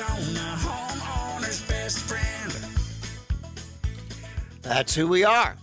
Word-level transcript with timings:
Arizona 0.00 0.56
homeowner's 0.58 1.60
best 1.62 1.98
friend. 1.98 2.52
That's 4.62 4.94
who 4.94 5.08
we 5.08 5.24
are. 5.24 5.56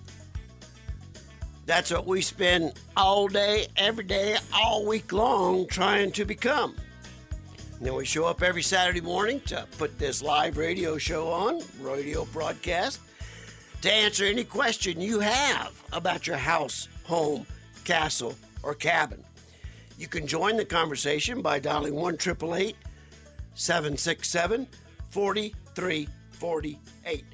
That's 1.66 1.90
what 1.90 2.06
we 2.06 2.22
spend 2.22 2.74
all 2.98 3.30
day, 3.30 3.68
every 3.78 4.04
day, 4.04 4.38
all 4.54 4.86
week 4.86 5.14
long 5.14 5.68
trying 5.68 6.12
to 6.14 6.26
become. 6.26 6.76
And 7.78 7.86
then 7.86 7.96
we 7.96 8.04
show 8.04 8.26
up 8.26 8.44
every 8.44 8.62
Saturday 8.62 9.00
morning 9.00 9.40
to 9.48 9.66
put 9.78 9.98
this 9.98 10.22
live 10.22 10.58
radio 10.58 10.98
show 10.98 11.30
on, 11.30 11.62
radio 11.80 12.26
broadcast, 12.26 13.00
to 13.84 13.92
answer 13.92 14.26
any 14.26 14.44
question 14.44 15.00
you 15.00 15.22
have 15.22 15.82
about 15.94 16.28
your 16.28 16.38
house, 16.38 16.90
home, 17.06 17.46
castle, 17.86 18.36
or 18.64 18.74
cabin. 18.74 19.24
You 19.98 20.08
can 20.10 20.28
join 20.28 20.58
the 20.58 20.66
conversation 20.66 21.42
by 21.42 21.60
dialing 21.60 21.96
1 21.96 22.18
767 23.56 24.68
4348. 25.10 27.26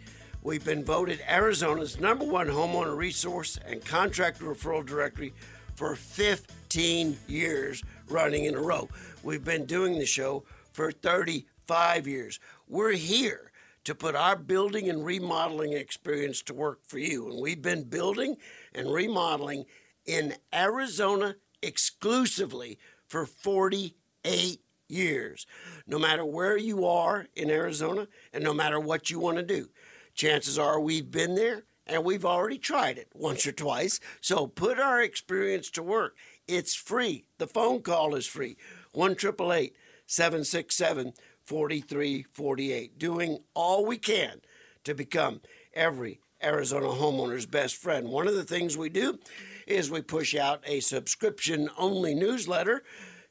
We've 0.44 0.66
been 0.66 0.86
voted 0.86 1.22
Arizona's 1.28 2.00
number 2.00 2.26
one 2.26 2.48
homeowner 2.48 2.96
resource 2.96 3.60
and 3.66 3.84
contractor 3.84 4.46
referral 4.46 4.86
directory 4.86 5.34
for 5.76 5.96
15 5.96 7.18
years 7.28 7.84
running 8.08 8.46
in 8.46 8.56
a 8.56 8.62
row. 8.62 8.88
We've 9.24 9.44
been 9.44 9.66
doing 9.66 10.00
the 10.00 10.06
show 10.06 10.44
for 10.74 10.92
35 10.92 12.08
years. 12.08 12.40
We're 12.68 12.94
here 12.94 13.52
to 13.84 13.96
put 13.96 14.16
our 14.16 14.36
building 14.36 14.90
and 14.90 15.04
remodeling 15.04 15.74
experience 15.74 16.44
to 16.44 16.54
work 16.54 16.82
for 16.86 17.00
you. 17.00 17.30
And 17.30 17.42
we've 17.42 17.62
been 17.62 17.84
building 17.84 18.38
and 18.74 18.94
remodeling 18.94 19.66
in 20.06 20.36
Arizona 20.54 21.36
exclusively 21.64 22.78
for 23.08 23.26
48 23.26 24.62
years. 24.92 25.48
No 25.88 25.98
matter 25.98 26.26
where 26.26 26.58
you 26.58 26.86
are 26.86 27.28
in 27.36 27.50
Arizona 27.50 28.08
and 28.34 28.44
no 28.44 28.54
matter 28.54 28.80
what 28.80 29.10
you 29.10 29.20
want 29.20 29.38
to 29.38 29.44
do 29.44 29.70
chances 30.14 30.60
are 30.60 30.80
we've 30.80 31.12
been 31.12 31.36
there 31.36 31.64
and 31.88 32.04
we've 32.04 32.26
already 32.26 32.58
tried 32.58 32.98
it 32.98 33.10
once 33.14 33.46
or 33.46 33.52
twice. 33.52 34.00
So 34.22 34.48
put 34.48 34.80
our 34.80 35.02
experience 35.02 35.70
to 35.72 35.84
work. 35.84 36.16
It's 36.48 36.76
free. 36.76 37.26
The 37.38 37.48
phone 37.48 37.82
call 37.82 38.16
is 38.16 38.28
free. 38.28 38.58
1 38.94 39.16
767 39.18 41.14
4348. 41.44 43.00
Doing 43.00 43.40
all 43.54 43.86
we 43.86 43.98
can 43.98 44.42
to 44.84 44.94
become 44.94 45.42
every 45.74 46.20
Arizona 46.44 46.88
homeowner's 46.88 47.46
best 47.46 47.76
friend. 47.76 48.10
One 48.10 48.28
of 48.28 48.36
the 48.36 48.44
things 48.44 48.78
we 48.78 48.90
do 48.90 49.20
is 49.68 49.92
we 49.92 50.02
push 50.02 50.36
out 50.36 50.64
a 50.66 50.80
subscription 50.80 51.70
only 51.78 52.16
newsletter 52.16 52.84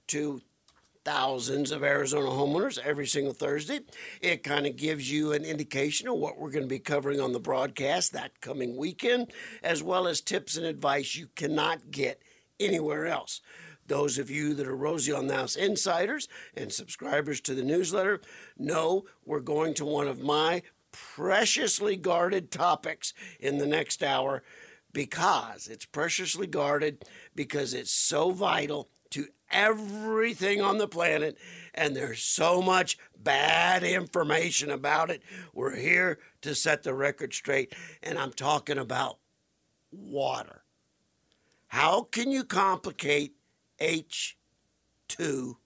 to 0.08 0.40
thousands 1.10 1.72
of 1.72 1.82
Arizona 1.82 2.28
homeowners 2.28 2.78
every 2.78 3.06
single 3.06 3.32
Thursday. 3.32 3.80
It 4.20 4.44
kind 4.44 4.64
of 4.64 4.76
gives 4.76 5.10
you 5.10 5.32
an 5.32 5.44
indication 5.44 6.06
of 6.06 6.14
what 6.14 6.38
we're 6.38 6.52
going 6.52 6.62
to 6.62 6.68
be 6.68 6.78
covering 6.78 7.20
on 7.20 7.32
the 7.32 7.40
broadcast 7.40 8.12
that 8.12 8.40
coming 8.40 8.76
weekend, 8.76 9.32
as 9.60 9.82
well 9.82 10.06
as 10.06 10.20
tips 10.20 10.56
and 10.56 10.64
advice 10.64 11.16
you 11.16 11.26
cannot 11.34 11.90
get 11.90 12.22
anywhere 12.60 13.06
else. 13.08 13.40
Those 13.88 14.18
of 14.18 14.30
you 14.30 14.54
that 14.54 14.68
are 14.68 14.76
Rosie 14.76 15.12
on 15.12 15.26
the 15.26 15.34
House 15.34 15.56
insiders 15.56 16.28
and 16.56 16.72
subscribers 16.72 17.40
to 17.40 17.56
the 17.56 17.64
newsletter 17.64 18.20
know 18.56 19.04
we're 19.26 19.40
going 19.40 19.74
to 19.74 19.84
one 19.84 20.06
of 20.06 20.22
my 20.22 20.62
preciously 20.92 21.96
guarded 21.96 22.52
topics 22.52 23.14
in 23.40 23.58
the 23.58 23.66
next 23.66 24.04
hour 24.04 24.44
because 24.92 25.66
it's 25.66 25.86
preciously 25.86 26.46
guarded 26.46 27.04
because 27.34 27.74
it's 27.74 27.90
so 27.90 28.30
vital 28.30 28.88
everything 29.50 30.60
on 30.60 30.78
the 30.78 30.88
planet, 30.88 31.36
and 31.74 31.94
there's 31.94 32.22
so 32.22 32.60
much 32.62 32.98
bad 33.16 33.82
information 33.82 34.70
about 34.70 35.10
it. 35.10 35.22
We're 35.52 35.76
here 35.76 36.18
to 36.42 36.54
set 36.54 36.82
the 36.82 36.94
record 36.94 37.34
straight, 37.34 37.74
and 38.02 38.18
I'm 38.18 38.32
talking 38.32 38.78
about 38.78 39.18
water. 39.92 40.62
How 41.68 42.02
can 42.02 42.30
you 42.30 42.44
complicate 42.44 43.34
H2O? 43.80 45.56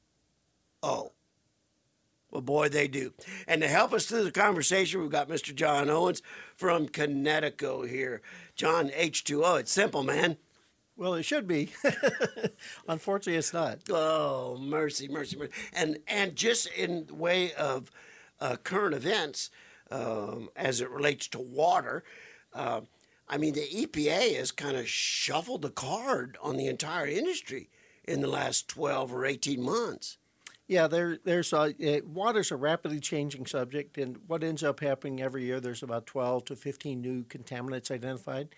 Well, 0.82 2.42
boy, 2.42 2.68
they 2.68 2.88
do. 2.88 3.14
And 3.46 3.62
to 3.62 3.68
help 3.68 3.92
us 3.92 4.06
through 4.06 4.24
the 4.24 4.32
conversation, 4.32 5.00
we've 5.00 5.08
got 5.08 5.28
Mr. 5.28 5.54
Jon 5.54 5.88
Owens 5.88 6.20
from 6.56 6.88
Kinetico 6.88 7.88
here. 7.88 8.22
Jon, 8.56 8.88
H2O, 8.88 9.60
it's 9.60 9.70
simple, 9.70 10.02
man. 10.02 10.36
Well, 10.96 11.14
it 11.14 11.24
should 11.24 11.48
be. 11.48 11.70
Unfortunately, 12.88 13.36
it's 13.36 13.52
not. 13.52 13.80
Oh, 13.90 14.56
mercy, 14.60 15.08
mercy, 15.08 15.36
mercy. 15.36 15.52
And 15.72 15.98
and 16.06 16.36
just 16.36 16.68
in 16.72 17.06
the 17.06 17.14
way 17.14 17.52
of 17.54 17.90
uh, 18.40 18.56
current 18.62 18.94
events, 18.94 19.50
um, 19.90 20.50
as 20.54 20.80
it 20.80 20.90
relates 20.90 21.26
to 21.28 21.40
water, 21.40 22.04
uh, 22.52 22.82
I 23.28 23.38
mean, 23.38 23.54
the 23.54 23.66
EPA 23.66 24.36
has 24.36 24.52
kind 24.52 24.76
of 24.76 24.88
shuffled 24.88 25.62
the 25.62 25.70
card 25.70 26.38
on 26.40 26.56
the 26.56 26.66
entire 26.68 27.06
industry 27.06 27.70
in 28.04 28.20
the 28.20 28.28
last 28.28 28.68
twelve 28.68 29.12
or 29.12 29.26
eighteen 29.26 29.62
months. 29.62 30.18
Yeah, 30.74 30.88
there, 30.88 31.18
there's 31.22 31.52
a, 31.52 31.72
it, 31.78 32.04
water's 32.04 32.50
a 32.50 32.56
rapidly 32.56 32.98
changing 32.98 33.46
subject, 33.46 33.96
and 33.96 34.18
what 34.26 34.42
ends 34.42 34.64
up 34.64 34.80
happening 34.80 35.22
every 35.22 35.44
year, 35.44 35.60
there's 35.60 35.84
about 35.84 36.04
12 36.04 36.46
to 36.46 36.56
15 36.56 37.00
new 37.00 37.22
contaminants 37.22 37.92
identified, 37.92 38.48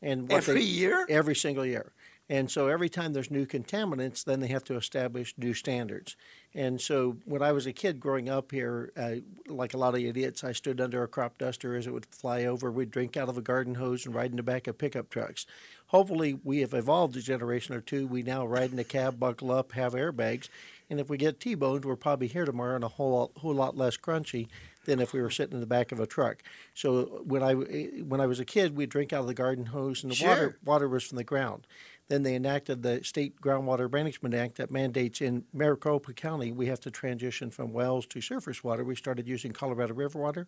and 0.00 0.32
every 0.32 0.54
they, 0.54 0.60
year, 0.62 1.04
every 1.10 1.34
single 1.34 1.66
year. 1.66 1.92
And 2.30 2.50
so 2.50 2.68
every 2.68 2.88
time 2.88 3.12
there's 3.12 3.30
new 3.30 3.44
contaminants, 3.44 4.24
then 4.24 4.40
they 4.40 4.46
have 4.46 4.64
to 4.64 4.76
establish 4.76 5.34
new 5.36 5.52
standards. 5.52 6.16
And 6.54 6.80
so 6.80 7.18
when 7.26 7.42
I 7.42 7.52
was 7.52 7.66
a 7.66 7.72
kid 7.72 8.00
growing 8.00 8.30
up 8.30 8.50
here, 8.50 8.90
uh, 8.96 9.16
like 9.46 9.74
a 9.74 9.76
lot 9.76 9.94
of 9.94 10.00
idiots, 10.00 10.42
I 10.42 10.52
stood 10.52 10.80
under 10.80 11.02
a 11.02 11.08
crop 11.08 11.36
duster 11.36 11.76
as 11.76 11.86
it 11.86 11.92
would 11.92 12.06
fly 12.06 12.46
over. 12.46 12.72
We'd 12.72 12.90
drink 12.90 13.16
out 13.16 13.28
of 13.28 13.36
a 13.36 13.42
garden 13.42 13.74
hose 13.74 14.06
and 14.06 14.14
ride 14.14 14.30
in 14.30 14.38
the 14.38 14.42
back 14.42 14.66
of 14.66 14.78
pickup 14.78 15.10
trucks. 15.10 15.44
Hopefully, 15.88 16.40
we 16.42 16.60
have 16.60 16.74
evolved 16.74 17.16
a 17.16 17.20
generation 17.20 17.74
or 17.74 17.80
two. 17.80 18.08
We 18.08 18.22
now 18.22 18.44
ride 18.44 18.72
in 18.72 18.78
a 18.78 18.84
cab, 18.84 19.20
buckle 19.20 19.52
up, 19.52 19.72
have 19.72 19.92
airbags, 19.92 20.48
and 20.88 21.00
if 21.00 21.08
we 21.08 21.16
get 21.16 21.40
T-boned, 21.40 21.84
we're 21.84 21.96
probably 21.96 22.28
here 22.28 22.44
tomorrow 22.44 22.76
and 22.76 22.84
a 22.84 22.88
whole 22.88 23.32
whole 23.36 23.54
lot 23.54 23.76
less 23.76 23.96
crunchy 23.96 24.48
than 24.84 25.00
if 25.00 25.12
we 25.12 25.20
were 25.20 25.30
sitting 25.30 25.54
in 25.54 25.60
the 25.60 25.66
back 25.66 25.92
of 25.92 26.00
a 26.00 26.06
truck. 26.06 26.42
So 26.74 27.22
when 27.24 27.42
I 27.42 27.54
when 27.54 28.20
I 28.20 28.26
was 28.26 28.40
a 28.40 28.44
kid, 28.44 28.76
we'd 28.76 28.90
drink 28.90 29.12
out 29.12 29.20
of 29.20 29.26
the 29.26 29.34
garden 29.34 29.66
hose, 29.66 30.02
and 30.02 30.10
the 30.10 30.16
sure. 30.16 30.28
water 30.28 30.58
water 30.64 30.88
was 30.88 31.04
from 31.04 31.16
the 31.16 31.24
ground. 31.24 31.66
Then 32.08 32.22
they 32.22 32.36
enacted 32.36 32.82
the 32.82 33.02
State 33.02 33.40
Groundwater 33.40 33.90
Management 33.90 34.34
Act 34.34 34.56
that 34.56 34.70
mandates 34.70 35.20
in 35.20 35.44
Maricopa 35.52 36.12
County 36.12 36.52
we 36.52 36.66
have 36.66 36.78
to 36.80 36.90
transition 36.90 37.50
from 37.50 37.72
wells 37.72 38.06
to 38.06 38.20
surface 38.20 38.62
water. 38.62 38.84
We 38.84 38.94
started 38.94 39.26
using 39.26 39.52
Colorado 39.52 39.92
River 39.94 40.20
water, 40.20 40.46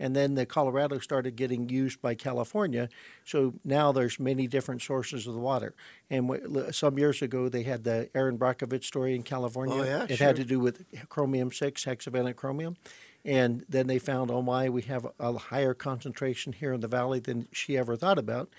and 0.00 0.16
then 0.16 0.34
the 0.34 0.46
Colorado 0.46 0.98
started 0.98 1.36
getting 1.36 1.68
used 1.68 2.02
by 2.02 2.16
California. 2.16 2.88
So 3.24 3.54
now 3.64 3.92
there's 3.92 4.18
many 4.18 4.48
different 4.48 4.82
sources 4.82 5.28
of 5.28 5.34
the 5.34 5.40
water. 5.40 5.74
And 6.10 6.28
w- 6.28 6.72
some 6.72 6.98
years 6.98 7.22
ago 7.22 7.48
they 7.48 7.62
had 7.62 7.84
the 7.84 8.08
Erin 8.14 8.36
Brockovich 8.36 8.84
story 8.84 9.14
in 9.14 9.22
California. 9.22 9.76
Oh, 9.76 9.84
yeah, 9.84 10.06
it 10.08 10.16
sure. 10.16 10.26
had 10.26 10.36
to 10.36 10.44
do 10.44 10.58
with 10.58 10.84
chromium 11.08 11.52
six, 11.52 11.84
hexavalent 11.84 12.34
chromium. 12.34 12.76
And 13.24 13.64
then 13.68 13.88
they 13.88 13.98
found, 13.98 14.30
oh 14.30 14.40
my, 14.40 14.68
we 14.68 14.82
have 14.82 15.04
a 15.18 15.32
higher 15.36 15.74
concentration 15.74 16.52
here 16.52 16.72
in 16.72 16.80
the 16.80 16.86
valley 16.86 17.18
than 17.18 17.48
she 17.50 17.76
ever 17.76 17.96
thought 17.96 18.18
about 18.18 18.50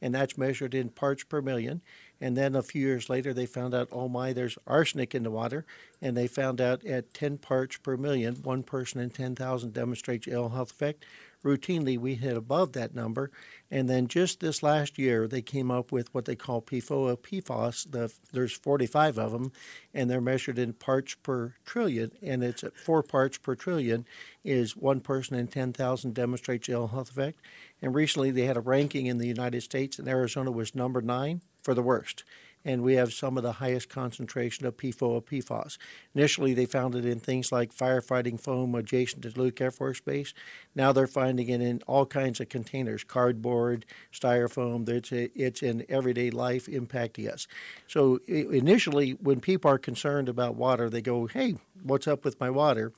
and 0.00 0.14
that's 0.14 0.38
measured 0.38 0.74
in 0.74 0.90
parts 0.90 1.24
per 1.24 1.40
million. 1.40 1.80
And 2.20 2.36
then 2.36 2.54
a 2.54 2.62
few 2.62 2.80
years 2.80 3.10
later, 3.10 3.34
they 3.34 3.46
found 3.46 3.74
out, 3.74 3.88
oh 3.92 4.08
my, 4.08 4.32
there's 4.32 4.58
arsenic 4.66 5.14
in 5.14 5.22
the 5.22 5.30
water, 5.30 5.66
and 6.00 6.16
they 6.16 6.26
found 6.26 6.60
out 6.60 6.84
at 6.84 7.12
10 7.12 7.38
parts 7.38 7.76
per 7.76 7.96
million, 7.96 8.36
one 8.36 8.62
person 8.62 9.00
in 9.00 9.10
10,000 9.10 9.72
demonstrates 9.72 10.26
ill 10.28 10.48
health 10.50 10.70
effect. 10.70 11.04
Routinely, 11.46 11.96
we 11.96 12.16
hit 12.16 12.36
above 12.36 12.72
that 12.72 12.92
number, 12.92 13.30
and 13.70 13.88
then 13.88 14.08
just 14.08 14.40
this 14.40 14.64
last 14.64 14.98
year, 14.98 15.28
they 15.28 15.42
came 15.42 15.70
up 15.70 15.92
with 15.92 16.12
what 16.12 16.24
they 16.24 16.34
call 16.34 16.60
PFOA 16.60 17.16
PFOS. 17.18 17.88
The, 17.88 18.12
there's 18.32 18.52
45 18.52 19.16
of 19.16 19.30
them, 19.30 19.52
and 19.94 20.10
they're 20.10 20.20
measured 20.20 20.58
in 20.58 20.72
parts 20.72 21.14
per 21.14 21.54
trillion, 21.64 22.10
and 22.20 22.42
it's 22.42 22.64
at 22.64 22.76
four 22.76 23.04
parts 23.04 23.38
per 23.38 23.54
trillion 23.54 24.04
is 24.42 24.76
one 24.76 25.00
person 25.00 25.36
in 25.36 25.46
10,000 25.46 26.14
demonstrates 26.14 26.68
ill 26.68 26.88
health 26.88 27.10
effect. 27.10 27.40
And 27.80 27.94
recently, 27.94 28.32
they 28.32 28.46
had 28.46 28.56
a 28.56 28.60
ranking 28.60 29.06
in 29.06 29.18
the 29.18 29.28
United 29.28 29.62
States, 29.62 30.00
and 30.00 30.08
Arizona 30.08 30.50
was 30.50 30.74
number 30.74 31.00
nine 31.00 31.42
for 31.62 31.74
the 31.74 31.82
worst. 31.82 32.24
And 32.66 32.82
we 32.82 32.94
have 32.94 33.12
some 33.12 33.36
of 33.36 33.44
the 33.44 33.52
highest 33.52 33.88
concentration 33.88 34.66
of 34.66 34.76
PFOA 34.76 35.22
PFOS. 35.22 35.78
Initially, 36.16 36.52
they 36.52 36.66
found 36.66 36.96
it 36.96 37.04
in 37.04 37.20
things 37.20 37.52
like 37.52 37.72
firefighting 37.72 38.40
foam 38.40 38.74
adjacent 38.74 39.22
to 39.22 39.40
Luke 39.40 39.60
Air 39.60 39.70
Force 39.70 40.00
Base. 40.00 40.34
Now 40.74 40.90
they're 40.90 41.06
finding 41.06 41.48
it 41.48 41.60
in 41.60 41.80
all 41.86 42.06
kinds 42.06 42.40
of 42.40 42.48
containers 42.48 43.04
cardboard, 43.04 43.86
styrofoam. 44.12 44.88
It's, 44.88 45.12
it's 45.12 45.62
in 45.62 45.86
everyday 45.88 46.30
life 46.30 46.66
impacting 46.66 47.32
us. 47.32 47.46
So, 47.86 48.18
initially, 48.26 49.12
when 49.12 49.38
people 49.38 49.70
are 49.70 49.78
concerned 49.78 50.28
about 50.28 50.56
water, 50.56 50.90
they 50.90 51.02
go, 51.02 51.26
Hey, 51.28 51.58
what's 51.84 52.08
up 52.08 52.24
with 52.24 52.40
my 52.40 52.50
water? 52.50 52.92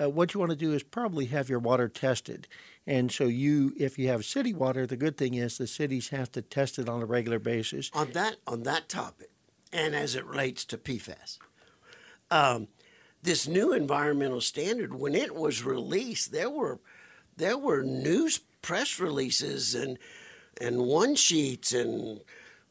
Uh, 0.00 0.08
what 0.08 0.34
you 0.34 0.40
want 0.40 0.50
to 0.50 0.56
do 0.56 0.72
is 0.72 0.82
probably 0.82 1.26
have 1.26 1.48
your 1.48 1.58
water 1.58 1.88
tested. 1.88 2.46
And 2.86 3.12
so 3.12 3.24
you, 3.24 3.74
if 3.78 3.98
you 3.98 4.08
have 4.08 4.24
city 4.24 4.54
water, 4.54 4.86
the 4.86 4.96
good 4.96 5.16
thing 5.16 5.34
is 5.34 5.58
the 5.58 5.66
cities 5.66 6.08
have 6.08 6.32
to 6.32 6.42
test 6.42 6.78
it 6.78 6.88
on 6.88 7.02
a 7.02 7.06
regular 7.06 7.38
basis. 7.38 7.90
On 7.92 8.12
that 8.12 8.36
on 8.46 8.62
that 8.62 8.88
topic, 8.88 9.30
and 9.72 9.94
as 9.94 10.14
it 10.14 10.24
relates 10.24 10.64
to 10.66 10.78
PFAS, 10.78 11.38
um, 12.30 12.68
this 13.22 13.46
new 13.46 13.72
environmental 13.72 14.40
standard, 14.40 14.94
when 14.94 15.14
it 15.14 15.34
was 15.34 15.64
released, 15.64 16.32
there 16.32 16.50
were 16.50 16.80
there 17.36 17.58
were 17.58 17.82
news 17.82 18.40
press 18.62 18.98
releases 18.98 19.74
and 19.74 19.98
and 20.60 20.86
one 20.86 21.14
sheets 21.14 21.72
and 21.72 22.20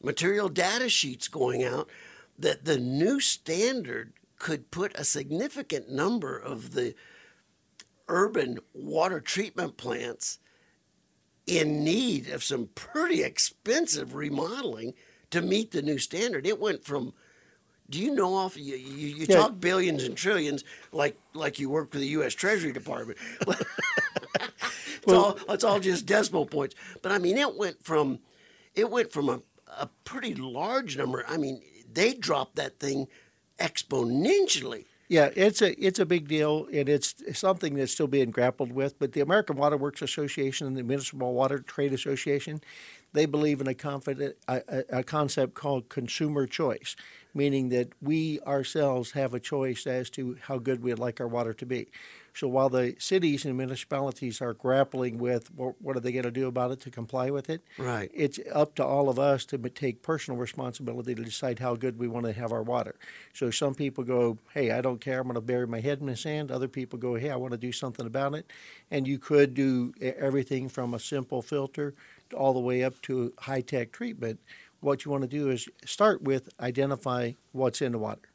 material 0.02 0.48
data 0.48 0.88
sheets 0.88 1.28
going 1.28 1.64
out 1.64 1.88
that 2.38 2.64
the 2.64 2.78
new 2.78 3.20
standard 3.20 4.12
could 4.38 4.70
put 4.70 4.98
a 4.98 5.04
significant 5.04 5.90
number 5.90 6.36
of 6.38 6.72
the 6.72 6.94
urban 8.08 8.58
water 8.72 9.20
treatment 9.20 9.76
plants 9.76 10.38
in 11.46 11.82
need 11.84 12.28
of 12.28 12.44
some 12.44 12.68
pretty 12.74 13.22
expensive 13.22 14.14
remodeling 14.14 14.94
to 15.30 15.40
meet 15.42 15.70
the 15.72 15.82
new 15.82 15.98
standard. 15.98 16.46
It 16.46 16.60
went 16.60 16.84
from 16.84 17.14
do 17.90 17.98
you 17.98 18.14
know 18.14 18.34
off 18.34 18.56
you, 18.56 18.76
you, 18.76 19.08
you 19.08 19.26
Yeah. 19.26 19.36
talk 19.36 19.60
billions 19.60 20.04
and 20.04 20.16
trillions 20.16 20.62
like 20.92 21.16
like 21.34 21.58
you 21.58 21.70
work 21.70 21.90
for 21.90 21.98
the 21.98 22.08
US 22.08 22.34
Treasury 22.34 22.72
Department. 22.72 23.18
it's 25.02 25.12
all 25.12 25.38
it's 25.48 25.64
all 25.64 25.80
just 25.80 26.06
decimal 26.06 26.46
points. 26.46 26.74
But 27.02 27.12
I 27.12 27.18
mean 27.18 27.38
it 27.38 27.56
went 27.56 27.82
from 27.82 28.20
it 28.74 28.90
went 28.90 29.12
from 29.12 29.28
a, 29.28 29.40
a 29.78 29.88
pretty 30.04 30.34
large 30.34 30.96
number. 30.96 31.24
I 31.28 31.36
mean, 31.36 31.62
they 31.90 32.14
dropped 32.14 32.56
that 32.56 32.78
thing 32.78 33.08
exponentially. 33.58 34.84
Yeah, 35.08 35.30
it's 35.34 35.62
a 35.62 35.72
it's 35.82 35.98
a 35.98 36.04
big 36.04 36.28
deal, 36.28 36.68
and 36.70 36.86
it's 36.86 37.14
something 37.32 37.74
that's 37.74 37.92
still 37.92 38.06
being 38.06 38.30
grappled 38.30 38.72
with. 38.72 38.98
But 38.98 39.12
the 39.12 39.20
American 39.20 39.56
Water 39.56 39.78
Works 39.78 40.02
Association 40.02 40.66
and 40.66 40.76
the 40.76 40.82
Municipal 40.82 41.32
Water 41.32 41.60
Trade 41.60 41.94
Association, 41.94 42.60
they 43.14 43.24
believe 43.24 43.62
in 43.62 43.66
a 43.66 43.74
confident 43.74 44.36
a, 44.48 44.84
a, 44.90 45.02
concept 45.02 45.54
called 45.54 45.88
consumer 45.88 46.46
choice, 46.46 46.94
meaning 47.32 47.70
that 47.70 47.88
we 48.02 48.38
ourselves 48.40 49.12
have 49.12 49.32
a 49.32 49.40
choice 49.40 49.86
as 49.86 50.10
to 50.10 50.36
how 50.42 50.58
good 50.58 50.82
we'd 50.82 50.98
like 50.98 51.22
our 51.22 51.28
water 51.28 51.54
to 51.54 51.64
be. 51.64 51.88
So 52.34 52.46
while 52.46 52.68
the 52.68 52.94
cities 52.98 53.44
and 53.44 53.56
municipalities 53.56 54.40
are 54.40 54.54
grappling 54.54 55.18
with 55.18 55.52
what, 55.54 55.74
what 55.82 55.96
are 55.96 56.00
they 56.00 56.12
going 56.12 56.22
to 56.24 56.30
do 56.30 56.46
about 56.46 56.70
it 56.70 56.80
to 56.82 56.90
comply 56.90 57.30
with 57.30 57.50
it, 57.50 57.62
Right. 57.78 58.10
it's 58.14 58.38
up 58.52 58.74
to 58.76 58.84
all 58.84 59.08
of 59.08 59.18
us 59.18 59.44
to 59.46 59.58
take 59.58 60.02
personal 60.02 60.38
responsibility 60.38 61.14
to 61.16 61.22
decide 61.24 61.58
how 61.58 61.74
good 61.74 61.98
we 61.98 62.06
want 62.06 62.26
to 62.26 62.32
have 62.32 62.52
our 62.52 62.62
water. 62.62 62.94
So 63.34 63.50
some 63.50 63.74
people 63.74 64.04
go, 64.04 64.38
"Hey, 64.54 64.70
I 64.70 64.80
don't 64.80 65.00
care. 65.00 65.18
I'm 65.20 65.26
going 65.26 65.34
to 65.34 65.40
bury 65.40 65.66
my 65.66 65.80
head 65.80 65.98
in 66.00 66.06
the 66.06 66.16
sand." 66.16 66.50
Other 66.52 66.68
people 66.68 66.98
go, 66.98 67.16
"Hey, 67.16 67.30
I 67.30 67.36
want 67.36 67.52
to 67.52 67.58
do 67.58 67.72
something 67.72 68.06
about 68.06 68.34
it." 68.34 68.46
And 68.90 69.08
you 69.08 69.18
could 69.18 69.54
do 69.54 69.92
everything 70.00 70.68
from 70.68 70.94
a 70.94 71.00
simple 71.00 71.42
filter 71.42 71.92
all 72.36 72.52
the 72.52 72.60
way 72.60 72.84
up 72.84 73.00
to 73.02 73.32
high-tech 73.40 73.90
treatment. 73.90 74.38
What 74.80 75.04
you 75.04 75.10
want 75.10 75.22
to 75.22 75.28
do 75.28 75.50
is 75.50 75.68
start 75.84 76.22
with 76.22 76.50
identify 76.60 77.32
what's 77.52 77.82
in 77.82 77.92
the 77.92 77.98
water. 77.98 78.28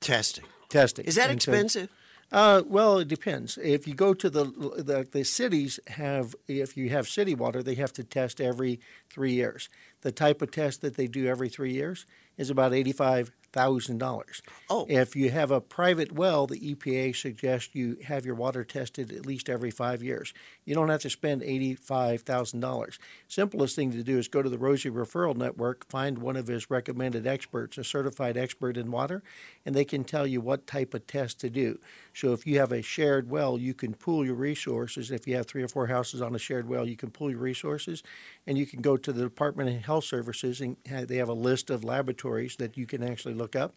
Testing. 0.00 0.44
Testing. 0.68 1.04
Is 1.04 1.16
that 1.16 1.30
And 1.30 1.42
so- 1.42 1.52
expensive? 1.52 1.90
Uh, 2.32 2.62
well, 2.66 2.98
it 2.98 3.08
depends. 3.08 3.58
If 3.58 3.86
you 3.86 3.94
go 3.94 4.14
to 4.14 4.30
the, 4.30 4.44
the 4.44 5.06
the 5.10 5.24
cities 5.24 5.78
have, 5.86 6.34
if 6.48 6.76
you 6.76 6.88
have 6.88 7.06
city 7.06 7.34
water, 7.34 7.62
they 7.62 7.74
have 7.74 7.92
to 7.94 8.04
test 8.04 8.40
every 8.40 8.80
three 9.10 9.32
years. 9.32 9.68
The 10.00 10.12
type 10.12 10.40
of 10.42 10.50
test 10.50 10.80
that 10.80 10.96
they 10.96 11.06
do 11.06 11.26
every 11.26 11.48
three 11.48 11.72
years 11.72 12.06
is 12.38 12.48
about 12.48 12.72
eighty 12.72 12.92
five 12.92 13.30
thousand 13.52 13.98
dollars. 13.98 14.40
Oh. 14.70 14.86
If 14.88 15.14
you 15.14 15.30
have 15.30 15.50
a 15.50 15.60
private 15.60 16.12
well, 16.12 16.46
the 16.46 16.74
EPA 16.74 17.14
suggests 17.14 17.74
you 17.74 17.98
have 18.04 18.24
your 18.24 18.34
water 18.34 18.64
tested 18.64 19.12
at 19.12 19.26
least 19.26 19.50
every 19.50 19.70
five 19.70 20.02
years. 20.02 20.32
You 20.64 20.74
don't 20.74 20.88
have 20.90 21.02
to 21.02 21.10
spend 21.10 21.42
eighty 21.42 21.74
five 21.74 22.22
thousand 22.22 22.60
dollars. 22.60 22.98
Simplest 23.28 23.74
thing 23.74 23.90
to 23.92 24.02
do 24.02 24.18
is 24.18 24.28
go 24.28 24.42
to 24.42 24.48
the 24.48 24.58
Rosie 24.58 24.90
Referral 24.90 25.36
Network, 25.36 25.88
find 25.88 26.18
one 26.18 26.36
of 26.36 26.46
his 26.46 26.70
recommended 26.70 27.26
experts, 27.26 27.78
a 27.78 27.84
certified 27.84 28.36
expert 28.36 28.76
in 28.76 28.90
water, 28.90 29.22
and 29.66 29.74
they 29.74 29.84
can 29.84 30.04
tell 30.04 30.26
you 30.26 30.40
what 30.40 30.66
type 30.66 30.94
of 30.94 31.06
test 31.06 31.40
to 31.40 31.50
do. 31.50 31.78
So 32.14 32.32
if 32.32 32.46
you 32.46 32.58
have 32.58 32.72
a 32.72 32.82
shared 32.82 33.28
well, 33.28 33.58
you 33.58 33.74
can 33.74 33.94
pool 33.94 34.24
your 34.24 34.34
resources. 34.34 35.10
If 35.10 35.26
you 35.26 35.34
have 35.36 35.46
three 35.46 35.62
or 35.62 35.68
four 35.68 35.88
houses 35.88 36.22
on 36.22 36.34
a 36.34 36.38
shared 36.38 36.68
well, 36.68 36.86
you 36.86 36.96
can 36.96 37.10
pool 37.10 37.30
your 37.30 37.40
resources, 37.40 38.02
and 38.46 38.56
you 38.56 38.66
can 38.66 38.82
go 38.82 38.96
to 38.96 39.12
the 39.12 39.22
Department 39.22 39.68
of 39.68 39.82
Health 39.82 40.04
Services 40.04 40.60
and 40.60 40.76
they 40.84 41.16
have 41.16 41.28
a 41.28 41.34
list 41.34 41.70
of 41.70 41.84
laboratories 41.84 42.56
that 42.56 42.76
you 42.76 42.86
can 42.86 43.02
actually 43.02 43.34
look 43.34 43.56
up. 43.56 43.74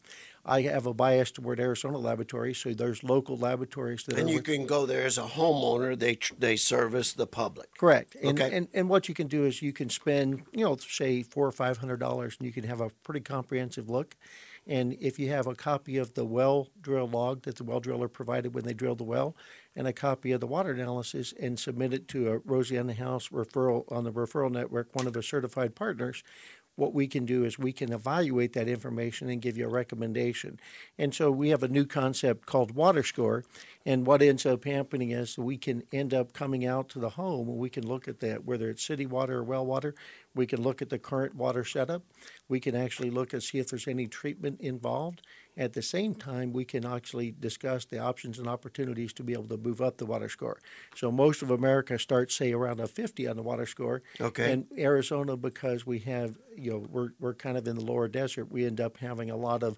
I 0.48 0.62
have 0.62 0.86
a 0.86 0.94
bias 0.94 1.32
toward 1.32 1.60
Arizona 1.60 1.98
laboratories, 1.98 2.60
so 2.60 2.74
there's 2.74 3.04
local 3.04 3.36
laboratories 3.36 4.04
that 4.04 4.18
And 4.20 4.28
are 4.28 4.32
you 4.32 4.38
with- 4.38 4.46
can 4.46 4.66
go 4.68 4.86
there 4.86 5.04
as 5.06 5.18
a 5.18 5.24
homeowner. 5.24 5.98
They 5.98 6.16
tr- 6.16 6.36
they 6.38 6.56
service 6.56 7.14
the 7.14 7.26
public. 7.26 7.76
Correct. 7.78 8.16
And, 8.22 8.40
Okay. 8.40 8.56
and 8.56 8.68
and 8.74 8.88
what 8.88 9.10
you 9.10 9.16
can 9.16 9.28
do 9.28 9.46
is 9.46 9.62
you 9.62 9.74
can 9.74 9.90
spend, 9.90 10.44
you 10.52 10.64
know, 10.64 10.78
say 10.78 11.24
four 11.24 11.48
or 11.48 11.52
five 11.52 11.78
hundred 11.80 12.00
dollars, 12.00 12.36
and 12.40 12.46
you 12.46 12.54
can 12.54 12.64
have 12.66 12.80
a 12.80 12.90
pretty 13.04 13.22
comprehensive 13.22 13.90
look. 13.90 14.16
And 14.68 14.94
if 15.00 15.20
you 15.20 15.30
have 15.30 15.46
a 15.46 15.54
copy 15.54 15.98
of 15.98 16.14
the 16.16 16.26
well 16.26 16.70
drill 16.82 17.08
log 17.08 17.44
that 17.44 17.56
the 17.56 17.64
well 17.64 17.80
driller 17.80 18.08
provided 18.08 18.54
when 18.54 18.66
they 18.66 18.74
drilled 18.74 18.98
the 19.00 19.04
well, 19.04 19.36
and 19.76 19.88
a 19.88 19.94
copy 19.94 20.32
of 20.32 20.42
the 20.42 20.48
water 20.48 20.72
analysis, 20.72 21.34
and 21.40 21.60
submit 21.60 21.94
it 21.94 22.08
to 22.10 22.30
a 22.32 22.38
Rosie 22.40 22.78
on 22.78 22.88
the 22.88 22.94
House 22.96 23.30
referral 23.30 23.92
on 23.92 24.04
the 24.04 24.12
referral 24.12 24.52
network, 24.52 24.96
one 24.96 25.06
of 25.08 25.14
the 25.14 25.22
certified 25.24 25.76
partners, 25.76 26.24
what 26.76 26.94
we 26.94 27.08
can 27.08 27.26
do 27.26 27.46
is 27.46 27.58
we 27.58 27.72
can 27.72 27.94
evaluate 27.94 28.54
that 28.54 28.68
information 28.68 29.30
and 29.30 29.42
give 29.42 29.58
you 29.58 29.66
a 29.66 29.70
recommendation. 29.70 30.60
And 30.98 31.14
so 31.14 31.32
we 31.32 31.50
have 31.50 31.64
a 31.64 31.68
new 31.68 31.86
concept 31.86 32.46
called 32.46 32.72
Water 32.72 33.04
Score. 33.04 33.44
And 33.86 34.06
what 34.06 34.22
ends 34.22 34.46
up 34.46 34.66
happening 34.66 35.12
is 35.12 35.38
we 35.38 35.58
can 35.58 35.84
end 35.94 36.14
up 36.14 36.34
coming 36.34 36.66
out 36.66 36.90
to 36.90 37.00
the 37.00 37.12
home 37.12 37.48
and 37.48 37.58
we 37.58 37.70
can 37.70 37.88
look 37.88 38.08
at 38.08 38.20
that, 38.20 38.46
whether 38.46 38.70
it's 38.70 38.86
city 38.86 39.06
water 39.06 39.38
or 39.40 39.44
well 39.44 39.66
water. 39.66 39.96
We 40.34 40.46
can 40.46 40.62
look 40.62 40.82
at 40.82 40.90
the 40.90 41.00
current 41.00 41.36
water 41.36 41.64
setup. 41.64 42.04
We 42.50 42.60
can 42.60 42.76
actually 42.76 43.10
look 43.10 43.32
and 43.34 43.42
see 43.42 43.60
if 43.60 43.70
there's 43.70 43.88
any 43.88 44.08
treatment 44.08 44.60
involved. 44.60 45.22
At 45.58 45.74
the 45.74 45.82
same 45.82 46.16
time, 46.16 46.52
we 46.52 46.66
can 46.66 46.86
actually 46.86 47.32
discuss 47.32 47.86
the 47.86 48.00
options 48.00 48.40
and 48.40 48.48
opportunities 48.48 49.14
to 49.14 49.24
be 49.24 49.34
able 49.34 49.48
to 49.48 49.58
move 49.58 49.80
up 49.82 49.98
the 49.98 50.06
water 50.06 50.28
score. 50.28 50.60
So 50.96 51.12
most 51.12 51.42
of 51.42 51.50
America 51.50 51.98
starts, 51.98 52.36
say, 52.36 52.52
around 52.52 52.80
a 52.82 52.88
50 52.88 53.28
on 53.28 53.38
the 53.38 53.44
water 53.44 53.66
score. 53.66 54.02
Okay. 54.20 54.52
And 54.52 54.66
Arizona, 54.78 55.38
because 55.38 55.86
we 55.86 56.00
have, 56.00 56.36
you 56.58 56.72
know, 56.72 56.86
we're, 56.90 57.10
we're 57.20 57.34
kind 57.36 57.58
of 57.58 57.66
in 57.68 57.76
the 57.78 57.86
lower 57.86 58.08
desert, 58.10 58.52
we 58.52 58.66
end 58.66 58.82
up 58.82 58.98
having 58.98 59.30
a 59.30 59.38
lot 59.38 59.64
of 59.64 59.78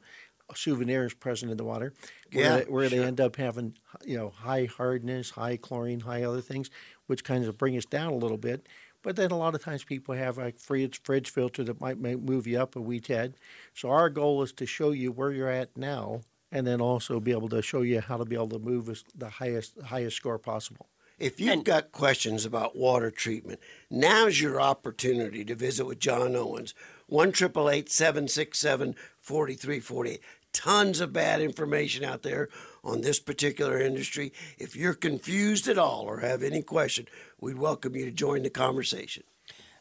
souvenirs 0.56 1.14
present 1.14 1.52
in 1.52 1.58
the 1.58 1.64
water 1.64 1.94
where, 2.32 2.44
Yeah, 2.44 2.58
they, 2.58 2.64
where 2.72 2.90
sure. 2.90 3.00
they 3.00 3.06
end 3.06 3.20
up 3.20 3.36
having, 3.36 3.76
you 4.06 4.18
know, 4.18 4.30
high 4.30 4.66
hardness, 4.66 5.32
high 5.32 5.58
chlorine, 5.58 6.00
high 6.02 6.24
other 6.24 6.42
things, 6.42 6.70
which 7.08 7.24
kind 7.24 7.44
of 7.46 7.58
bring 7.58 7.76
us 7.78 7.86
down 7.86 8.14
a 8.14 8.18
little 8.18 8.38
bit. 8.38 8.68
But 9.04 9.16
then 9.16 9.32
a 9.32 9.38
lot 9.38 9.56
of 9.56 9.64
times 9.64 9.84
people 9.84 10.16
have 10.16 10.38
a 10.38 10.52
fridge, 10.52 11.02
fridge 11.04 11.30
filter 11.30 11.64
that 11.64 11.80
might 11.80 12.00
ma- 12.00 12.14
move 12.14 12.48
you 12.48 12.60
up 12.60 12.76
a 12.76 12.82
wee 12.82 13.00
tad. 13.00 13.36
So 13.74 13.90
our 13.90 14.10
goal 14.10 14.44
is 14.44 14.52
to 14.54 14.66
show 14.66 14.92
you 14.92 15.12
where 15.12 15.32
you're 15.32 15.50
at 15.50 15.78
now 15.78 16.22
and 16.52 16.66
then 16.66 16.82
also 16.82 17.20
be 17.20 17.32
able 17.32 17.50
to 17.50 17.62
show 17.62 17.82
you 17.82 18.02
how 18.02 18.18
to 18.18 18.26
be 18.26 18.36
able 18.36 18.50
to 18.50 18.60
move 18.60 19.04
the 19.16 19.30
highest 19.30 19.80
highest 19.82 20.18
score 20.18 20.40
possible. 20.40 20.88
If 21.20 21.40
you've 21.40 21.64
got 21.64 21.92
questions 21.92 22.46
about 22.46 22.76
water 22.76 23.10
treatment, 23.10 23.60
now's 23.90 24.40
your 24.40 24.62
opportunity 24.62 25.44
to 25.46 25.56
visit 25.56 25.86
with 25.86 26.00
Jon 26.00 26.36
Owens. 26.36 26.76
1 27.08 27.34
767 27.34 28.96
4348. 29.18 30.22
Tons 30.58 31.00
of 31.02 31.14
bad 31.14 31.40
information 31.40 32.04
out 32.04 32.24
there 32.24 32.50
on 32.84 33.02
this 33.02 33.20
particular 33.20 33.80
industry. 33.80 34.34
If 34.58 34.76
you're 34.76 34.96
confused 34.96 35.68
at 35.68 35.78
all 35.78 36.06
or 36.06 36.22
have 36.22 36.42
any 36.42 36.64
question, 36.64 37.08
we'd 37.40 37.60
welcome 37.60 37.96
you 37.96 38.06
to 38.06 38.12
join 38.12 38.42
the 38.42 38.50
conversation. 38.50 39.22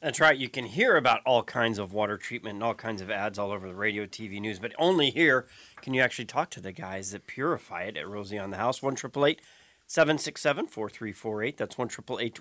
That's 0.03 0.21
right. 0.21 0.37
You 0.37 0.51
can 0.51 0.67
hear 0.67 0.99
about 0.99 1.23
all 1.25 1.43
kinds 1.43 1.79
of 1.79 1.95
water 1.95 2.19
treatment 2.19 2.57
and 2.57 2.63
all 2.63 2.75
kinds 2.75 3.01
of 3.01 3.11
ads 3.11 3.39
all 3.39 3.53
over 3.53 3.67
the 3.67 3.75
radio, 3.75 4.05
TV, 4.05 4.39
news, 4.39 4.59
but 4.59 4.75
only 4.79 5.09
here 5.09 5.47
can 5.81 5.95
you 5.95 6.03
actually 6.03 6.27
talk 6.27 6.51
to 6.51 6.61
the 6.61 6.73
guys 6.73 7.11
that 7.13 7.27
purify 7.27 7.85
it 7.85 7.97
at 7.97 8.07
Rosie 8.07 8.39
on 8.39 8.51
the 8.51 8.59
House. 8.59 8.83
1 8.83 8.97
767 8.99 10.67
4348. 10.67 11.57
That's 11.57 11.79
1 11.79 11.89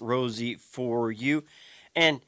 Rosie 0.02 0.56
for 0.56 1.10
you. 1.10 1.46
And 1.96 2.20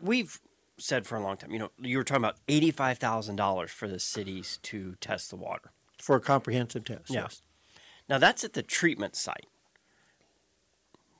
we've 0.00 0.40
said 0.78 1.06
for 1.06 1.16
a 1.16 1.22
long 1.22 1.36
time, 1.36 1.50
you 1.52 1.58
know, 1.58 1.70
you 1.80 1.96
were 1.98 2.04
talking 2.04 2.24
about 2.24 2.38
$85,000 2.48 3.68
for 3.70 3.88
the 3.88 3.98
cities 4.00 4.58
to 4.62 4.94
test 5.00 5.30
the 5.30 5.36
water. 5.36 5.70
For 5.98 6.16
a 6.16 6.20
comprehensive 6.20 6.84
test. 6.84 7.10
Yeah. 7.10 7.22
yes. 7.22 7.42
Now 8.08 8.18
that's 8.18 8.44
at 8.44 8.52
the 8.52 8.62
treatment 8.62 9.16
site 9.16 9.46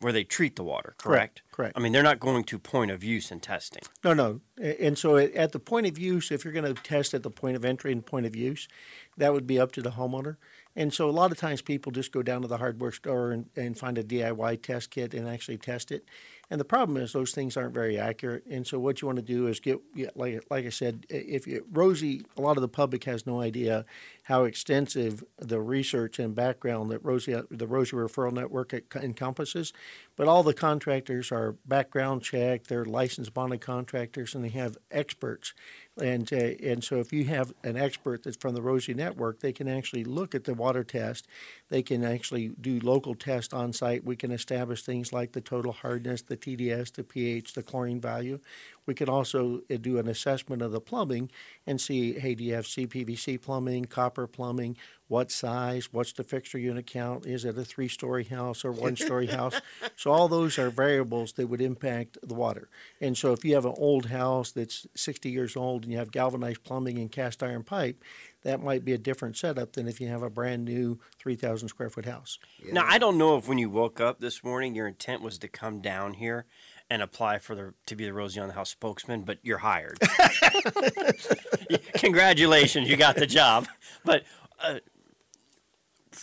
where 0.00 0.12
they 0.12 0.24
treat 0.24 0.56
the 0.56 0.64
water, 0.64 0.94
correct? 0.98 1.40
correct. 1.50 1.72
I 1.76 1.80
mean, 1.80 1.92
they're 1.92 2.02
not 2.02 2.20
going 2.20 2.44
to 2.44 2.58
point 2.58 2.90
of 2.90 3.02
use 3.02 3.30
and 3.30 3.42
testing. 3.42 3.80
No, 4.02 4.12
no. 4.12 4.40
And 4.60 4.98
so 4.98 5.16
at- 5.16 5.32
at 5.32 5.52
the 5.52 5.58
point 5.58 5.86
of 5.86 5.98
use, 5.98 6.30
if 6.30 6.44
you're 6.44 6.52
going 6.52 6.74
to 6.74 6.82
test 6.82 7.14
at 7.14 7.22
the 7.22 7.30
point 7.30 7.56
of 7.56 7.64
entry 7.64 7.90
and 7.90 8.04
point 8.04 8.26
of 8.26 8.36
use, 8.36 8.68
that 9.16 9.32
would 9.32 9.46
be 9.46 9.58
up 9.58 9.72
to 9.72 9.82
the 9.82 9.92
homeowner. 9.92 10.36
And 10.76 10.92
so 10.92 11.08
a 11.08 11.12
lot 11.12 11.30
of 11.32 11.38
times 11.38 11.62
people 11.62 11.90
just 11.90 12.12
go 12.12 12.22
down 12.22 12.42
to 12.42 12.48
the 12.48 12.58
hardware 12.58 12.92
store 12.92 13.30
and, 13.30 13.48
and 13.56 13.78
find 13.78 13.96
a 13.96 14.04
DIY 14.04 14.60
test 14.62 14.90
kit 14.90 15.14
and 15.14 15.26
actually 15.26 15.56
test 15.56 15.90
it. 15.90 16.04
And 16.50 16.60
the 16.60 16.64
problem 16.64 16.96
is 16.98 17.12
those 17.12 17.32
things 17.32 17.56
aren't 17.56 17.74
very 17.74 17.98
accurate. 17.98 18.44
And 18.46 18.66
so 18.66 18.78
what 18.78 19.00
you 19.00 19.06
want 19.06 19.16
to 19.16 19.22
do 19.22 19.46
is 19.46 19.60
get, 19.60 19.80
like 20.14 20.44
like 20.50 20.66
I 20.66 20.70
said, 20.70 21.06
if 21.08 21.46
you, 21.46 21.66
Rosie, 21.72 22.26
a 22.36 22.40
lot 22.40 22.56
of 22.56 22.60
the 22.60 22.68
public 22.68 23.04
has 23.04 23.26
no 23.26 23.40
idea. 23.40 23.86
how 24.24 24.44
extensive 24.44 25.22
the 25.38 25.60
research 25.60 26.18
and 26.18 26.34
background 26.34 26.90
that 26.90 27.04
Rosie, 27.04 27.36
the 27.50 27.66
Rosie 27.66 27.96
Referral 27.96 28.32
Network 28.32 28.74
encompasses. 28.96 29.72
But 30.16 30.28
all 30.28 30.42
the 30.42 30.54
contractors 30.54 31.30
are 31.30 31.56
background 31.66 32.22
checked, 32.22 32.68
they're 32.68 32.86
licensed 32.86 33.34
bonded 33.34 33.60
contractors, 33.60 34.34
and 34.34 34.42
they 34.42 34.48
have 34.50 34.78
experts. 34.90 35.52
And, 36.00 36.32
uh, 36.32 36.36
and 36.36 36.82
so 36.82 36.98
if 36.98 37.12
you 37.12 37.24
have 37.26 37.52
an 37.62 37.76
expert 37.76 38.24
that's 38.24 38.36
from 38.36 38.54
the 38.54 38.62
Rosie 38.62 38.94
Network, 38.94 39.38
they 39.40 39.52
can 39.52 39.68
actually 39.68 40.02
look 40.02 40.34
at 40.34 40.42
the 40.42 40.54
water 40.54 40.82
test. 40.82 41.28
They 41.68 41.82
can 41.82 42.02
actually 42.02 42.48
do 42.60 42.80
local 42.80 43.14
tests 43.14 43.54
on 43.54 43.72
site. 43.72 44.04
We 44.04 44.16
can 44.16 44.32
establish 44.32 44.82
things 44.82 45.12
like 45.12 45.32
the 45.32 45.40
total 45.40 45.72
hardness, 45.72 46.22
the 46.22 46.36
TDS, 46.36 46.92
the 46.94 47.04
pH, 47.04 47.52
the 47.52 47.62
chlorine 47.62 48.00
value. 48.00 48.40
We 48.86 48.94
can 48.94 49.08
also 49.08 49.62
uh, 49.70 49.76
do 49.80 49.98
an 49.98 50.08
assessment 50.08 50.62
of 50.62 50.72
the 50.72 50.80
plumbing 50.80 51.30
and 51.66 51.80
see, 51.80 52.18
hey, 52.18 52.34
do 52.34 52.44
you 52.44 52.54
have 52.54 52.66
CPVC 52.66 53.40
plumbing, 53.40 53.86
copper 53.86 54.26
plumbing, 54.26 54.76
what 55.08 55.30
size, 55.30 55.92
what's 55.92 56.12
the 56.12 56.24
fixture 56.24 56.58
unit 56.58 56.86
count, 56.86 57.26
is 57.26 57.44
it 57.44 57.58
a 57.58 57.64
three-story 57.64 58.24
house 58.24 58.64
or 58.64 58.72
one-story 58.72 59.26
house? 59.26 59.60
So 59.96 60.10
all 60.10 60.28
those 60.28 60.58
are 60.58 60.70
variables 60.70 61.32
that 61.34 61.46
would 61.46 61.60
impact 61.60 62.18
the 62.22 62.34
water. 62.34 62.68
And 63.00 63.16
so 63.16 63.32
if 63.32 63.44
you 63.44 63.54
have 63.54 63.64
an 63.64 63.74
old 63.76 64.06
house 64.06 64.50
that's 64.50 64.86
60 64.94 65.30
years 65.30 65.56
old 65.56 65.84
and 65.84 65.92
you 65.92 65.98
have 65.98 66.10
galvanized 66.10 66.64
plumbing 66.64 66.98
and 66.98 67.10
cast 67.10 67.42
iron 67.42 67.62
pipe, 67.62 68.02
that 68.42 68.62
might 68.62 68.84
be 68.84 68.92
a 68.92 68.98
different 68.98 69.36
setup 69.36 69.72
than 69.72 69.88
if 69.88 70.00
you 70.00 70.08
have 70.08 70.22
a 70.22 70.30
brand 70.30 70.64
new 70.64 70.98
3,000 71.18 71.68
square 71.68 71.90
foot 71.90 72.04
house. 72.04 72.38
Now 72.72 72.84
I 72.86 72.98
don't 72.98 73.18
know 73.18 73.36
if 73.36 73.48
when 73.48 73.58
you 73.58 73.70
woke 73.70 74.00
up 74.00 74.20
this 74.20 74.42
morning 74.42 74.74
your 74.74 74.88
intent 74.88 75.22
was 75.22 75.38
to 75.38 75.48
come 75.48 75.80
down 75.80 76.14
here 76.14 76.44
and 76.90 77.02
apply 77.02 77.38
for 77.38 77.54
the 77.54 77.74
to 77.86 77.96
be 77.96 78.04
the 78.04 78.12
Rosie 78.12 78.40
on 78.40 78.48
the 78.48 78.54
House 78.54 78.70
spokesman, 78.70 79.22
but 79.22 79.38
you're 79.42 79.58
hired. 79.58 79.98
Congratulations, 81.94 82.88
you 82.88 82.96
got 82.96 83.16
the 83.16 83.26
job. 83.26 83.66
But 84.04 84.24
uh, 84.62 84.78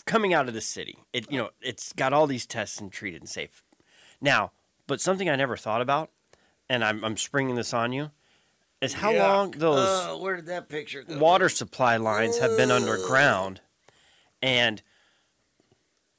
coming 0.05 0.33
out 0.33 0.47
of 0.47 0.53
the 0.53 0.61
city, 0.61 0.97
it 1.13 1.31
you 1.31 1.37
know 1.37 1.49
it's 1.61 1.93
got 1.93 2.13
all 2.13 2.27
these 2.27 2.45
tests 2.45 2.79
and 2.79 2.91
treated 2.91 3.21
and 3.21 3.29
safe. 3.29 3.63
Now, 4.21 4.51
but 4.87 5.01
something 5.01 5.29
I 5.29 5.35
never 5.35 5.57
thought 5.57 5.81
about, 5.81 6.09
and 6.69 6.83
I'm 6.83 7.03
I'm 7.03 7.17
springing 7.17 7.55
this 7.55 7.73
on 7.73 7.91
you, 7.91 8.11
is 8.81 8.93
how 8.95 9.13
long 9.13 9.51
those 9.51 9.87
Uh, 9.87 10.17
where 10.17 10.35
did 10.35 10.45
that 10.47 10.69
picture 10.69 11.03
go? 11.03 11.17
water 11.17 11.49
supply 11.49 11.97
lines 11.97 12.37
have 12.39 12.55
been 12.57 12.71
underground 12.71 13.61
and 14.41 14.81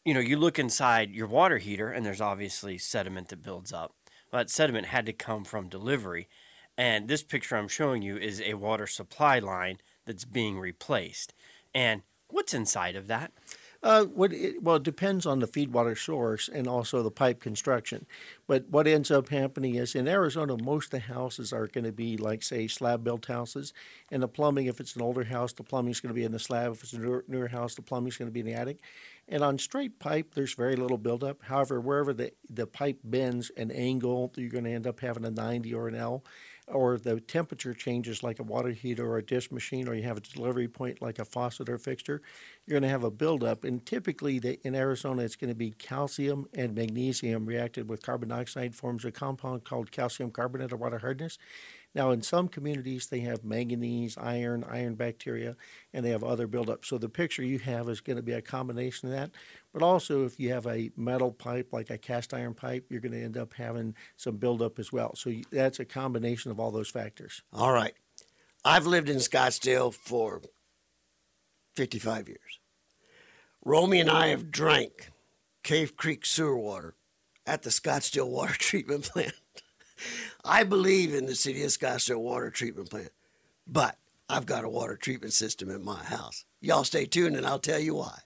you 0.04 0.14
know 0.14 0.20
you 0.20 0.37
look 0.37 0.58
inside 0.58 1.11
your 1.12 1.26
water 1.28 1.58
heater 1.58 1.90
and 1.90 2.04
there's 2.04 2.20
obviously 2.20 2.76
sediment 2.78 3.28
that 3.28 3.42
builds 3.42 3.72
up 3.72 3.94
well, 4.32 4.40
that 4.40 4.50
sediment 4.50 4.86
had 4.86 5.06
to 5.06 5.12
come 5.12 5.44
from 5.44 5.68
delivery 5.68 6.28
and 6.78 7.06
this 7.06 7.22
picture 7.22 7.56
i'm 7.56 7.68
showing 7.68 8.00
you 8.02 8.16
is 8.16 8.40
a 8.40 8.54
water 8.54 8.86
supply 8.86 9.38
line 9.38 9.78
that's 10.04 10.24
being 10.24 10.58
replaced. 10.58 11.34
And 11.74 12.02
what's 12.28 12.54
inside 12.54 12.96
of 12.96 13.06
that 13.08 13.32
Uh, 13.82 14.04
what 14.04 14.32
it, 14.32 14.62
well, 14.62 14.76
it 14.76 14.82
depends 14.84 15.26
on 15.26 15.40
the 15.40 15.46
feed 15.46 15.72
water 15.72 15.96
source 15.96 16.48
and 16.48 16.68
also 16.68 17.02
the 17.02 17.10
pipe 17.10 17.40
construction. 17.40 18.06
But 18.46 18.68
what 18.68 18.86
ends 18.86 19.10
up 19.10 19.28
happening 19.30 19.74
is 19.74 19.96
in 19.96 20.06
Arizona, 20.06 20.56
most 20.56 20.86
of 20.86 20.90
the 20.92 20.98
houses 21.00 21.52
are 21.52 21.66
going 21.66 21.84
to 21.84 21.92
be 21.92 22.16
like, 22.16 22.44
say, 22.44 22.68
slab 22.68 23.02
built 23.02 23.26
houses. 23.26 23.72
And 24.12 24.22
the 24.22 24.28
plumbing, 24.28 24.66
if 24.66 24.78
it's 24.78 24.94
an 24.94 25.02
older 25.02 25.24
house, 25.24 25.52
the 25.52 25.64
plumbing 25.64 25.90
is 25.90 26.00
going 26.00 26.14
to 26.14 26.18
be 26.18 26.24
in 26.24 26.30
the 26.30 26.38
slab. 26.38 26.72
If 26.72 26.84
it's 26.84 26.92
a 26.92 26.98
newer, 26.98 27.24
newer 27.26 27.48
house, 27.48 27.74
the 27.74 27.82
plumbing 27.82 28.08
is 28.08 28.16
going 28.16 28.28
to 28.28 28.32
be 28.32 28.40
in 28.40 28.46
the 28.46 28.54
attic. 28.54 28.78
And 29.28 29.42
on 29.42 29.58
straight 29.58 29.98
pipe, 29.98 30.34
there's 30.34 30.54
very 30.54 30.76
little 30.76 30.98
buildup. 30.98 31.42
However, 31.42 31.80
wherever 31.80 32.12
the, 32.12 32.32
the 32.48 32.68
pipe 32.68 32.98
bends 33.02 33.50
an 33.56 33.72
angle, 33.72 34.32
you're 34.36 34.50
going 34.50 34.64
to 34.64 34.72
end 34.72 34.86
up 34.86 35.00
having 35.00 35.24
a 35.24 35.30
90 35.30 35.74
or 35.74 35.88
an 35.88 35.96
L. 35.96 36.22
Or 36.69 36.97
the 36.97 37.21
temperature 37.21 37.75
changes 37.75 38.23
like 38.23 38.38
a 38.38 38.45
water 38.45 38.71
heater 38.71 39.04
or 39.04 39.19
a 39.19 39.25
dish 39.25 39.50
machine, 39.50 39.88
or 39.88 39.95
you 39.95 40.04
have 40.04 40.16
a 40.16 40.21
delivery 40.21 40.69
point 40.69 41.02
like 41.02 41.19
a 41.19 41.25
faucet 41.25 41.69
or 41.69 41.76
fixture, 41.76 42.23
you're 42.64 42.78
going 42.78 42.85
to 42.85 42.88
have 42.88 43.04
a 43.04 43.11
buildup. 43.11 43.64
And 43.64 43.85
typically, 43.85 44.38
the, 44.38 44.61
in 44.66 44.75
Arizona, 44.75 45.23
it's 45.23 45.37
going 45.37 45.50
to 45.50 45.57
be 45.57 45.73
calcium 45.73 46.47
and 46.54 46.75
magnesium 46.75 47.47
reacted 47.47 47.88
with 47.88 48.02
carbon 48.02 48.28
dioxide, 48.28 48.75
forms 48.76 49.04
a 49.04 49.11
compound 49.11 49.64
called 49.64 49.90
calcium 49.90 50.31
carbonate 50.31 50.73
or 50.73 50.76
water 50.76 50.99
hardness. 50.99 51.37
Now, 51.94 52.11
in 52.11 52.22
some 52.22 52.49
communities, 52.49 53.06
they 53.06 53.20
have 53.20 53.44
manganese, 53.44 54.16
iron, 54.16 54.64
iron 54.64 54.94
bacteria, 54.94 55.56
and 55.92 56.04
they 56.04 56.11
have 56.11 56.25
other 56.25 56.46
buildup. 56.46 56.87
So 56.87 56.96
the 56.96 57.08
picture 57.08 57.42
you 57.42 57.58
have 57.58 57.88
is 57.88 58.00
going 58.00 58.16
to 58.16 58.22
be 58.22 58.32
a 58.32 58.40
combination 58.40 59.08
of 59.08 59.14
that. 59.14 59.30
But 59.75 59.82
also, 59.82 60.25
if 60.25 60.40
you 60.40 60.52
have 60.52 60.66
a 60.66 60.90
metal 60.96 61.30
pipe 61.30 61.68
like 61.70 61.90
a 61.90 61.99
cast 61.99 62.32
iron 62.32 62.54
pipe, 62.54 62.87
you're 62.88 63.00
going 63.00 63.12
to 63.12 63.22
end 63.22 63.37
up 63.37 63.52
having 63.52 63.94
some 64.16 64.37
buildup 64.37 64.78
as 64.78 64.90
well. 64.90 65.14
So 65.14 65.32
that's 65.50 65.80
a 65.80 65.84
combination 65.84 66.50
of 66.50 66.58
all 66.58 66.70
those 66.70 66.88
factors. 66.88 67.42
All 67.52 67.72
right. 67.72 67.94
I've 68.64 68.87
lived 68.87 69.08
in 69.08 69.18
Scottsdale 69.18 69.92
for 69.92 70.40
55 71.76 72.28
years. 72.28 72.61
Romy 73.64 74.00
and 74.00 74.11
I 74.11 74.28
have 74.28 74.50
drank 74.50 75.11
Cave 75.62 75.96
Creek 75.96 76.25
sewer 76.25 76.56
water 76.56 76.94
at 77.46 77.62
the 77.62 77.70
Scottsdale 77.70 78.28
Water 78.30 78.54
Treatment 78.54 79.04
Plant. 79.04 79.34
I 80.44 80.64
believe 80.64 81.14
in 81.14 81.26
the 81.26 81.35
city 81.35 81.62
of 81.62 81.71
Scottsdale 81.71 82.21
Water 82.21 82.50
Treatment 82.50 82.90
Plant, 82.90 83.12
but 83.66 83.97
I've 84.28 84.47
got 84.47 84.64
a 84.64 84.68
water 84.68 84.97
treatment 84.97 85.35
system 85.35 85.71
in 85.71 85.85
my 85.85 86.02
house. 86.02 86.44
Y'all 86.61 86.85
stay 86.85 87.06
tuned 87.06 87.37
and 87.37 87.47
I'll 87.47 87.59
tell 87.59 87.78
you 87.78 87.94
why. 87.97 88.21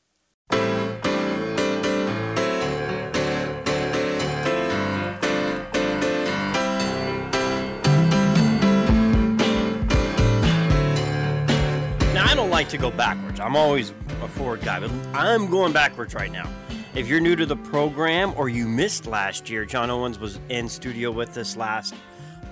Now, 12.14 12.24
I 12.24 12.34
don't 12.34 12.50
like 12.50 12.68
to 12.70 12.78
go 12.78 12.90
backwards. 12.90 13.40
I'm 13.40 13.56
always 13.56 13.92
a 14.22 14.28
forward 14.28 14.62
guy, 14.62 14.80
but 14.80 14.90
I'm 15.12 15.50
going 15.50 15.72
backwards 15.72 16.14
right 16.14 16.30
now. 16.30 16.48
If 16.96 17.08
you're 17.08 17.20
new 17.20 17.36
to 17.36 17.44
the 17.44 17.56
program 17.56 18.32
or 18.38 18.48
you 18.48 18.66
missed 18.66 19.06
last 19.06 19.50
year, 19.50 19.66
Jon 19.66 19.90
Owens 19.90 20.18
was 20.18 20.40
in 20.48 20.66
studio 20.66 21.12
with 21.12 21.36
us 21.36 21.54
last 21.54 21.94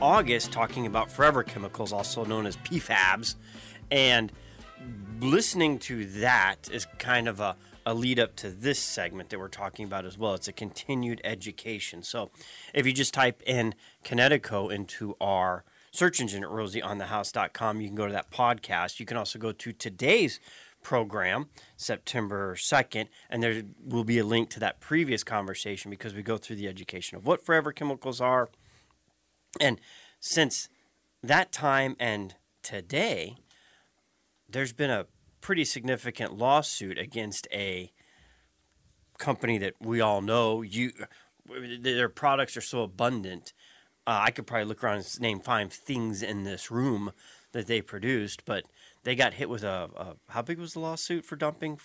August 0.02 0.52
talking 0.52 0.84
about 0.84 1.10
forever 1.10 1.42
chemicals, 1.42 1.94
also 1.94 2.26
known 2.26 2.44
as 2.44 2.58
PFAS. 2.58 3.36
And 3.90 4.30
listening 5.18 5.78
to 5.78 6.04
that 6.20 6.68
is 6.70 6.86
kind 6.98 7.26
of 7.26 7.40
a, 7.40 7.56
a 7.86 7.94
lead 7.94 8.18
up 8.18 8.36
to 8.36 8.50
this 8.50 8.78
segment 8.78 9.30
that 9.30 9.38
we're 9.38 9.48
talking 9.48 9.86
about 9.86 10.04
as 10.04 10.18
well. 10.18 10.34
It's 10.34 10.46
a 10.46 10.52
continued 10.52 11.22
education. 11.24 12.02
So 12.02 12.30
if 12.74 12.84
you 12.84 12.92
just 12.92 13.14
type 13.14 13.42
in 13.46 13.74
Kinetico 14.04 14.70
into 14.70 15.16
our 15.22 15.64
search 15.90 16.20
engine 16.20 16.44
at 16.44 16.50
rosieonthehouse.com, 16.50 17.80
you 17.80 17.86
can 17.88 17.96
go 17.96 18.06
to 18.06 18.12
that 18.12 18.30
podcast. 18.30 19.00
You 19.00 19.06
can 19.06 19.16
also 19.16 19.38
go 19.38 19.52
to 19.52 19.72
today's 19.72 20.38
program, 20.84 21.48
September 21.76 22.54
2nd, 22.54 23.08
and 23.28 23.42
there 23.42 23.62
will 23.84 24.04
be 24.04 24.18
a 24.18 24.24
link 24.24 24.50
to 24.50 24.60
that 24.60 24.78
previous 24.78 25.24
conversation 25.24 25.90
because 25.90 26.14
we 26.14 26.22
go 26.22 26.36
through 26.36 26.56
the 26.56 26.68
education 26.68 27.16
of 27.16 27.26
what 27.26 27.44
forever 27.44 27.72
chemicals 27.72 28.20
are. 28.20 28.48
And 29.60 29.80
since 30.20 30.68
that 31.22 31.50
time 31.50 31.96
and 31.98 32.36
today, 32.62 33.36
there's 34.48 34.72
been 34.72 34.90
a 34.90 35.06
pretty 35.40 35.64
significant 35.64 36.38
lawsuit 36.38 36.98
against 36.98 37.48
a 37.52 37.90
company 39.18 39.58
that 39.58 39.74
we 39.80 40.00
all 40.00 40.20
know. 40.20 40.62
You, 40.62 40.92
their 41.80 42.08
products 42.08 42.56
are 42.56 42.62
so 42.62 42.82
abundant. 42.82 43.52
Uh, 44.06 44.20
I 44.24 44.30
could 44.30 44.46
probably 44.46 44.66
look 44.66 44.84
around 44.84 44.96
and 44.96 45.20
name 45.20 45.40
five 45.40 45.72
things 45.72 46.22
in 46.22 46.44
this 46.44 46.70
room 46.70 47.12
that 47.52 47.66
they 47.66 47.80
produced, 47.80 48.44
but 48.44 48.64
they 49.04 49.14
got 49.14 49.34
hit 49.34 49.48
with 49.48 49.62
a, 49.62 49.88
a 49.96 50.16
how 50.32 50.42
big 50.42 50.58
was 50.58 50.72
the 50.72 50.80
lawsuit 50.80 51.24
for 51.24 51.36
dumping 51.36 51.78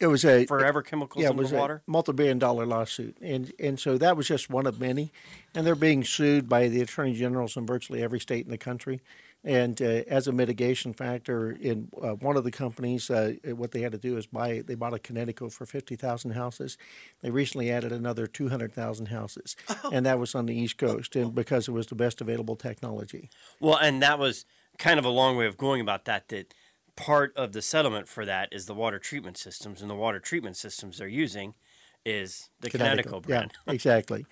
It 0.00 0.06
was 0.06 0.24
a 0.24 0.46
forever 0.46 0.82
chemicals 0.82 1.22
yeah, 1.22 1.28
it 1.30 1.36
was 1.36 1.50
the 1.50 1.56
water? 1.58 1.82
a 1.86 1.90
multi-billion 1.90 2.38
dollar 2.38 2.64
lawsuit, 2.64 3.18
and 3.20 3.52
and 3.58 3.78
so 3.78 3.98
that 3.98 4.16
was 4.16 4.26
just 4.26 4.48
one 4.48 4.66
of 4.66 4.80
many, 4.80 5.12
and 5.54 5.66
they're 5.66 5.74
being 5.74 6.04
sued 6.04 6.48
by 6.48 6.68
the 6.68 6.80
attorney 6.80 7.14
generals 7.14 7.56
in 7.56 7.66
virtually 7.66 8.02
every 8.02 8.18
state 8.20 8.46
in 8.46 8.50
the 8.50 8.58
country, 8.58 9.00
and 9.44 9.80
uh, 9.82 10.02
as 10.08 10.26
a 10.26 10.32
mitigation 10.32 10.92
factor, 10.94 11.50
in 11.50 11.88
uh, 12.00 12.12
one 12.12 12.36
of 12.38 12.44
the 12.44 12.50
companies, 12.50 13.10
uh, 13.10 13.34
what 13.54 13.72
they 13.72 13.80
had 13.82 13.92
to 13.92 13.98
do 13.98 14.16
is 14.16 14.26
buy 14.26 14.62
they 14.66 14.74
bought 14.74 14.94
a 14.94 14.98
Kinetico 14.98 15.52
for 15.52 15.66
fifty 15.66 15.96
thousand 15.96 16.30
houses, 16.30 16.78
they 17.20 17.30
recently 17.30 17.70
added 17.70 17.92
another 17.92 18.26
two 18.26 18.48
hundred 18.48 18.72
thousand 18.72 19.06
houses, 19.06 19.54
and 19.92 20.06
that 20.06 20.18
was 20.18 20.34
on 20.34 20.46
the 20.46 20.54
East 20.54 20.78
Coast, 20.78 21.14
and 21.16 21.34
because 21.34 21.68
it 21.68 21.72
was 21.72 21.88
the 21.88 21.94
best 21.94 22.22
available 22.22 22.56
technology. 22.56 23.28
Well, 23.60 23.76
and 23.76 24.02
that 24.02 24.18
was 24.18 24.46
kind 24.78 24.98
of 24.98 25.04
a 25.04 25.10
long 25.10 25.36
way 25.36 25.46
of 25.46 25.58
going 25.58 25.82
about 25.82 26.06
that. 26.06 26.28
That 26.28 26.54
part 26.96 27.36
of 27.36 27.52
the 27.52 27.62
settlement 27.62 28.08
for 28.08 28.24
that 28.24 28.48
is 28.52 28.66
the 28.66 28.74
water 28.74 28.98
treatment 28.98 29.38
systems, 29.38 29.80
and 29.80 29.90
the 29.90 29.94
water 29.94 30.20
treatment 30.20 30.56
systems 30.56 30.98
they're 30.98 31.08
using 31.08 31.54
is 32.04 32.50
the 32.60 32.70
Kinetico 32.70 33.22
brand. 33.22 33.52
Yeah, 33.66 33.72
exactly. 33.72 34.26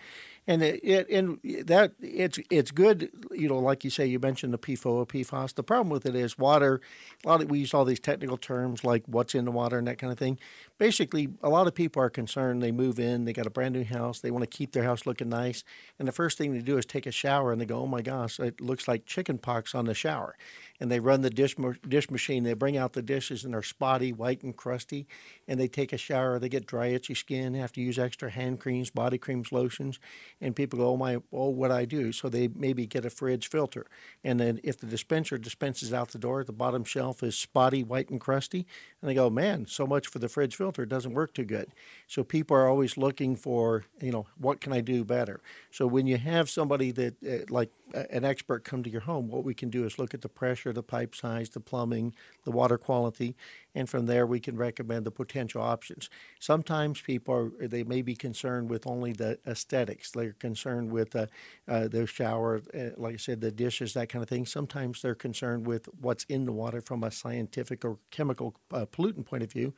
And 0.49 0.63
it, 0.63 0.81
it 0.83 1.11
and 1.11 1.39
that 1.67 1.93
it's 2.01 2.41
it's 2.51 2.71
good, 2.71 3.11
you 3.33 3.49
know, 3.49 3.59
like 3.59 3.85
you 3.85 3.91
say, 3.91 4.07
you 4.07 4.19
mentioned 4.19 4.55
the 4.55 4.59
PFOA, 4.59 5.07
PFAS. 5.07 5.55
The 5.55 5.63
problem 5.63 5.91
with 5.91 6.07
it 6.07 6.15
is 6.15 6.39
water. 6.39 6.81
A 7.23 7.29
lot 7.29 7.43
of 7.43 7.51
we 7.51 7.59
use 7.59 7.75
all 7.75 7.85
these 7.85 8.01
technical 8.01 8.39
terms 8.39 8.83
like 8.83 9.05
what's 9.07 9.35
in 9.35 9.45
the 9.45 9.53
water 9.53 9.77
and 9.77 9.87
that 9.87 9.99
kind 9.99 10.11
of 10.11 10.19
thing. 10.19 10.39
Basically, 10.79 11.29
a 11.43 11.51
lot 11.51 11.67
of 11.67 11.75
people 11.75 12.03
are 12.03 12.09
concerned. 12.09 12.63
They 12.63 12.73
move 12.73 12.99
in, 12.99 13.27
they 13.27 13.35
got 13.35 13.47
a 13.47 13.51
brand 13.51 13.75
new 13.75 13.85
house, 13.85 14.21
they 14.21 14.31
want 14.31 14.43
to 14.43 14.49
keep 14.57 14.73
their 14.73 14.85
house 14.85 15.05
looking 15.05 15.29
nice, 15.29 15.65
and 15.99 16.09
the 16.09 16.13
first 16.13 16.39
thing 16.39 16.55
they 16.55 16.61
do 16.61 16.79
is 16.79 16.87
take 16.87 17.07
a 17.07 17.13
shower, 17.13 17.53
and 17.53 17.61
they 17.61 17.67
go, 17.67 17.81
"Oh 17.81 17.87
my 17.87 18.01
gosh, 18.01 18.41
it 18.41 18.61
looks 18.61 18.89
like 18.89 19.05
chicken 19.05 19.39
pox 19.39 19.75
on 19.75 19.85
the 19.85 19.95
shower." 19.95 20.35
and 20.81 20.91
they 20.91 21.01
run 21.01 21.23
the 21.23 21.31
dish 21.31 21.57
dish 21.89 22.11
machine. 22.11 22.45
They 22.45 22.55
bring 22.55 22.77
out 22.77 22.93
the 22.93 23.03
dishes 23.03 23.45
and 23.45 23.53
they're 23.53 23.63
spotty, 23.63 24.13
white, 24.13 24.43
and 24.43 24.57
crusty. 24.57 25.07
And 25.47 25.59
they 25.59 25.69
take 25.69 25.93
a 25.93 25.99
shower. 25.99 26.39
They 26.39 26.49
get 26.49 26.67
dry, 26.67 26.89
itchy 26.89 27.15
skin. 27.15 27.55
Have 27.55 27.73
to 27.73 27.81
use 27.81 27.99
extra 27.99 28.31
hand 28.31 28.61
creams, 28.61 28.91
body 28.91 29.19
creams, 29.19 29.53
lotions. 29.53 29.99
And 30.41 30.55
people 30.55 30.79
go, 30.79 30.91
"Oh 30.91 30.97
my, 30.97 31.17
oh 31.33 31.49
what 31.49 31.71
I 31.71 31.85
do?" 31.85 32.13
So 32.13 32.29
they 32.29 32.49
maybe 32.49 32.87
get 32.87 33.05
a 33.05 33.11
fridge 33.11 33.49
filter. 33.49 33.87
And 34.23 34.39
then 34.39 34.61
if 34.63 34.79
the 34.79 34.87
dispenser 34.87 35.39
dispenses 35.39 35.93
out 35.93 36.11
the 36.11 36.19
door, 36.19 36.45
the 36.45 36.53
bottom 36.53 36.85
shelf 36.85 37.23
is 37.23 37.37
spotty, 37.37 37.83
white, 37.83 38.11
and 38.11 38.21
crusty. 38.21 38.67
And 39.01 39.09
they 39.09 39.15
go, 39.15 39.31
"Man, 39.31 39.67
so 39.67 39.87
much 39.87 40.07
for 40.07 40.19
the 40.19 40.29
fridge 40.29 40.57
filter. 40.57 40.83
It 40.85 40.89
doesn't 40.89 41.15
work 41.15 41.35
too 41.35 41.45
good." 41.45 41.73
So 42.07 42.25
people 42.25 42.57
are 42.57 42.69
always 42.69 42.97
looking 42.97 43.37
for, 43.37 43.85
you 44.01 44.13
know, 44.13 44.27
what 44.39 44.61
can 44.61 44.73
I 44.73 44.81
do 44.81 45.05
better? 45.05 45.41
So 45.71 45.87
when 45.87 46.07
you 46.07 46.19
have 46.19 46.49
somebody 46.49 46.91
that, 46.93 47.15
uh, 47.25 47.45
like 47.49 47.71
uh, 47.95 48.05
an 48.11 48.25
expert, 48.25 48.65
come 48.65 48.83
to 48.83 48.91
your 48.91 49.03
home, 49.03 49.29
what 49.29 49.45
we 49.45 49.55
can 49.55 49.71
do 49.71 49.85
is 49.85 49.99
look 49.99 50.15
at 50.15 50.23
the 50.23 50.29
pressure, 50.29 50.73
the 50.73 50.83
pipe 50.83 51.15
size, 51.15 51.51
the 51.51 51.61
plumbing, 51.61 52.15
the 52.45 52.51
water 52.51 52.79
quality, 52.79 53.37
and 53.75 53.89
from 53.89 54.07
there 54.07 54.27
we 54.27 54.41
can 54.41 54.57
recommend 54.57 55.05
the 55.05 55.11
potential 55.11 55.63
options. 55.63 56.09
Sometimes 56.41 57.01
people 57.01 57.35
are 57.35 57.69
they 57.69 57.83
may 57.85 58.03
be 58.03 58.15
concerned 58.15 58.71
with 58.71 58.87
only 58.87 59.13
the 59.13 59.39
aesthetics. 59.47 60.11
They're 60.11 60.33
concerned 60.33 60.91
with 60.93 61.15
uh, 61.15 61.27
uh, 61.67 61.89
their 61.89 62.07
shower, 62.07 62.63
uh, 62.75 62.91
like 62.97 63.15
I 63.15 63.19
said, 63.19 63.41
the 63.41 63.51
dishes, 63.51 63.95
that 63.95 64.09
kind 64.09 64.23
of 64.23 64.29
thing. 64.29 64.47
Sometimes 64.47 65.03
they're 65.03 65.15
concerned 65.15 65.67
with 65.67 65.89
what's 66.01 66.25
in 66.25 66.45
the 66.47 66.53
water 66.53 66.81
from 66.81 67.05
a 67.05 67.11
scientific 67.11 67.85
or 67.85 67.99
chemical 68.11 68.55
uh, 68.73 68.87
pollutant 68.87 69.27
point 69.27 69.43
of 69.43 69.53
view. 69.53 69.75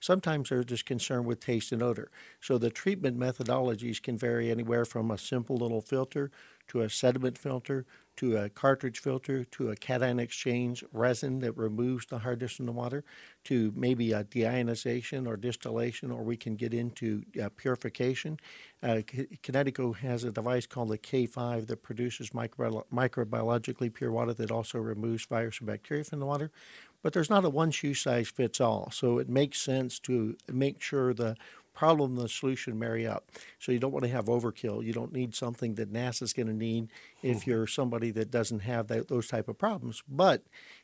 Sometimes 0.00 0.50
they're 0.50 0.64
just 0.64 0.84
concerned 0.84 1.24
with 1.26 1.40
taste 1.40 1.72
and 1.72 1.82
odor. 1.82 2.10
So 2.40 2.58
the 2.58 2.70
treatment 2.70 3.18
methodologies 3.18 4.02
can 4.02 4.18
vary 4.18 4.50
anywhere 4.50 4.84
from 4.84 5.10
a 5.10 5.16
simple 5.16 5.56
little 5.56 5.80
filter 5.80 6.30
to 6.68 6.80
a 6.82 6.90
sediment 6.90 7.38
filter 7.38 7.86
to 8.16 8.36
a 8.36 8.48
cartridge 8.48 9.00
filter 9.00 9.44
to 9.44 9.70
a 9.70 9.76
cation 9.76 10.20
exchange 10.20 10.84
resin 10.92 11.40
that 11.40 11.56
removes 11.56 12.06
the 12.06 12.18
hardness 12.18 12.60
in 12.60 12.66
the 12.66 12.72
water 12.72 13.02
to 13.44 13.72
maybe 13.74 14.12
a 14.12 14.24
deionization 14.24 15.26
or 15.26 15.36
distillation, 15.36 16.10
or 16.10 16.22
we 16.22 16.36
can 16.36 16.54
get 16.54 16.72
into 16.72 17.22
uh, 17.42 17.48
purification. 17.56 18.38
Uh, 18.82 19.00
Kinetico 19.42 19.96
has 19.96 20.24
a 20.24 20.30
device 20.30 20.66
called 20.66 20.88
the 20.88 20.98
K5 20.98 21.66
that 21.66 21.82
produces 21.82 22.30
microbi- 22.30 22.84
microbiologically 22.92 23.92
pure 23.92 24.12
water 24.12 24.34
that 24.34 24.50
also 24.50 24.78
removes 24.78 25.26
virus 25.26 25.58
and 25.58 25.66
bacteria 25.66 26.04
from 26.04 26.20
the 26.20 26.26
water. 26.26 26.50
But 27.02 27.12
there's 27.12 27.30
not 27.30 27.44
a 27.44 27.50
one 27.50 27.70
shoe 27.70 27.92
size 27.92 28.28
fits 28.28 28.60
all. 28.60 28.90
So 28.90 29.18
it 29.18 29.28
makes 29.28 29.60
sense 29.60 29.98
to 30.00 30.36
make 30.50 30.80
sure 30.80 31.12
the 31.12 31.36
problem 31.74 32.12
and 32.12 32.20
the 32.20 32.28
solution 32.28 32.78
marry 32.78 33.06
up. 33.06 33.30
So 33.58 33.72
you 33.72 33.78
don't 33.78 33.92
want 33.92 34.04
to 34.04 34.10
have 34.10 34.26
overkill. 34.26 34.84
You 34.84 34.92
don't 34.92 35.12
need 35.12 35.34
something 35.34 35.74
that 35.74 35.92
NASA's 35.92 36.32
going 36.32 36.46
to 36.46 36.54
need 36.54 36.88
if 37.22 37.46
you're 37.46 37.66
somebody 37.66 38.10
that 38.12 38.30
doesn't 38.30 38.60
have 38.60 38.86
that, 38.88 39.08
those 39.08 39.28
type 39.28 39.48
of 39.48 39.58
problems. 39.58 40.02
But 40.08 40.42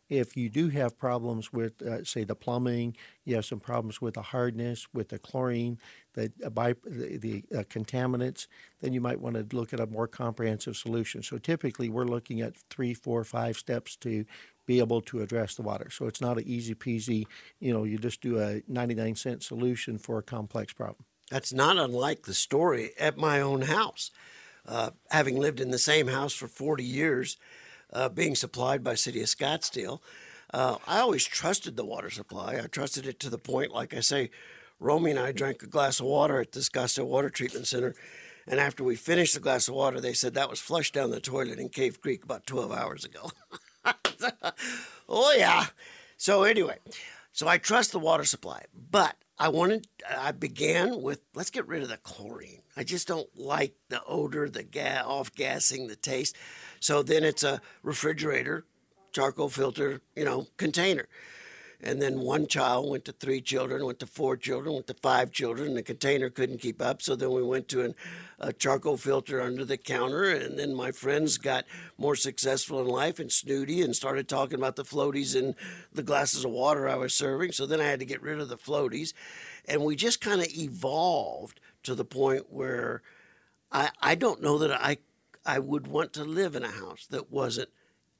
if 0.08 0.36
you 0.36 0.48
do 0.48 0.68
have 0.68 0.98
problems 0.98 1.52
with, 1.52 1.80
uh, 1.82 2.02
say, 2.02 2.24
the 2.24 2.34
plumbing, 2.34 2.96
you 3.24 3.36
have 3.36 3.44
some 3.44 3.60
problems 3.60 4.00
with 4.00 4.14
the 4.14 4.22
hardness, 4.22 4.88
with 4.92 5.10
the 5.10 5.18
chlorine, 5.18 5.78
the 6.14 6.32
uh, 6.44 6.50
bi- 6.50 6.74
the, 6.84 7.16
the 7.18 7.44
uh, 7.56 7.62
contaminants, 7.62 8.48
then 8.80 8.92
you 8.92 9.00
might 9.00 9.20
want 9.20 9.36
to 9.36 9.56
look 9.56 9.72
at 9.72 9.78
a 9.78 9.86
more 9.86 10.08
comprehensive 10.08 10.76
solution. 10.76 11.22
So 11.22 11.38
typically, 11.38 11.88
we're 11.88 12.04
looking 12.04 12.40
at 12.40 12.56
three, 12.68 12.92
four, 12.92 13.22
five 13.22 13.56
steps 13.56 13.94
to 13.96 14.24
be 14.70 14.78
able 14.78 15.00
to 15.00 15.20
address 15.20 15.56
the 15.56 15.62
water. 15.62 15.90
So 15.90 16.06
it's 16.06 16.20
not 16.20 16.38
an 16.38 16.44
easy 16.46 16.76
peasy, 16.76 17.26
you 17.58 17.72
know, 17.72 17.82
you 17.82 17.98
just 17.98 18.20
do 18.20 18.38
a 18.38 18.62
99 18.68 19.16
cent 19.16 19.42
solution 19.42 19.98
for 19.98 20.18
a 20.18 20.22
complex 20.22 20.72
problem. 20.72 21.04
That's 21.28 21.52
not 21.52 21.76
unlike 21.76 22.22
the 22.22 22.34
story 22.34 22.92
at 22.96 23.16
my 23.16 23.40
own 23.40 23.62
house. 23.62 24.12
Uh, 24.64 24.90
having 25.10 25.36
lived 25.40 25.58
in 25.58 25.72
the 25.72 25.78
same 25.92 26.06
house 26.06 26.32
for 26.32 26.46
40 26.46 26.84
years, 26.84 27.36
uh, 27.92 28.08
being 28.08 28.36
supplied 28.36 28.84
by 28.84 28.94
City 28.94 29.20
of 29.20 29.26
Scottsdale, 29.26 29.98
uh, 30.54 30.76
I 30.86 31.00
always 31.00 31.24
trusted 31.24 31.76
the 31.76 31.84
water 31.84 32.10
supply. 32.10 32.60
I 32.62 32.68
trusted 32.68 33.08
it 33.08 33.18
to 33.20 33.28
the 33.28 33.38
point, 33.38 33.72
like 33.72 33.92
I 33.92 34.00
say, 34.00 34.30
Romy 34.78 35.10
and 35.10 35.18
I 35.18 35.32
drank 35.32 35.64
a 35.64 35.66
glass 35.66 35.98
of 35.98 36.06
water 36.06 36.40
at 36.40 36.52
the 36.52 36.60
Scottsdale 36.60 37.08
Water 37.08 37.28
Treatment 37.28 37.66
Center. 37.66 37.96
And 38.46 38.60
after 38.60 38.84
we 38.84 38.94
finished 38.94 39.34
the 39.34 39.40
glass 39.40 39.66
of 39.66 39.74
water, 39.74 40.00
they 40.00 40.12
said 40.12 40.34
that 40.34 40.48
was 40.48 40.60
flushed 40.60 40.94
down 40.94 41.10
the 41.10 41.20
toilet 41.20 41.58
in 41.58 41.70
Cave 41.70 42.00
Creek 42.00 42.22
about 42.22 42.46
12 42.46 42.70
hours 42.70 43.04
ago. 43.04 43.32
oh, 45.08 45.34
yeah. 45.36 45.66
So, 46.16 46.42
anyway, 46.42 46.78
so 47.32 47.48
I 47.48 47.58
trust 47.58 47.92
the 47.92 47.98
water 47.98 48.24
supply, 48.24 48.64
but 48.90 49.16
I 49.38 49.48
wanted, 49.48 49.86
I 50.06 50.32
began 50.32 51.00
with 51.00 51.20
let's 51.34 51.50
get 51.50 51.66
rid 51.66 51.82
of 51.82 51.88
the 51.88 51.96
chlorine. 51.96 52.60
I 52.76 52.84
just 52.84 53.08
don't 53.08 53.28
like 53.38 53.74
the 53.88 54.02
odor, 54.04 54.48
the 54.48 54.62
ga- 54.62 55.02
off 55.04 55.34
gassing, 55.34 55.86
the 55.86 55.96
taste. 55.96 56.36
So 56.78 57.02
then 57.02 57.24
it's 57.24 57.42
a 57.42 57.60
refrigerator, 57.82 58.64
charcoal 59.12 59.48
filter, 59.48 60.02
you 60.14 60.24
know, 60.24 60.46
container. 60.56 61.08
And 61.82 62.00
then 62.00 62.20
one 62.20 62.46
child 62.46 62.90
went 62.90 63.04
to 63.06 63.12
three 63.12 63.40
children, 63.40 63.86
went 63.86 64.00
to 64.00 64.06
four 64.06 64.36
children, 64.36 64.74
went 64.74 64.86
to 64.88 64.94
five 64.94 65.32
children. 65.32 65.68
And 65.68 65.76
the 65.76 65.82
container 65.82 66.28
couldn't 66.28 66.58
keep 66.58 66.82
up. 66.82 67.00
So 67.00 67.16
then 67.16 67.30
we 67.30 67.42
went 67.42 67.68
to 67.68 67.82
an, 67.82 67.94
a 68.38 68.52
charcoal 68.52 68.98
filter 68.98 69.40
under 69.40 69.64
the 69.64 69.78
counter. 69.78 70.24
And 70.24 70.58
then 70.58 70.74
my 70.74 70.92
friends 70.92 71.38
got 71.38 71.64
more 71.96 72.16
successful 72.16 72.80
in 72.80 72.86
life 72.86 73.18
and 73.18 73.32
snooty 73.32 73.80
and 73.80 73.96
started 73.96 74.28
talking 74.28 74.58
about 74.58 74.76
the 74.76 74.84
floaties 74.84 75.34
in 75.34 75.54
the 75.92 76.02
glasses 76.02 76.44
of 76.44 76.50
water 76.50 76.88
I 76.88 76.96
was 76.96 77.14
serving. 77.14 77.52
So 77.52 77.64
then 77.64 77.80
I 77.80 77.86
had 77.86 78.00
to 78.00 78.06
get 78.06 78.22
rid 78.22 78.40
of 78.40 78.48
the 78.48 78.58
floaties. 78.58 79.12
And 79.66 79.82
we 79.82 79.96
just 79.96 80.20
kind 80.20 80.40
of 80.40 80.48
evolved 80.48 81.60
to 81.84 81.94
the 81.94 82.04
point 82.04 82.52
where 82.52 83.02
I, 83.72 83.90
I 84.02 84.14
don't 84.14 84.42
know 84.42 84.58
that 84.58 84.72
I, 84.72 84.98
I 85.46 85.58
would 85.58 85.86
want 85.86 86.12
to 86.14 86.24
live 86.24 86.54
in 86.54 86.64
a 86.64 86.70
house 86.70 87.06
that 87.10 87.30
wasn't 87.30 87.70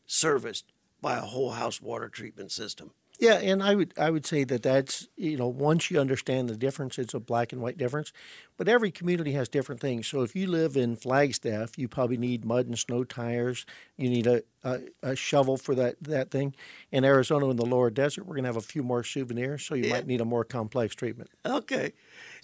serviced 0.07 0.65
by 1.01 1.17
a 1.17 1.23
whole 1.23 1.53
house 1.53 1.81
water 1.81 2.09
treatment 2.09 2.53
system. 2.53 2.93
Yeah, 3.21 3.35
and 3.35 3.63
I 3.63 3.75
would 3.75 3.93
I 3.99 4.09
would 4.09 4.25
say 4.25 4.45
that 4.45 4.63
that's 4.63 5.07
you 5.17 5.37
know 5.37 5.47
once 5.47 5.91
you 5.91 6.01
understand 6.01 6.49
the 6.49 6.57
difference, 6.57 6.99
it's 6.99 7.13
a 7.13 7.21
black 7.21 7.53
and 7.53 7.61
white 7.61 7.77
difference. 7.77 8.15
But 8.57 8.67
every 8.67 8.91
community 8.91 9.33
has 9.33 9.49
different 9.49 9.81
things. 9.81 10.07
So 10.07 10.23
if 10.23 10.35
you 10.35 10.47
live 10.47 10.75
in 10.77 10.97
Flagstaff, 10.97 11.79
you 11.79 11.87
probably 11.87 12.17
need 12.17 12.45
mud 12.47 12.67
and 12.67 12.79
snow 12.79 13.05
tires. 13.05 13.65
You 13.97 14.09
need 14.09 14.27
a, 14.27 14.43
a, 14.65 14.81
a 15.03 15.17
shovel 15.17 15.59
for 15.59 15.75
that 15.75 15.97
that 16.03 16.31
thing. 16.31 16.55
In 16.91 17.05
Arizona, 17.05 17.51
in 17.51 17.57
the 17.57 17.67
lower 17.67 17.91
desert, 17.91 18.25
we're 18.25 18.37
gonna 18.37 18.49
have 18.49 18.57
a 18.57 18.63
few 18.63 18.83
more 18.83 19.05
souvenirs, 19.05 19.65
so 19.67 19.75
you 19.75 19.91
might 19.91 20.07
need 20.07 20.23
a 20.23 20.25
more 20.27 20.45
complex 20.45 20.95
treatment. 20.95 21.29
Okay. 21.45 21.93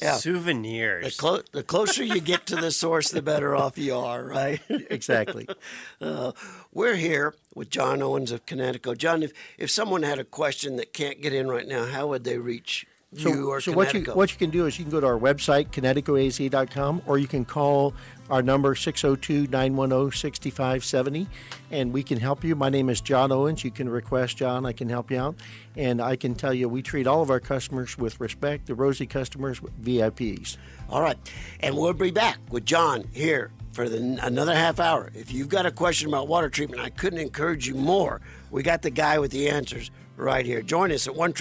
Yeah. 0.01 0.12
The, 0.12 0.19
Souvenirs. 0.19 1.17
clo- 1.17 1.43
the 1.53 1.62
closer 1.62 2.05
you 2.05 2.21
get 2.21 2.45
to 2.47 2.57
the 2.57 2.71
source, 2.71 3.11
the 3.11 3.23
better 3.23 3.57
off 3.57 3.79
you 3.79 3.97
are, 3.97 4.23
right? 4.23 4.61
Exactly. 4.69 5.49
Uh, 6.01 6.33
we're 6.73 6.95
here 6.97 7.35
with 7.57 7.71
Jon 7.71 8.03
Owens 8.03 8.31
of 8.31 8.45
Kinetico. 8.45 8.97
Jon, 8.97 9.23
if, 9.23 9.33
if 9.57 9.71
someone 9.71 10.03
had 10.03 10.19
a 10.19 10.25
question 10.25 10.77
that 10.77 10.92
can't 10.92 11.23
get 11.23 11.33
in 11.33 11.49
right 11.49 11.66
now, 11.66 11.87
how 11.87 12.07
would 12.09 12.23
they 12.23 12.37
reach 12.37 12.87
you 13.17 13.51
or 13.51 13.61
so 13.61 13.73
what 13.73 13.93
you 13.95 14.05
what 14.13 14.31
you 14.31 14.39
can 14.39 14.51
do 14.51 14.67
is 14.67 14.79
you 14.79 14.85
can 14.85 14.93
go 14.93 15.01
to 15.01 15.07
our 15.07 15.19
website 15.19 15.71
kineticoaz.com 15.71 17.03
or 17.07 17.19
you 17.19 17.27
can 17.27 17.45
call 17.45 17.95
our 18.29 18.43
number 18.43 18.75
602-910-6570 18.75 21.27
and 21.71 21.93
we 21.93 22.03
can 22.03 22.19
help 22.19 22.45
you 22.45 22.55
my 22.55 22.69
name 22.69 22.89
is 22.89 23.01
jon 23.01 23.33
owens 23.33 23.65
you 23.65 23.71
can 23.71 23.89
request 23.89 24.37
jon 24.37 24.67
i 24.67 24.73
can 24.73 24.89
help 24.89 25.11
you 25.11 25.19
out 25.19 25.35
and 25.77 26.03
i 26.03 26.17
can 26.17 26.35
tell 26.35 26.53
you 26.53 26.69
we 26.69 26.83
treat 26.83 27.07
all 27.07 27.23
of 27.23 27.31
our 27.31 27.41
customers 27.41 27.97
with 27.97 28.21
respect 28.21 28.67
the 28.67 28.75
Rosie 28.75 29.07
customers 29.07 29.61
vips 29.83 30.57
All 30.89 31.03
right. 31.03 31.17
And 31.61 31.77
we'll 31.77 31.93
be 31.93 32.11
back 32.11 32.39
with 32.51 32.65
Jon 32.65 33.09
here 33.13 33.51
for 33.71 33.89
the, 33.89 34.19
another 34.23 34.55
half 34.55 34.79
hour. 34.79 35.11
If 35.15 35.33
you've 35.33 35.49
got 35.49 35.67
a 35.67 35.71
question 35.71 36.09
about 36.09 36.29
water 36.29 36.49
treatment, 36.49 36.83
I 36.83 36.91
couldn't 36.91 37.19
encourage 37.19 37.67
you 37.67 37.75
more. 37.75 38.21
We 38.51 38.63
got 38.63 38.83
the 38.83 38.91
guy 38.91 39.19
with 39.19 39.33
the 39.33 39.49
answers 39.49 39.91
right 40.17 40.47
here. 40.47 40.63
Join 40.63 40.93
us 40.93 41.07
at 41.07 41.15
1 41.15 41.33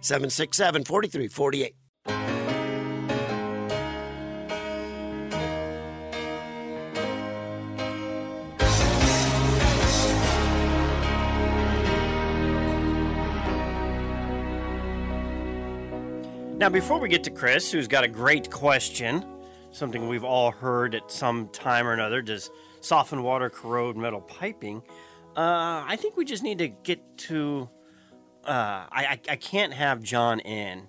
767 0.00 0.84
4348. 0.84 1.74
Now, 16.58 16.68
before 16.68 16.98
we 16.98 17.08
get 17.08 17.22
to 17.24 17.30
Chris, 17.30 17.70
who's 17.70 17.86
got 17.86 18.02
a 18.02 18.08
great 18.08 18.50
question, 18.50 19.24
something 19.70 20.08
we've 20.08 20.24
all 20.24 20.50
heard 20.50 20.94
at 20.96 21.08
some 21.08 21.48
time 21.48 21.86
or 21.86 21.92
another 21.92 22.20
does 22.20 22.50
softened 22.80 23.22
water 23.22 23.48
corrode 23.48 23.96
metal 23.96 24.20
piping? 24.20 24.82
Uh, 25.36 25.84
I 25.86 25.96
think 25.96 26.16
we 26.16 26.24
just 26.24 26.42
need 26.42 26.58
to 26.58 26.68
get 26.68 27.00
to. 27.18 27.70
Uh, 28.48 28.86
I, 28.90 29.04
I, 29.04 29.20
I 29.32 29.36
can't 29.36 29.74
have 29.74 30.02
Jon 30.02 30.40
in 30.40 30.88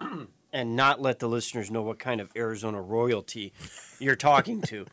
and 0.52 0.76
not 0.76 0.98
let 0.98 1.18
the 1.18 1.28
listeners 1.28 1.70
know 1.70 1.82
what 1.82 1.98
kind 1.98 2.22
of 2.22 2.30
Arizona 2.34 2.80
royalty 2.80 3.52
you're 3.98 4.16
talking 4.16 4.62
to. 4.62 4.86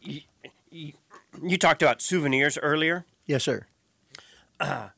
you, 0.00 0.22
you, 0.70 0.92
you 1.40 1.56
talked 1.56 1.82
about 1.82 2.02
souvenirs 2.02 2.58
earlier. 2.58 3.06
Yes, 3.26 3.44
sir. 3.44 3.66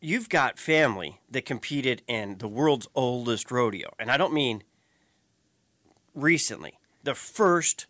You've 0.00 0.28
got 0.28 0.58
family 0.58 1.20
that 1.30 1.44
competed 1.44 2.02
in 2.08 2.38
the 2.38 2.48
world's 2.48 2.88
oldest 2.92 3.52
rodeo, 3.52 3.90
and 4.00 4.10
I 4.10 4.16
don't 4.16 4.32
mean 4.32 4.64
recently. 6.12 6.80
The 7.04 7.14
first 7.14 7.86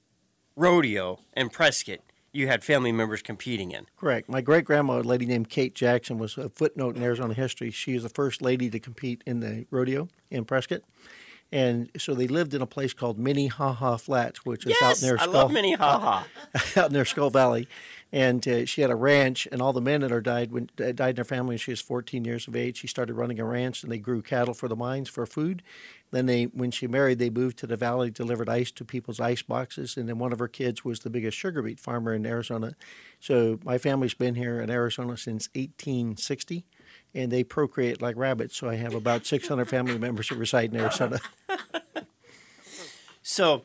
rodeo 0.56 1.20
in 1.34 1.48
Prescott, 1.48 2.00
you 2.32 2.46
had 2.46 2.62
family 2.62 2.92
members 2.92 3.22
competing 3.22 3.72
in. 3.72 3.86
Correct. 3.96 4.28
My 4.28 4.40
great 4.40 4.64
grandma, 4.64 5.00
a 5.00 5.02
lady 5.02 5.26
named 5.26 5.48
Kate 5.48 5.74
Jackson, 5.74 6.18
was 6.18 6.38
a 6.38 6.48
footnote 6.48 6.96
in 6.96 7.02
Arizona 7.02 7.34
history. 7.34 7.70
She 7.70 7.94
was 7.94 8.02
the 8.02 8.08
first 8.08 8.40
lady 8.40 8.70
to 8.70 8.78
compete 8.78 9.22
in 9.26 9.40
the 9.40 9.66
rodeo 9.70 10.08
in 10.30 10.44
Prescott. 10.44 10.82
And 11.52 11.90
so 11.98 12.14
they 12.14 12.28
lived 12.28 12.54
in 12.54 12.62
a 12.62 12.66
place 12.66 12.92
called 12.92 13.18
Minnehaha 13.18 13.96
Flats, 13.96 14.44
which 14.46 14.66
is 14.66 14.72
out 14.82 14.90
Yes, 14.90 15.02
near 15.02 15.14
I 15.18 15.22
Skull, 15.22 15.32
love 15.32 15.52
Minnehaha. 15.52 16.24
out 16.76 16.92
near 16.92 17.04
Skull 17.04 17.30
Valley. 17.30 17.66
And 18.12 18.46
uh, 18.46 18.66
she 18.66 18.80
had 18.82 18.90
a 18.90 18.96
ranch, 18.96 19.46
and 19.52 19.60
all 19.62 19.72
the 19.72 19.80
men 19.80 20.00
that 20.00 20.10
are 20.12 20.20
died 20.20 20.50
when 20.52 20.68
uh, 20.80 20.92
died 20.92 21.10
in 21.10 21.16
her 21.16 21.24
family 21.24 21.50
when 21.50 21.58
she 21.58 21.70
was 21.72 21.80
14 21.80 22.24
years 22.24 22.46
of 22.48 22.54
age. 22.56 22.76
She 22.78 22.86
started 22.88 23.14
running 23.14 23.38
a 23.40 23.44
ranch, 23.44 23.82
and 23.82 23.90
they 23.90 23.98
grew 23.98 24.20
cattle 24.22 24.54
for 24.54 24.68
the 24.68 24.74
mines 24.76 25.08
for 25.08 25.26
food. 25.26 25.62
Then 26.10 26.26
they, 26.26 26.44
when 26.44 26.72
she 26.72 26.88
married, 26.88 27.20
they 27.20 27.30
moved 27.30 27.56
to 27.58 27.68
the 27.68 27.76
valley, 27.76 28.10
delivered 28.10 28.48
ice 28.48 28.72
to 28.72 28.84
people's 28.84 29.20
ice 29.20 29.42
boxes, 29.42 29.96
and 29.96 30.08
then 30.08 30.18
one 30.18 30.32
of 30.32 30.40
her 30.40 30.48
kids 30.48 30.84
was 30.84 31.00
the 31.00 31.10
biggest 31.10 31.36
sugar 31.36 31.62
beet 31.62 31.78
farmer 31.78 32.12
in 32.12 32.26
Arizona. 32.26 32.74
So 33.20 33.60
my 33.64 33.78
family's 33.78 34.14
been 34.14 34.34
here 34.34 34.60
in 34.60 34.70
Arizona 34.70 35.16
since 35.16 35.48
1860, 35.54 36.64
and 37.14 37.30
they 37.30 37.44
procreate 37.44 38.00
like 38.00 38.16
rabbits. 38.16 38.56
So 38.56 38.68
I 38.68 38.76
have 38.76 38.94
about 38.94 39.26
600 39.26 39.68
family 39.68 39.98
members 39.98 40.28
that 40.28 40.36
reside 40.36 40.72
in 40.72 40.80
Arizona. 40.80 41.20
So, 43.22 43.62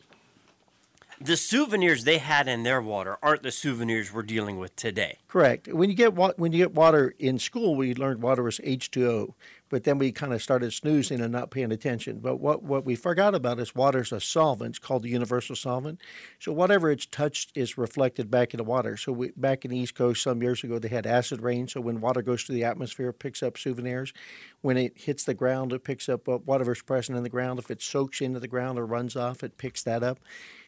the 1.20 1.38
souvenirs 1.38 2.04
they 2.04 2.18
had 2.20 2.48
in 2.48 2.64
their 2.64 2.82
water 2.82 3.18
aren't 3.24 3.42
the 3.42 3.52
souvenirs 3.52 4.14
we're 4.14 4.22
dealing 4.22 4.60
with 4.60 4.76
today. 4.76 5.18
Correct. 5.28 5.68
When 5.68 5.90
you 5.90 5.96
get 5.96 6.14
wa- 6.14 6.34
when 6.38 6.52
you 6.52 6.60
get 6.60 6.74
water 6.74 7.16
in 7.18 7.40
school, 7.40 7.76
we 7.76 7.96
learned 7.96 8.22
water 8.22 8.44
was 8.44 8.60
H2O, 8.60 9.34
but 9.70 9.84
then 9.84 9.98
we 9.98 10.12
kind 10.12 10.34
of 10.34 10.42
started 10.42 10.72
snoozing 10.74 11.22
and 11.22 11.32
not 11.32 11.52
paying 11.52 11.72
attention. 11.72 12.20
But 12.20 12.38
what 12.38 12.64
what 12.64 12.86
we 12.86 12.96
forgot 12.96 13.36
about 13.36 13.60
is 13.60 13.76
water's 13.76 14.12
a 14.12 14.20
solvent. 14.20 14.72
It's 14.72 14.80
called 14.80 15.04
the 15.04 15.10
universal 15.10 15.56
solvent. 15.56 16.00
So 16.40 16.52
whatever 16.52 16.92
it's 16.92 17.06
touched 17.06 17.52
is 17.56 17.78
reflected 17.78 18.30
back 18.30 18.54
into 18.54 18.64
water. 18.64 18.98
So 18.98 19.12
we, 19.12 19.32
back 19.36 19.66
in 19.66 19.72
the 19.72 19.78
East 19.78 19.96
Coast 19.96 20.24
some 20.24 20.42
years 20.42 20.64
ago, 20.64 20.80
they 20.80 20.88
had 20.88 21.08
acid 21.08 21.42
rain. 21.42 21.68
So 21.68 21.82
when 21.82 22.02
water 22.02 22.22
goes 22.22 22.44
through 22.44 22.56
the 22.56 22.64
atmosphere, 22.64 23.10
it 23.10 23.20
picks 23.20 23.42
up 23.44 23.58
souvenirs. 23.58 24.14
When 24.62 24.78
it 24.78 24.94
hits 24.96 25.24
the 25.24 25.34
ground, 25.34 25.74
it 25.74 25.84
picks 25.84 26.10
up 26.10 26.28
uh, 26.28 26.34
what- 26.34 26.46
whatever's 26.56 26.82
present 26.82 27.18
in 27.18 27.24
the 27.24 27.30
ground. 27.30 27.60
If 27.60 27.70
it 27.70 27.82
soaks 27.82 28.22
into 28.22 28.40
the 28.40 28.48
ground 28.48 28.80
or 28.80 28.86
runs 28.86 29.16
off, 29.16 29.44
it 29.44 29.58
picks 29.58 29.84
that 29.84 30.04
up. 30.04 30.20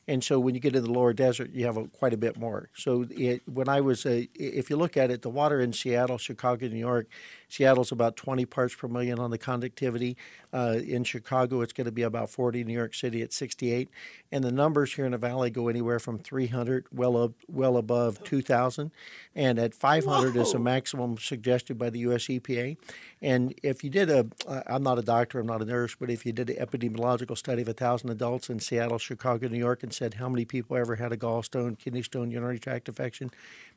And 0.09 0.23
so 0.23 0.39
when 0.39 0.55
you 0.55 0.61
get 0.61 0.73
to 0.73 0.79
the 0.79 0.91
lower 0.91 1.11
desert, 1.11 1.51
you 1.51 1.65
have 1.65 1.75
a, 1.75 1.85
quite 1.87 2.13
a 2.13 2.17
bit 2.17 2.37
more. 2.37 2.69
So 2.73 3.05
it, 3.09 3.41
when 3.45 3.67
I 3.67 3.81
was, 3.81 4.05
uh, 4.05 4.23
if 4.35 4.69
you 4.69 4.77
look 4.77 4.95
at 4.95 5.11
it, 5.11 5.21
the 5.21 5.29
water 5.29 5.59
in 5.59 5.73
Seattle, 5.73 6.17
Chicago, 6.17 6.67
New 6.67 6.77
York, 6.77 7.07
Seattle's 7.49 7.91
about 7.91 8.15
20 8.15 8.45
parts 8.45 8.73
per 8.73 8.87
million 8.87 9.19
on 9.19 9.31
the 9.31 9.37
conductivity. 9.37 10.15
Uh, 10.57 10.79
in 10.79 11.03
Chicago, 11.03 11.61
it's 11.61 11.71
going 11.71 11.85
to 11.85 11.91
be 11.91 12.01
about 12.01 12.31
40. 12.31 12.63
New 12.63 12.73
York 12.73 12.95
City 12.95 13.21
at 13.21 13.31
68. 13.31 13.89
And 14.31 14.43
the 14.43 14.51
numbers 14.51 14.91
here 14.91 15.05
in 15.05 15.11
the 15.11 15.17
valley 15.19 15.51
go 15.51 15.67
anywhere 15.67 15.99
from 15.99 16.17
300 16.17 16.85
well 16.91 17.15
up, 17.15 17.33
well 17.47 17.77
above 17.77 18.23
2,000, 18.23 18.89
and 19.35 19.59
at 19.59 19.75
500 19.75 20.35
is 20.35 20.53
the 20.53 20.59
maximum 20.59 21.19
suggested 21.19 21.77
by 21.77 21.91
the 21.91 21.99
U.S. 21.99 22.23
EPA. 22.23 22.75
And 23.21 23.53
if 23.61 23.83
you 23.83 23.91
did 23.91 24.09
a, 24.09 24.25
uh, 24.47 24.63
I'm 24.65 24.81
not 24.81 24.97
a 24.97 25.03
doctor, 25.03 25.39
I'm 25.39 25.45
not 25.45 25.61
a 25.61 25.65
nurse, 25.65 25.95
but 25.95 26.09
if 26.09 26.25
you 26.25 26.33
did 26.33 26.49
an 26.49 26.55
epidemiological 26.55 27.37
study 27.37 27.61
of 27.61 27.67
a 27.67 27.73
thousand 27.73 28.09
adults 28.09 28.49
in 28.49 28.59
Seattle, 28.59 28.97
Chicago, 28.97 29.47
New 29.47 29.59
York, 29.59 29.83
and 29.83 29.93
said 29.93 30.15
how 30.15 30.27
many 30.27 30.43
people 30.43 30.75
ever 30.75 30.95
had 30.95 31.11
a 31.11 31.17
gallstone, 31.17 31.77
kidney 31.77 32.01
stone, 32.01 32.31
urinary 32.31 32.57
tract 32.57 32.87
infection, 32.87 33.29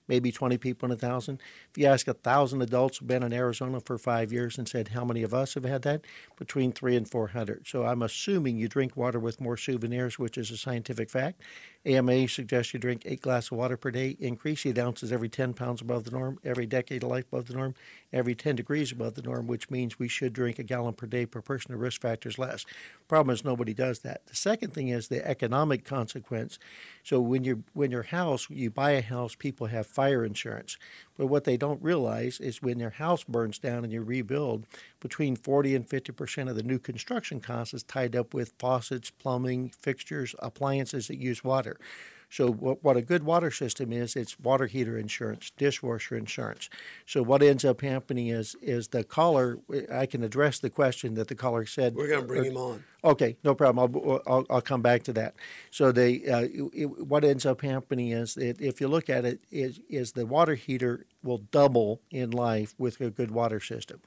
maybe 0.09 0.33
20 0.33 0.59
people 0.59 0.87
in 0.87 0.93
a 0.93 0.97
thousand. 0.97 1.41
If 1.71 1.79
you 1.79 1.87
ask 1.87 2.09
a 2.09 2.15
thousand 2.15 2.63
adults 2.63 2.99
who've 2.99 3.09
been 3.09 3.23
in 3.23 3.33
Arizona 3.33 3.81
for 3.81 3.99
five 3.99 4.33
years 4.33 4.59
and 4.59 4.69
said 4.69 4.89
how 4.89 5.05
many 5.05 5.23
of 5.23 5.33
us 5.35 5.55
have 5.55 5.65
had 5.65 5.83
that, 5.83 6.03
between 6.37 6.73
three 6.73 6.97
and 6.97 7.09
400. 7.09 7.67
So 7.67 7.85
I'm 7.85 8.03
assuming 8.03 8.57
you 8.57 8.69
drink 8.69 8.97
water 8.97 9.21
with 9.21 9.41
more 9.41 9.57
souvenirs, 9.57 10.19
which 10.19 10.39
is 10.39 10.51
a 10.51 10.57
scientific 10.57 11.11
fact. 11.11 11.43
AMA 11.87 12.29
suggests 12.29 12.75
you 12.75 12.81
drink 12.81 13.03
eight 13.07 13.23
glasses 13.23 13.51
of 13.51 13.57
water 13.57 13.79
per 13.79 13.91
day, 13.91 14.15
increase 14.21 14.67
eight 14.67 14.77
ounces 14.79 15.11
every 15.11 15.31
10 15.31 15.55
pounds 15.55 15.81
above 15.81 16.05
the 16.05 16.11
norm, 16.11 16.39
every 16.45 16.67
decade 16.67 17.03
of 17.03 17.09
life 17.09 17.25
above 17.33 17.47
the 17.47 17.55
norm, 17.55 17.75
every 18.13 18.35
10 18.35 18.57
degrees 18.57 18.93
above 18.93 19.15
the 19.15 19.23
norm, 19.23 19.47
which 19.47 19.71
means 19.71 19.99
we 19.99 20.09
should 20.09 20.35
drink 20.35 20.59
a 20.59 20.63
gallon 20.63 20.93
per 20.93 21.07
day 21.07 21.25
per 21.25 21.41
person. 21.41 21.73
The 21.73 21.79
risk 21.79 22.03
factors 22.03 22.39
less. 22.39 22.67
Problem 23.09 23.33
is 23.33 23.45
nobody 23.45 23.73
does 23.73 24.01
that. 24.01 24.27
The 24.27 24.37
second 24.37 24.75
thing 24.75 24.89
is 24.89 25.09
the 25.09 25.27
economic 25.27 25.85
consequence. 25.85 26.59
So 27.03 27.19
when 27.21 27.45
you 27.45 27.65
when 27.73 27.91
your 27.91 28.03
house, 28.03 28.49
you 28.51 28.71
buy 28.71 28.91
a 28.91 29.03
house, 29.03 29.35
people 29.35 29.69
have 29.69 29.87
fire 29.87 30.23
insurance. 30.23 30.77
But 31.17 31.27
what 31.27 31.45
they 31.45 31.57
don't 31.57 31.83
realize 31.83 32.41
is 32.41 32.63
when 32.63 32.79
their 32.79 32.91
house 32.91 33.25
burns 33.25 33.59
down 33.59 33.85
and 33.85 33.93
you 33.93 34.03
rebuild, 34.03 34.67
between 35.01 35.35
40 35.35 35.75
and 35.77 35.89
50 35.89 36.13
percent 36.13 36.51
of 36.51 36.57
the 36.57 36.63
new 36.63 36.79
construction 36.79 37.41
cost 37.41 37.73
is 37.73 37.83
tied 37.83 38.15
up 38.15 38.35
with 38.35 38.53
faucets, 38.59 39.11
plumbing, 39.11 39.71
fixtures, 39.71 40.35
appliances 40.41 41.09
that 41.09 41.19
use 41.19 41.43
water. 41.43 41.70
So 42.33 42.53
what, 42.53 42.83
what 42.85 42.97
a 42.97 43.03
good 43.03 43.25
water 43.25 43.51
system 43.51 43.93
is, 43.93 44.15
it's 44.15 44.39
water 44.39 44.67
heater 44.67 44.97
insurance, 44.97 45.51
dishwasher 45.57 46.17
insurance. 46.17 46.71
So 47.05 47.23
what 47.25 47.43
ends 47.43 47.65
up 47.65 47.81
happening 47.81 48.29
is 48.29 48.57
is 48.63 48.89
the 48.89 49.03
caller. 49.03 49.59
I 49.93 50.07
can 50.07 50.23
address 50.23 50.61
the 50.61 50.71
question 50.71 51.15
that 51.15 51.27
the 51.27 51.35
caller 51.35 51.67
said. 51.67 51.97
We're 51.97 52.07
going 52.07 52.21
to 52.21 52.27
bring 52.27 52.45
him 52.45 52.57
on. 52.57 52.85
Okay, 53.03 53.37
no 53.43 53.55
problem. 53.55 53.79
I'll, 53.97 54.23
I'll, 54.27 54.47
I'll 54.49 54.61
come 54.61 54.83
back 54.83 55.03
to 55.05 55.13
that. 55.15 55.35
So 55.71 55.91
they, 55.91 56.25
uh, 56.27 56.47
it, 56.73 56.85
what 56.85 57.25
ends 57.25 57.47
up 57.47 57.63
happening 57.63 58.11
is 58.11 58.35
that 58.35 58.61
if 58.61 58.81
you 58.81 58.89
look 58.89 59.11
at 59.11 59.25
it, 59.25 59.41
is 59.51 59.81
is 59.89 60.13
the 60.13 60.27
water 60.27 60.55
heater 60.55 61.07
will 61.23 61.39
double 61.51 62.01
in 62.11 62.31
life 62.31 62.75
with 62.79 63.01
a 63.01 63.11
good 63.11 63.31
water 63.31 63.59
system. 63.59 64.01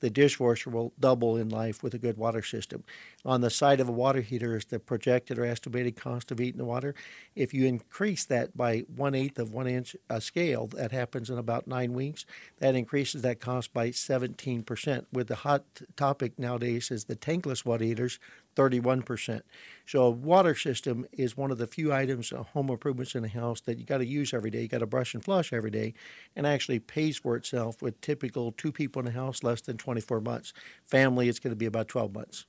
The 0.00 0.10
dishwasher 0.10 0.70
will 0.70 0.92
double 0.98 1.36
in 1.36 1.48
life 1.48 1.82
with 1.82 1.94
a 1.94 1.98
good 1.98 2.16
water 2.16 2.42
system. 2.42 2.84
On 3.24 3.40
the 3.40 3.50
side 3.50 3.80
of 3.80 3.88
a 3.88 3.92
water 3.92 4.20
heater 4.20 4.56
is 4.56 4.66
the 4.66 4.78
projected 4.78 5.38
or 5.38 5.44
estimated 5.44 5.96
cost 5.96 6.30
of 6.30 6.38
heating 6.38 6.58
the 6.58 6.64
water. 6.64 6.94
If 7.34 7.52
you 7.52 7.66
increase 7.66 8.24
that 8.26 8.56
by 8.56 8.84
one 8.94 9.14
eighth 9.14 9.38
of 9.38 9.52
one 9.52 9.66
inch 9.66 9.96
a 10.08 10.20
scale, 10.20 10.66
that 10.68 10.92
happens 10.92 11.30
in 11.30 11.38
about 11.38 11.66
nine 11.66 11.92
weeks. 11.92 12.24
That 12.58 12.74
increases 12.74 13.22
that 13.22 13.40
cost 13.40 13.72
by 13.72 13.90
17%. 13.90 15.06
With 15.12 15.28
the 15.28 15.36
hot 15.36 15.64
topic 15.96 16.38
nowadays 16.38 16.90
is 16.90 17.04
the 17.04 17.16
tankless 17.16 17.64
water 17.64 17.84
heaters, 17.84 18.18
31%. 18.58 19.42
So 19.86 20.02
a 20.02 20.10
water 20.10 20.54
system 20.54 21.06
is 21.12 21.36
one 21.36 21.52
of 21.52 21.58
the 21.58 21.66
few 21.66 21.92
items, 21.92 22.32
uh, 22.32 22.42
home 22.42 22.70
improvements 22.70 23.14
in 23.14 23.24
a 23.24 23.28
house 23.28 23.60
that 23.62 23.78
you 23.78 23.84
got 23.84 23.98
to 23.98 24.06
use 24.06 24.34
every 24.34 24.50
day. 24.50 24.62
You 24.62 24.68
got 24.68 24.78
to 24.78 24.86
brush 24.86 25.14
and 25.14 25.24
flush 25.24 25.52
every 25.52 25.70
day, 25.70 25.94
and 26.34 26.46
actually 26.46 26.80
pays 26.80 27.16
for 27.16 27.36
itself 27.36 27.80
with 27.80 28.00
typical 28.00 28.50
two 28.50 28.72
people 28.72 29.00
in 29.00 29.08
a 29.08 29.12
house 29.12 29.44
less 29.44 29.60
than 29.60 29.76
24 29.76 30.20
months. 30.20 30.52
Family, 30.84 31.28
it's 31.28 31.38
going 31.38 31.52
to 31.52 31.56
be 31.56 31.66
about 31.66 31.86
12 31.86 32.12
months. 32.12 32.46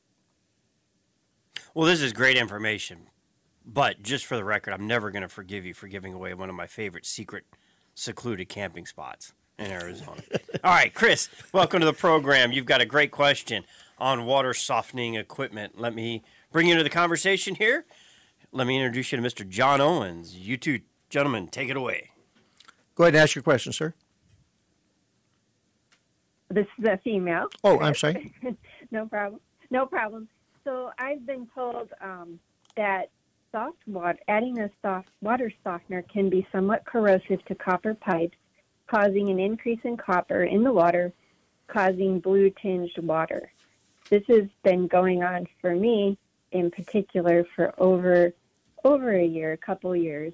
Well, 1.76 1.86
this 1.86 2.02
is 2.02 2.12
great 2.12 2.38
information, 2.38 3.10
but 3.64 4.02
just 4.02 4.26
for 4.26 4.36
the 4.36 4.44
record, 4.44 4.74
I'm 4.74 4.88
never 4.88 5.12
going 5.12 5.22
to 5.22 5.30
forgive 5.30 5.66
you 5.66 5.76
for 5.76 5.88
giving 5.88 6.14
away 6.14 6.34
one 6.34 6.50
of 6.50 6.56
my 6.56 6.66
favorite 6.66 7.06
secret 7.06 7.46
secluded 7.94 8.50
camping 8.50 8.88
spots 8.88 9.34
in 9.60 9.72
Arizona. 9.72 10.22
All 10.64 10.74
right, 10.74 10.94
Chris, 10.94 11.30
welcome 11.54 11.82
to 11.82 11.86
the 11.86 11.94
program. 11.94 12.52
You've 12.52 12.66
got 12.66 12.82
a 12.82 12.86
great 12.86 13.12
question 13.12 13.66
on 14.00 14.26
water 14.26 14.54
softening 14.54 15.16
equipment. 15.16 15.80
Let 15.80 15.94
me 15.94 16.24
bring 16.52 16.68
you 16.68 16.74
into 16.74 16.84
the 16.84 16.90
conversation 16.90 17.56
here. 17.56 17.86
Let 18.52 18.66
me 18.66 18.78
introduce 18.78 19.12
you 19.12 19.22
to 19.22 19.24
Mr. 19.24 19.48
Jon 19.48 19.82
Owens. 19.82 20.36
You 20.36 20.58
two 20.58 20.80
gentlemen, 21.10 21.48
take 21.48 21.70
it 21.70 21.78
away. 21.78 22.12
Go 22.96 23.04
ahead 23.04 23.16
and 23.16 23.24
ask 23.24 23.36
your 23.36 23.44
question, 23.44 23.74
sir. 23.74 23.94
This 26.50 26.66
is 26.80 26.86
a 26.86 26.98
female. 26.98 27.48
Oh, 27.64 27.80
I'm 27.80 27.96
sorry. 27.96 28.34
no 28.92 29.06
problem. 29.06 29.40
No 29.70 29.86
problem. 29.86 30.28
So 30.64 30.92
I've 30.98 31.26
been 31.26 31.48
told 31.54 31.90
um, 32.02 32.40
that 32.76 33.10
soft 33.52 33.78
water, 33.88 34.18
adding 34.28 34.60
a 34.60 34.70
soft 34.82 35.10
water 35.22 35.52
softener 35.64 36.02
can 36.04 36.30
be 36.30 36.48
somewhat 36.52 36.86
corrosive 36.86 37.44
to 37.46 37.56
copper 37.56 37.94
pipes, 37.94 38.38
causing 38.88 39.30
an 39.30 39.40
increase 39.40 39.80
in 39.84 39.96
copper 39.96 40.44
in 40.44 40.64
the 40.64 40.74
water, 40.74 41.14
causing 41.68 42.20
blue 42.20 42.52
tinged 42.62 42.92
water. 42.98 43.52
This 44.10 44.24
has 44.28 44.48
been 44.64 44.88
going 44.88 45.24
on 45.24 45.48
for 45.62 45.76
me 45.76 46.18
in 46.52 46.72
particular 46.72 47.46
for 47.56 47.74
over 47.78 48.34
over 48.84 49.12
a 49.14 49.26
year, 49.26 49.54
a 49.54 49.58
couple 49.58 49.96
years, 49.96 50.34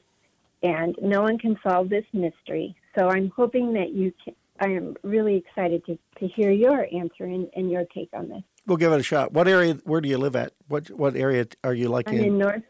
and 0.62 0.96
no 1.02 1.22
one 1.24 1.38
can 1.38 1.58
solve 1.64 1.90
this 1.90 2.06
mystery. 2.14 2.76
So 2.96 3.10
I'm 3.10 3.32
hoping 3.36 3.74
that 3.74 3.92
you 3.92 4.14
can. 4.24 4.36
I 4.58 4.70
am 4.70 4.96
really 5.04 5.36
excited 5.36 5.86
to, 5.86 6.00
to 6.20 6.28
hear 6.30 6.50
your 6.50 6.88
answer 6.94 7.26
and, 7.26 7.50
and 7.58 7.70
your 7.70 7.84
take 7.94 8.08
on 8.14 8.30
this. 8.30 8.42
We'll 8.66 8.78
give 8.78 8.94
it 8.94 9.00
a 9.00 9.04
shot. 9.04 9.34
What 9.34 9.50
area? 9.50 9.74
Where 9.84 10.00
do 10.00 10.08
you 10.08 10.18
live 10.18 10.36
at? 10.36 10.54
What 10.68 10.90
what 10.92 11.16
area 11.16 11.48
are 11.64 11.74
you 11.74 11.90
like 11.90 12.08
I'm 12.08 12.16
in 12.16 12.38
North, 12.38 12.64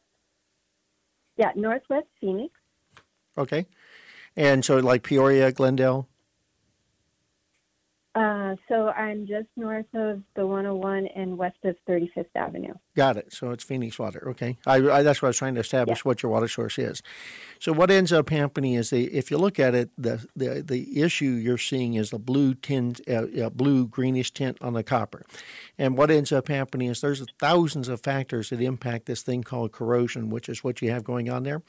yeah, 1.37 1.51
Northwest 1.55 2.07
Phoenix. 2.19 2.53
Okay, 3.37 3.67
and 4.35 4.65
so 4.65 4.77
like 4.77 5.03
Peoria, 5.03 5.51
Glendale. 5.51 6.07
Uh, 8.15 8.55
so 8.69 8.89
I'm 8.89 9.27
just 9.27 9.47
north 9.57 9.93
of 9.93 10.21
the 10.35 10.47
101 10.47 11.07
and 11.15 11.37
west 11.37 11.57
of 11.65 11.75
35th 11.87 12.27
Avenue. 12.35 12.73
Got 12.95 13.17
it. 13.17 13.33
So 13.33 13.51
it's 13.51 13.63
Phoenix 13.63 13.99
water. 13.99 14.23
Okay. 14.29 14.57
I, 14.65 14.75
I, 14.75 15.03
that's 15.03 15.21
what 15.21 15.27
I 15.27 15.29
was 15.29 15.37
trying 15.37 15.55
to 15.55 15.61
establish 15.61 16.05
what 16.05 16.23
your 16.23 16.31
water 16.31 16.47
source 16.47 16.79
is. 16.79 17.03
So 17.59 17.73
what 17.73 17.91
ends 17.91 18.13
up 18.13 18.29
happening 18.29 18.73
is 18.73 18.89
the, 18.89 19.05
if 19.13 19.29
you 19.29 19.37
look 19.37 19.59
at 19.59 19.75
it, 19.75 19.89
the, 19.97 20.25
the, 20.35 20.61
the 20.65 21.01
issue 21.01 21.25
you're 21.25 21.57
seeing 21.57 21.95
is 21.95 22.11
the 22.11 22.19
blue 22.19 22.53
tint, 22.53 23.01
uh, 23.09 23.25
uh, 23.43 23.49
blue 23.49 23.87
greenish 23.87 24.31
tint 24.31 24.57
on 24.61 24.73
the 24.73 24.83
copper. 24.83 25.25
And 25.77 25.97
what 25.97 26.09
ends 26.09 26.31
up 26.31 26.47
happening 26.47 26.89
is 26.89 27.01
there's 27.01 27.25
thousands 27.39 27.89
of 27.89 27.99
factors 28.01 28.49
that 28.49 28.61
impact 28.61 29.07
this 29.07 29.21
thing 29.21 29.43
called 29.43 29.73
corrosion, 29.73 30.29
which 30.29 30.47
is 30.47 30.63
what 30.63 30.81
you 30.81 30.91
have 30.91 31.03
going 31.03 31.29
on 31.29 31.43
there. 31.43 31.63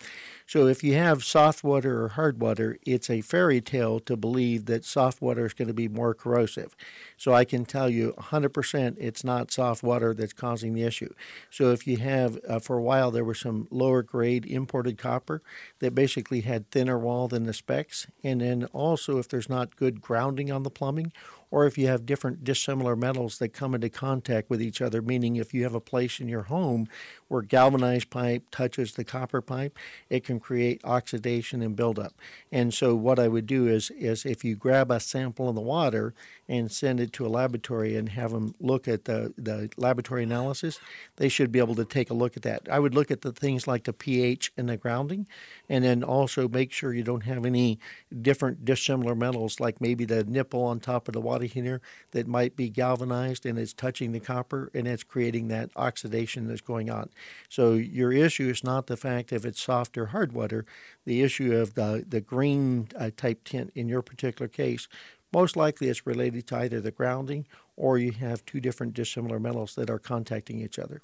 So 0.47 0.69
if 0.69 0.85
you 0.85 0.95
have 0.95 1.25
soft 1.25 1.65
water 1.65 2.05
or 2.05 2.09
hard 2.09 2.41
water, 2.41 2.79
it's 2.87 3.11
a 3.11 3.21
fairy 3.21 3.61
tale 3.61 3.99
to 4.01 4.17
believe 4.17 4.67
that 4.67 4.85
soft 4.85 5.21
water 5.21 5.47
is 5.47 5.55
going 5.55 5.69
to 5.69 5.75
be 5.75 5.89
more 5.89 6.15
corrosive. 6.15 6.77
So 7.17 7.33
I 7.33 7.45
can 7.45 7.65
tell 7.65 7.91
you 7.91 8.15
100% 8.17 8.97
it's 9.01 9.25
not 9.25 9.51
soft 9.51 9.83
water 9.83 10.15
that's 10.15 10.33
causing 10.33 10.75
the 10.75 10.85
issue. 10.85 11.12
So 11.50 11.72
if 11.72 11.87
you 11.87 11.98
have, 11.98 12.38
uh, 12.48 12.59
for 12.59 12.76
a 12.76 12.83
while, 12.83 13.11
there 13.11 13.24
was 13.24 13.40
some 13.40 13.68
lower 13.70 14.02
grade 14.02 14.46
imported 14.46 14.98
copper 14.98 15.42
that 15.79 15.94
basically 15.94 16.42
had 16.42 16.70
thinner 16.70 16.98
wall 16.98 17.29
than 17.29 17.44
the 17.44 17.52
specs. 17.52 18.07
And 18.22 18.40
then 18.40 18.64
also, 18.72 19.18
if 19.18 19.29
there's 19.29 19.48
not 19.48 19.76
good 19.76 20.00
grounding 20.00 20.50
on 20.50 20.62
the 20.62 20.70
plumbing, 20.70 21.12
or 21.50 21.66
if 21.66 21.79
you 21.79 21.87
have 21.87 22.07
different 22.07 22.44
dissimilar 22.44 22.96
metals 22.96 23.38
that 23.38 23.50
come 23.50 23.74
into 23.74 23.88
contact 23.88 24.50
with 24.50 24.61
each 24.61 24.83
other, 24.83 25.00
meaning 25.00 25.37
if 25.37 25.55
you 25.55 25.62
have 25.62 25.74
a 25.74 25.81
place 25.81 26.18
in 26.20 26.29
your 26.29 26.42
home 26.42 26.88
where 27.29 27.43
galvanized 27.43 28.11
pipe 28.11 28.45
touches 28.51 28.93
the 28.93 29.05
copper 29.05 29.41
pipe, 29.41 29.77
it 30.09 30.25
can 30.25 30.39
create 30.39 30.81
oxidation 30.85 31.62
and 31.62 31.77
buildup. 31.77 32.15
And 32.53 32.73
so 32.73 32.95
what 32.95 33.19
I 33.19 33.29
would 33.29 33.47
do 33.47 33.67
is 33.67 33.91
is 33.91 34.25
if 34.25 34.45
you 34.45 34.55
grab 34.55 34.91
a 34.91 35.01
sample 35.01 35.49
of 35.49 35.55
the 35.55 35.61
water 35.61 36.15
and 36.49 36.71
send 36.71 37.01
it 37.01 37.12
to 37.12 37.27
a 37.27 37.29
laboratory 37.29 37.97
and 37.97 38.11
have 38.11 38.31
them 38.31 38.55
look 38.61 38.87
at 38.87 39.05
the, 39.05 39.35
the 39.37 39.69
laboratory 39.77 40.23
analysis, 40.23 40.79
they 41.17 41.29
should 41.29 41.51
be 41.51 41.59
able 41.59 41.75
to 41.75 41.85
take 41.85 42.11
a 42.11 42.15
look 42.15 42.37
at 42.37 42.43
that. 42.43 42.69
I 42.71 42.79
would 42.79 42.95
look 42.95 43.11
at 43.11 43.23
the 43.23 43.33
things 43.33 43.67
like 43.67 43.85
the 43.85 43.93
pH 43.93 44.53
and 44.57 44.69
the 44.69 44.77
grounding, 44.77 45.27
and 45.69 45.85
then 45.85 46.05
also 46.05 46.49
make 46.49 46.73
sure 46.73 46.95
you 46.95 47.03
don't 47.03 47.25
have 47.25 47.45
any 47.45 47.79
different 48.23 48.65
dissimilar 48.65 49.15
metals, 49.15 49.59
like 49.59 49.81
maybe 49.81 50.05
the 50.05 50.25
nipple 50.25 50.62
on 50.62 50.79
top 50.79 51.09
of 51.09 51.15
the 51.15 51.21
water 51.21 51.45
heater 51.45 51.81
that 52.12 52.27
might 52.29 52.55
be 52.55 52.69
galvanized 52.69 53.45
and 53.45 53.59
it's 53.59 53.73
touching 53.73 54.12
the 54.12 54.21
copper 54.21 54.71
and 54.73 54.87
it's 54.87 55.03
creating 55.03 55.49
that 55.49 55.71
oxidation 55.77 56.47
that's 56.47 56.61
going 56.61 56.91
on. 56.91 57.09
So 57.48 57.74
your 57.74 58.12
issue 58.12 58.48
is 58.48 58.64
not 58.64 58.87
the 58.87 58.96
fact 58.96 59.33
if 59.33 59.44
it's 59.44 59.62
soft 59.62 59.96
or 59.96 60.07
hard 60.07 60.33
water, 60.33 60.64
the 61.05 61.22
issue 61.22 61.55
of 61.55 61.74
the, 61.74 62.05
the 62.07 62.20
green 62.20 62.88
uh, 62.98 63.11
type 63.16 63.44
tint 63.44 63.72
in 63.74 63.88
your 63.88 64.02
particular 64.02 64.48
case 64.48 64.88
most 65.33 65.57
likely 65.57 65.88
it's 65.88 66.07
related 66.07 66.46
to 66.46 66.57
either 66.57 66.81
the 66.81 66.90
grounding 66.90 67.46
or 67.76 67.98
you 67.98 68.12
have 68.12 68.44
two 68.46 68.61
different 68.61 68.94
dissimilar 68.94 69.38
metals 69.38 69.74
that 69.74 69.90
are 69.90 69.98
contacting 69.98 70.61
each 70.61 70.79
other. 70.79 71.02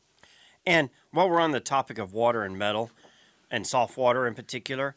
And 0.64 0.90
while 1.10 1.28
we're 1.28 1.40
on 1.40 1.50
the 1.50 1.60
topic 1.60 1.98
of 1.98 2.12
water 2.12 2.42
and 2.42 2.56
metal, 2.56 2.90
and 3.50 3.66
soft 3.66 3.98
water 3.98 4.26
in 4.26 4.34
particular, 4.34 4.96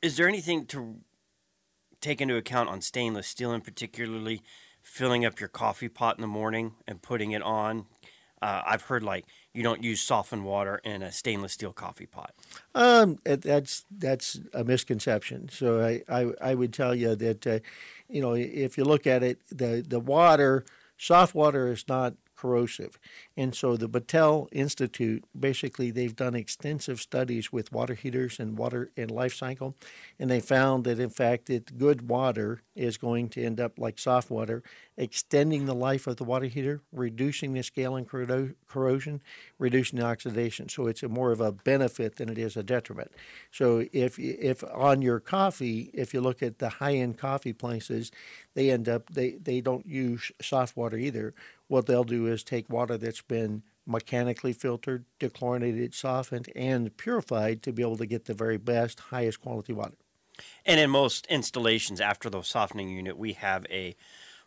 is 0.00 0.16
there 0.16 0.28
anything 0.28 0.64
to 0.66 0.98
take 2.00 2.20
into 2.20 2.36
account 2.36 2.68
on 2.68 2.80
stainless 2.80 3.26
steel, 3.26 3.50
and 3.50 3.64
particularly 3.64 4.42
filling 4.80 5.24
up 5.24 5.40
your 5.40 5.48
coffee 5.48 5.88
pot 5.88 6.16
in 6.16 6.22
the 6.22 6.28
morning 6.28 6.74
and 6.86 7.02
putting 7.02 7.32
it 7.32 7.42
on? 7.42 7.86
Uh, 8.40 8.62
I've 8.66 8.82
heard 8.82 9.02
like 9.02 9.24
you 9.54 9.62
don't 9.62 9.82
use 9.82 10.00
softened 10.00 10.44
water 10.44 10.80
in 10.84 11.02
a 11.02 11.10
stainless 11.10 11.52
steel 11.52 11.72
coffee 11.72 12.06
pot. 12.06 12.32
Um, 12.74 13.18
that's 13.24 13.84
that's 13.90 14.40
a 14.54 14.64
misconception. 14.64 15.48
So 15.48 15.80
I, 15.80 16.02
I, 16.08 16.32
I 16.40 16.54
would 16.54 16.72
tell 16.72 16.94
you 16.94 17.14
that 17.16 17.46
uh, 17.46 17.58
you 18.08 18.20
know 18.20 18.34
if 18.34 18.78
you 18.78 18.84
look 18.84 19.06
at 19.06 19.22
it, 19.22 19.38
the 19.50 19.84
the 19.86 20.00
water, 20.00 20.64
soft 20.96 21.34
water 21.34 21.72
is 21.72 21.84
not 21.88 22.14
corrosive. 22.38 22.98
And 23.36 23.54
so 23.54 23.76
the 23.76 23.88
Battelle 23.88 24.48
Institute, 24.52 25.24
basically, 25.38 25.90
they've 25.90 26.14
done 26.14 26.34
extensive 26.34 27.00
studies 27.00 27.52
with 27.52 27.72
water 27.72 27.94
heaters 27.94 28.38
and 28.38 28.56
water 28.56 28.90
and 28.96 29.10
life 29.10 29.34
cycle, 29.34 29.74
and 30.18 30.30
they 30.30 30.40
found 30.40 30.84
that 30.84 31.00
in 31.00 31.10
fact 31.10 31.46
that 31.46 31.76
good 31.78 32.08
water 32.08 32.62
is 32.76 32.96
going 32.96 33.28
to 33.30 33.42
end 33.42 33.60
up 33.60 33.78
like 33.78 33.98
soft 33.98 34.30
water, 34.30 34.62
extending 34.96 35.66
the 35.66 35.74
life 35.74 36.06
of 36.06 36.16
the 36.16 36.24
water 36.24 36.46
heater, 36.46 36.80
reducing 36.92 37.52
the 37.52 37.62
scale 37.62 37.96
and 37.96 38.08
corro- 38.08 38.54
corrosion, 38.68 39.20
reducing 39.58 39.98
the 39.98 40.04
oxidation. 40.04 40.68
So 40.68 40.86
it's 40.86 41.02
more 41.02 41.32
of 41.32 41.40
a 41.40 41.52
benefit 41.52 42.16
than 42.16 42.28
it 42.28 42.38
is 42.38 42.56
a 42.56 42.62
detriment. 42.62 43.10
So 43.50 43.86
if 43.92 44.18
if 44.18 44.62
on 44.72 45.02
your 45.02 45.20
coffee, 45.20 45.90
if 45.92 46.14
you 46.14 46.20
look 46.20 46.42
at 46.42 46.58
the 46.58 46.68
high 46.68 46.94
end 46.94 47.18
coffee 47.18 47.52
places, 47.52 48.12
they 48.54 48.70
end 48.70 48.88
up 48.88 49.10
they, 49.10 49.32
they 49.32 49.60
don't 49.60 49.86
use 49.86 50.30
soft 50.40 50.76
water 50.76 50.96
either. 50.96 51.34
What 51.68 51.86
they'll 51.86 52.04
do 52.04 52.26
is 52.26 52.42
take 52.42 52.68
water 52.68 52.96
that's 52.96 53.22
been 53.22 53.62
mechanically 53.86 54.52
filtered, 54.52 55.04
dechlorinated, 55.20 55.94
softened, 55.94 56.48
and 56.54 56.94
purified 56.96 57.62
to 57.62 57.72
be 57.72 57.82
able 57.82 57.96
to 57.96 58.06
get 58.06 58.26
the 58.26 58.34
very 58.34 58.58
best, 58.58 59.00
highest 59.00 59.40
quality 59.40 59.72
water. 59.72 59.96
And 60.64 60.78
in 60.78 60.90
most 60.90 61.26
installations, 61.26 62.00
after 62.00 62.30
the 62.30 62.42
softening 62.42 62.90
unit, 62.90 63.16
we 63.16 63.32
have 63.34 63.66
a 63.70 63.96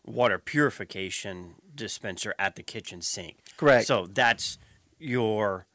water 0.05 0.39
purification 0.39 1.55
dispenser 1.73 2.33
at 2.39 2.55
the 2.55 2.63
kitchen 2.63 3.01
sink. 3.01 3.37
Correct. 3.57 3.87
So 3.87 4.07
that's 4.11 4.57
your 4.97 5.67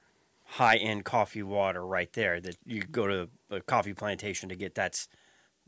high 0.44 0.76
end 0.76 1.04
coffee 1.04 1.42
water 1.42 1.84
right 1.84 2.12
there 2.12 2.40
that 2.40 2.56
you 2.64 2.82
go 2.82 3.06
to 3.06 3.28
a 3.50 3.60
coffee 3.60 3.94
plantation 3.94 4.48
to 4.48 4.56
get. 4.56 4.74
That's 4.74 5.08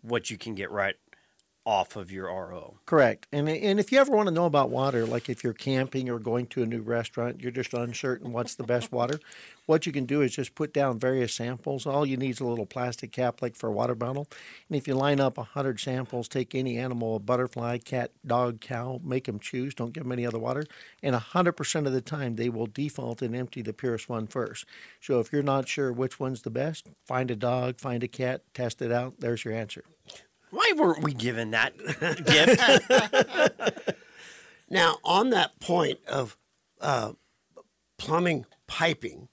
what 0.00 0.30
you 0.30 0.38
can 0.38 0.54
get 0.54 0.70
right 0.70 0.94
off 1.68 1.96
of 1.96 2.10
your 2.10 2.28
RO. 2.28 2.78
Correct. 2.86 3.26
And 3.30 3.46
and 3.46 3.78
if 3.78 3.92
you 3.92 3.98
ever 3.98 4.10
want 4.10 4.26
to 4.26 4.34
know 4.34 4.46
about 4.46 4.70
water, 4.70 5.04
like 5.04 5.28
if 5.28 5.44
you're 5.44 5.52
camping 5.52 6.08
or 6.08 6.18
going 6.18 6.46
to 6.46 6.62
a 6.62 6.66
new 6.66 6.80
restaurant, 6.80 7.42
you're 7.42 7.52
just 7.52 7.74
uncertain 7.74 8.32
what's 8.32 8.54
the 8.54 8.64
best 8.64 8.90
water, 8.90 9.20
what 9.66 9.84
you 9.84 9.92
can 9.92 10.06
do 10.06 10.22
is 10.22 10.34
just 10.34 10.54
put 10.54 10.72
down 10.72 10.98
various 10.98 11.34
samples. 11.34 11.84
All 11.84 12.06
you 12.06 12.16
need 12.16 12.30
is 12.30 12.40
a 12.40 12.46
little 12.46 12.64
plastic 12.64 13.12
cap 13.12 13.42
like 13.42 13.54
for 13.54 13.68
a 13.68 13.72
water 13.72 13.94
bottle. 13.94 14.26
And 14.70 14.78
if 14.78 14.88
you 14.88 14.94
line 14.94 15.20
up 15.20 15.36
100 15.36 15.78
samples, 15.78 16.26
take 16.26 16.54
any 16.54 16.78
animal, 16.78 17.16
a 17.16 17.18
butterfly, 17.18 17.76
cat, 17.78 18.12
dog, 18.26 18.62
cow, 18.62 18.98
make 19.04 19.24
them 19.24 19.38
choose, 19.38 19.74
don't 19.74 19.92
give 19.92 20.04
them 20.04 20.12
any 20.12 20.24
other 20.24 20.38
water, 20.38 20.64
and 21.02 21.14
100% 21.14 21.86
of 21.86 21.92
the 21.92 22.00
time 22.00 22.36
they 22.36 22.48
will 22.48 22.66
default 22.66 23.20
and 23.20 23.36
empty 23.36 23.60
the 23.60 23.74
purest 23.74 24.08
one 24.08 24.26
first. 24.26 24.64
So 25.02 25.20
if 25.20 25.34
you're 25.34 25.42
not 25.42 25.68
sure 25.68 25.92
which 25.92 26.18
one's 26.18 26.40
the 26.40 26.50
best, 26.50 26.88
find 27.04 27.30
a 27.30 27.36
dog, 27.36 27.78
find 27.78 28.02
a 28.02 28.08
cat, 28.08 28.40
test 28.54 28.80
it 28.80 28.90
out, 28.90 29.20
there's 29.20 29.44
your 29.44 29.52
answer. 29.52 29.84
Why 30.50 30.72
weren't 30.76 31.02
we 31.02 31.14
given 31.14 31.50
that 31.50 31.76
gift? 32.24 33.98
Now, 34.70 34.98
on 35.04 35.30
that 35.30 35.60
point 35.60 35.98
of 36.06 36.36
uh, 36.80 37.12
plumbing 37.96 38.44
piping 38.66 39.28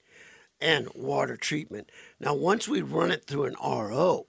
and 0.61 0.87
water 0.95 1.35
treatment, 1.35 1.91
now 2.19 2.33
once 2.33 2.67
we 2.67 2.81
run 2.81 3.11
it 3.11 3.25
through 3.25 3.45
an 3.45 3.55
RO, 3.61 4.27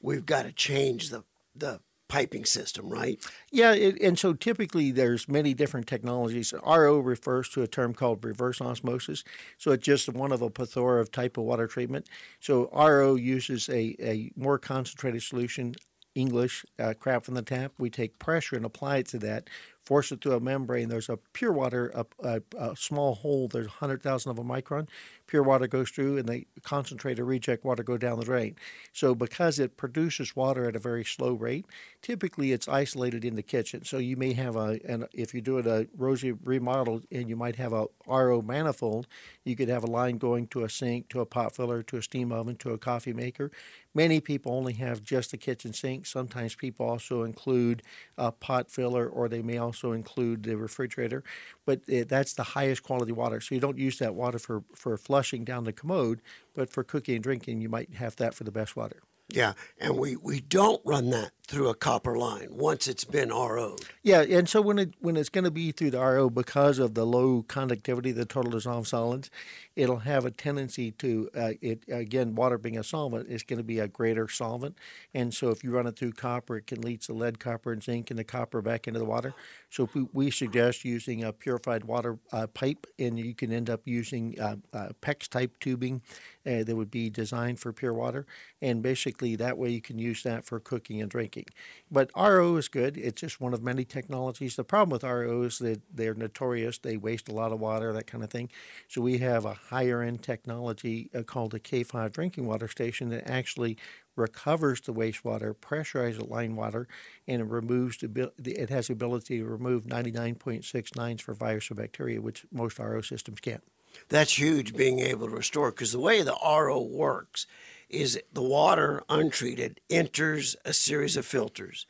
we've 0.00 0.26
got 0.26 0.44
to 0.44 0.52
change 0.52 1.10
the 1.10 1.24
the 1.54 1.80
piping 2.08 2.44
system, 2.44 2.88
right? 2.88 3.22
Yeah, 3.52 3.74
it, 3.74 4.00
and 4.00 4.18
so 4.18 4.32
typically 4.32 4.90
there's 4.90 5.28
many 5.28 5.52
different 5.52 5.86
technologies. 5.86 6.54
RO 6.66 6.98
refers 6.98 7.50
to 7.50 7.62
a 7.62 7.66
term 7.66 7.92
called 7.92 8.24
reverse 8.24 8.60
osmosis, 8.62 9.24
so 9.58 9.72
it's 9.72 9.84
just 9.84 10.08
one 10.08 10.32
of 10.32 10.40
a 10.40 10.48
plethora 10.48 11.00
of 11.00 11.12
type 11.12 11.36
of 11.36 11.44
water 11.44 11.66
treatment. 11.66 12.08
So 12.40 12.70
RO 12.72 13.14
uses 13.14 13.68
a, 13.68 13.94
a 14.00 14.30
more 14.36 14.58
concentrated 14.58 15.22
solution. 15.22 15.74
English 16.18 16.66
uh, 16.78 16.94
crap 16.98 17.24
from 17.24 17.34
the 17.34 17.42
tap. 17.42 17.72
We 17.78 17.90
take 17.90 18.18
pressure 18.18 18.56
and 18.56 18.64
apply 18.64 18.98
it 18.98 19.06
to 19.08 19.18
that, 19.20 19.48
force 19.84 20.10
it 20.10 20.20
through 20.20 20.34
a 20.34 20.40
membrane. 20.40 20.88
There's 20.88 21.08
a 21.08 21.18
pure 21.32 21.52
water, 21.52 21.92
a, 21.94 22.06
a, 22.22 22.42
a 22.58 22.76
small 22.76 23.14
hole. 23.14 23.48
There's 23.48 23.66
100,000 23.66 24.30
of 24.30 24.38
a 24.38 24.44
micron. 24.44 24.88
Pure 25.28 25.44
water 25.44 25.68
goes 25.68 25.90
through, 25.90 26.18
and 26.18 26.28
the 26.28 26.46
concentrated 26.62 27.24
reject 27.24 27.64
water 27.64 27.84
go 27.84 27.96
down 27.96 28.18
the 28.18 28.24
drain. 28.24 28.56
So 28.92 29.14
because 29.14 29.60
it 29.60 29.76
produces 29.76 30.34
water 30.34 30.66
at 30.66 30.74
a 30.74 30.80
very 30.80 31.04
slow 31.04 31.34
rate, 31.34 31.66
typically 32.02 32.50
it's 32.50 32.66
isolated 32.66 33.24
in 33.24 33.36
the 33.36 33.42
kitchen. 33.42 33.84
So 33.84 33.98
you 33.98 34.16
may 34.16 34.32
have 34.32 34.56
a, 34.56 34.80
and 34.84 35.06
if 35.12 35.34
you 35.34 35.40
do 35.40 35.58
it 35.58 35.66
a 35.66 35.86
Rosie 35.96 36.32
remodel, 36.32 37.02
and 37.12 37.28
you 37.28 37.36
might 37.36 37.56
have 37.56 37.72
a 37.72 37.86
RO 38.08 38.42
manifold, 38.42 39.06
you 39.44 39.54
could 39.54 39.68
have 39.68 39.84
a 39.84 39.90
line 39.90 40.18
going 40.18 40.48
to 40.48 40.64
a 40.64 40.68
sink, 40.68 41.08
to 41.10 41.20
a 41.20 41.26
pot 41.26 41.54
filler, 41.54 41.82
to 41.84 41.98
a 41.98 42.02
steam 42.02 42.32
oven, 42.32 42.56
to 42.56 42.70
a 42.72 42.78
coffee 42.78 43.12
maker. 43.12 43.52
Many 43.94 44.20
people 44.20 44.52
only 44.52 44.74
have 44.74 45.02
just 45.02 45.30
the 45.30 45.36
kitchen 45.36 45.72
sink. 45.72 46.06
Sometimes 46.06 46.54
people 46.54 46.86
also 46.86 47.22
include 47.22 47.82
a 48.16 48.30
pot 48.30 48.70
filler, 48.70 49.08
or 49.08 49.28
they 49.28 49.42
may 49.42 49.58
also 49.58 49.92
include 49.92 50.44
the 50.44 50.56
refrigerator. 50.56 51.24
But 51.68 51.80
uh, 51.92 52.04
that's 52.08 52.32
the 52.32 52.44
highest 52.56 52.82
quality 52.82 53.12
water. 53.12 53.42
So 53.42 53.54
you 53.54 53.60
don't 53.60 53.76
use 53.76 53.98
that 53.98 54.14
water 54.14 54.38
for, 54.38 54.64
for 54.74 54.96
flushing 54.96 55.44
down 55.44 55.64
the 55.64 55.72
commode, 55.74 56.22
but 56.54 56.70
for 56.70 56.82
cooking 56.82 57.16
and 57.16 57.22
drinking, 57.22 57.60
you 57.60 57.68
might 57.68 57.92
have 57.96 58.16
that 58.16 58.32
for 58.32 58.44
the 58.44 58.50
best 58.50 58.74
water. 58.74 59.02
Yeah, 59.28 59.52
and 59.78 59.98
we, 59.98 60.16
we 60.16 60.40
don't 60.40 60.80
run 60.86 61.10
that 61.10 61.32
through 61.48 61.68
a 61.68 61.74
copper 61.74 62.16
line 62.16 62.48
once 62.50 62.86
it's 62.86 63.04
been 63.04 63.30
RO'd. 63.30 63.80
Yeah, 64.02 64.20
and 64.20 64.48
so 64.48 64.60
when 64.60 64.78
it 64.78 64.94
when 65.00 65.16
it's 65.16 65.30
going 65.30 65.44
to 65.44 65.50
be 65.50 65.72
through 65.72 65.92
the 65.92 66.00
RO 66.00 66.28
because 66.28 66.78
of 66.78 66.94
the 66.94 67.06
low 67.06 67.42
conductivity 67.42 68.12
the 68.12 68.26
total 68.26 68.52
dissolved 68.52 68.88
solids, 68.88 69.30
it'll 69.74 70.00
have 70.00 70.26
a 70.26 70.30
tendency 70.30 70.90
to 70.92 71.28
uh, 71.34 71.52
it 71.60 71.84
again 71.90 72.34
water 72.34 72.58
being 72.58 72.78
a 72.78 72.84
solvent 72.84 73.28
is 73.28 73.42
going 73.42 73.58
to 73.58 73.64
be 73.64 73.78
a 73.78 73.88
greater 73.88 74.28
solvent, 74.28 74.76
and 75.14 75.32
so 75.32 75.48
if 75.48 75.64
you 75.64 75.70
run 75.70 75.86
it 75.86 75.96
through 75.96 76.12
copper, 76.12 76.58
it 76.58 76.66
can 76.66 76.80
leach 76.82 77.06
the 77.06 77.14
lead, 77.14 77.38
copper, 77.38 77.72
and 77.72 77.82
zinc 77.82 78.10
and 78.10 78.18
the 78.18 78.24
copper 78.24 78.60
back 78.62 78.86
into 78.86 78.98
the 78.98 79.06
water. 79.06 79.34
So 79.70 79.88
we, 79.94 80.06
we 80.12 80.30
suggest 80.30 80.84
using 80.84 81.24
a 81.24 81.32
purified 81.32 81.84
water 81.84 82.18
uh, 82.32 82.46
pipe, 82.46 82.86
and 82.98 83.18
you 83.18 83.34
can 83.34 83.52
end 83.52 83.68
up 83.70 83.82
using 83.86 84.38
uh, 84.40 84.56
uh, 84.72 84.88
PEX 85.02 85.28
type 85.28 85.52
tubing 85.60 86.02
uh, 86.48 86.64
that 86.64 86.76
would 86.76 86.90
be 86.90 87.10
designed 87.10 87.60
for 87.60 87.72
pure 87.72 87.92
water, 87.92 88.26
and 88.62 88.82
basically 88.82 89.36
that 89.36 89.58
way 89.58 89.68
you 89.68 89.80
can 89.80 89.98
use 89.98 90.22
that 90.22 90.44
for 90.44 90.58
cooking 90.58 91.00
and 91.00 91.10
drinking. 91.10 91.46
But 91.90 92.10
RO 92.16 92.56
is 92.56 92.68
good. 92.68 92.96
It's 92.96 93.20
just 93.20 93.40
one 93.40 93.52
of 93.52 93.62
many 93.62 93.84
technologies. 93.84 94.56
The 94.56 94.64
problem 94.64 94.90
with 94.90 95.02
RO 95.04 95.42
is 95.42 95.58
that 95.58 95.82
they're 95.94 96.14
notorious. 96.14 96.78
They 96.78 96.96
waste 96.96 97.28
a 97.28 97.34
lot 97.34 97.52
of 97.52 97.60
water, 97.60 97.92
that 97.92 98.06
kind 98.06 98.24
of 98.24 98.30
thing. 98.30 98.48
So 98.88 99.02
we 99.02 99.18
have 99.18 99.44
a 99.44 99.54
higher 99.54 100.00
end 100.02 100.22
technology 100.22 101.10
uh, 101.14 101.22
called 101.22 101.54
a 101.54 101.58
K5 101.58 102.12
drinking 102.12 102.46
water 102.46 102.68
station 102.68 103.10
that 103.10 103.28
actually 103.28 103.76
recovers 104.16 104.80
the 104.80 104.92
wastewater, 104.92 105.54
pressurizes 105.54 106.18
the 106.18 106.24
line 106.24 106.56
water, 106.56 106.88
and 107.26 107.40
it 107.40 107.44
removes 107.44 107.98
the, 107.98 108.32
it 108.44 108.70
has 108.70 108.88
the 108.88 108.92
ability 108.94 109.38
to 109.38 109.44
remove 109.44 109.84
99.69s 109.84 111.20
for 111.20 111.34
virus 111.34 111.70
or 111.70 111.74
bacteria, 111.74 112.20
which 112.20 112.44
most 112.50 112.78
RO 112.78 113.00
systems 113.00 113.40
can't. 113.40 113.62
That's 114.08 114.38
huge 114.38 114.76
being 114.76 115.00
able 115.00 115.28
to 115.28 115.34
restore 115.36 115.70
because 115.70 115.92
the 115.92 116.00
way 116.00 116.22
the 116.22 116.36
RO 116.44 116.80
works 116.80 117.46
is 117.88 118.20
the 118.32 118.42
water 118.42 119.02
untreated 119.08 119.80
enters 119.90 120.56
a 120.64 120.72
series 120.72 121.16
of 121.16 121.26
filters. 121.26 121.86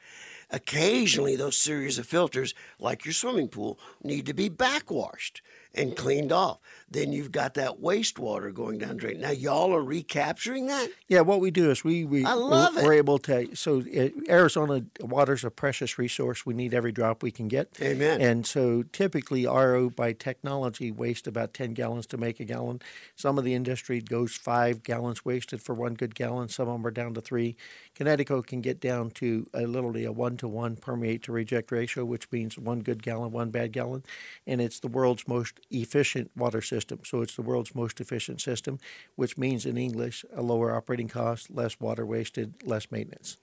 Occasionally, 0.51 1.37
those 1.37 1.59
series 1.59 1.99
of 1.99 2.07
filters, 2.07 2.55
like 2.79 3.05
your 3.05 3.13
swimming 3.13 3.49
pool, 3.49 3.79
need 4.03 4.27
to 4.27 4.35
be 4.35 4.49
backwashed 4.49 5.43
and 5.79 5.97
cleaned 5.97 6.33
off. 6.33 6.59
Then 6.91 7.13
you've 7.13 7.33
got 7.33 7.55
that 7.55 7.83
wastewater 7.83 8.53
going 8.53 8.79
down 8.79 8.97
drain. 8.97 9.21
Now, 9.21 9.31
y'all 9.31 9.75
are 9.75 9.83
recapturing 9.83 10.69
that? 10.69 10.89
Yeah, 11.07 11.21
what 11.21 11.41
we 11.41 11.51
do 11.51 11.71
is 11.71 11.85
we 11.85 12.05
we 12.07 12.25
I 12.25 12.33
love 12.33 12.77
we're, 12.77 12.85
we're 12.85 12.93
able 12.95 13.19
to. 13.19 13.55
So 13.55 13.81
uh, 13.81 14.09
Arizona 14.29 14.83
water's 15.01 15.45
a 15.45 15.51
precious 15.51 15.99
resource. 15.99 16.47
We 16.47 16.55
need 16.55 16.73
every 16.73 16.93
drop 16.93 17.23
we 17.23 17.31
can 17.31 17.47
get. 17.47 17.77
Amen. 17.83 18.23
And 18.23 18.47
so 18.47 18.85
typically 18.85 19.45
RO 19.47 19.91
by 19.91 20.15
technology 20.15 20.91
waste 20.91 21.27
about 21.27 21.53
ten 21.53 21.75
gallons 21.75 22.07
to 22.07 22.17
make 22.17 22.41
a 22.41 22.45
gallon. 22.45 22.81
Some 23.17 23.39
of 23.39 23.45
the 23.45 23.55
industry 23.55 24.01
goes 24.01 24.35
five 24.35 24.83
gallons 24.83 25.27
wasted 25.27 25.61
for 25.61 25.75
one 25.75 25.95
good 25.95 26.15
gallon. 26.15 26.49
Some 26.49 26.69
of 26.69 26.75
them 26.75 26.87
are 26.87 26.91
down 26.91 27.13
to 27.15 27.21
three. 27.21 27.57
Kinetico 27.99 28.47
can 28.47 28.63
get 28.63 28.81
down 28.81 29.11
to 29.11 29.47
a, 29.53 29.67
literally 29.67 30.05
a 30.05 30.13
one 30.13 30.37
to 30.39 30.49
one 30.49 30.77
permeate 30.77 31.23
to 31.25 31.33
reject 31.33 31.71
ratio, 31.71 32.05
which 32.05 32.31
means 32.33 32.57
one 32.57 32.81
good 32.81 33.03
gallon, 33.03 33.33
one 33.33 33.51
bad 33.51 33.73
gallon, 33.73 34.05
and 34.47 34.61
it's 34.61 34.81
the 34.81 34.89
world's 34.89 35.29
most 35.29 35.61
efficient 35.71 36.31
water 36.37 36.61
system. 36.63 37.01
So 37.05 37.23
it's 37.23 37.37
the 37.37 37.43
world's 37.43 37.75
most 37.75 38.01
efficient 38.01 38.41
system, 38.41 38.79
which 39.17 39.37
means 39.37 39.67
in 39.67 39.77
English 39.77 40.25
a 40.35 40.43
lower 40.43 40.75
operating 40.75 41.09
cost, 41.09 41.51
less 41.51 41.79
water 41.81 42.07
wasted, 42.07 42.55
less 42.65 42.91
maintenance. 42.91 43.37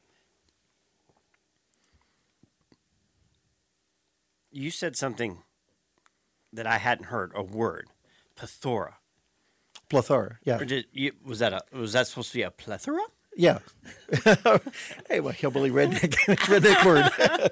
You 4.52 4.72
said 4.72 4.96
something 4.96 5.44
that 6.54 6.66
I 6.66 6.78
hadn't 6.78 7.06
heard. 7.06 7.32
A 7.36 7.44
word, 7.44 7.88
plethora. 8.36 8.98
Plethora, 9.90 10.40
yeah, 10.44 10.58
did 10.58 10.86
you, 10.94 11.12
was 11.24 11.40
that 11.40 11.54
a 11.54 11.62
was 11.72 11.94
that 11.94 12.08
supposed 12.08 12.32
to 12.32 12.38
be 12.38 12.42
a 12.42 12.50
plethora? 12.50 13.04
yeah. 13.36 13.60
hey, 15.10 15.20
well, 15.20 15.34
hillbilly 15.34 15.70
redneck, 15.70 16.12
redneck 16.48 16.86
word. 16.86 17.52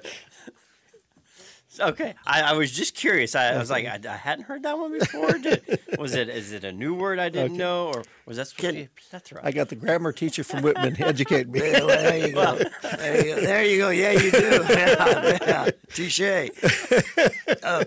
Okay, 1.80 2.14
I, 2.26 2.42
I 2.42 2.52
was 2.52 2.70
just 2.70 2.94
curious. 2.94 3.34
I, 3.34 3.54
I 3.54 3.58
was 3.58 3.70
like, 3.70 3.86
I, 3.86 3.98
I 4.08 4.16
hadn't 4.16 4.44
heard 4.44 4.62
that 4.62 4.78
one 4.78 4.98
before. 4.98 5.32
Did, 5.38 5.80
was 5.98 6.14
it 6.14 6.28
is 6.28 6.52
it 6.52 6.64
a 6.64 6.72
new 6.72 6.94
word 6.94 7.18
I 7.18 7.28
didn't 7.28 7.56
know, 7.56 7.88
or 7.88 8.02
was 8.26 8.36
that 8.36 8.48
supposed 8.48 8.60
Can- 8.60 8.74
to 8.74 8.80
be 8.80 8.82
a 8.84 9.08
plethora? 9.10 9.40
I 9.42 9.50
got 9.52 9.68
the 9.68 9.74
grammar 9.76 10.12
teacher 10.12 10.44
from 10.44 10.62
Whitman 10.62 10.96
educate 11.02 11.48
me. 11.48 11.60
Yeah, 11.60 11.84
well, 11.84 11.86
there 11.86 12.26
you 12.26 12.32
go. 12.34 12.58
There 12.96 13.26
you 13.26 13.34
go. 13.34 13.40
There 13.40 13.64
you 13.64 13.78
go. 13.78 13.90
Yeah, 13.90 14.12
you 14.12 14.30
do. 14.30 14.64
Yeah, 14.74 15.38
yeah. 15.42 15.70
Touche. 15.92 16.20
Uh, 17.62 17.84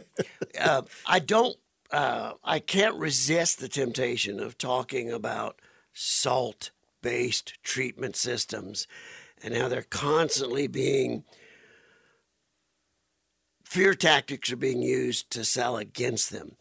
uh, 0.60 0.82
I 1.06 1.20
don't. 1.20 1.56
Uh, 1.92 2.34
I 2.44 2.60
can't 2.60 2.96
resist 2.96 3.60
the 3.60 3.70
temptation 3.70 4.40
of 4.42 4.58
talking 4.58 5.12
about 5.12 5.62
salt-based 5.94 7.64
treatment 7.64 8.16
systems 8.16 8.88
and 9.44 9.56
how 9.56 9.68
they're 9.70 9.84
constantly 9.84 10.68
being 10.68 11.24
fear 13.68 13.94
tactics 13.94 14.50
are 14.50 14.56
being 14.58 14.82
used 14.82 15.30
to 15.30 15.44
sell 15.44 15.76
against 15.76 16.32
them. 16.32 16.56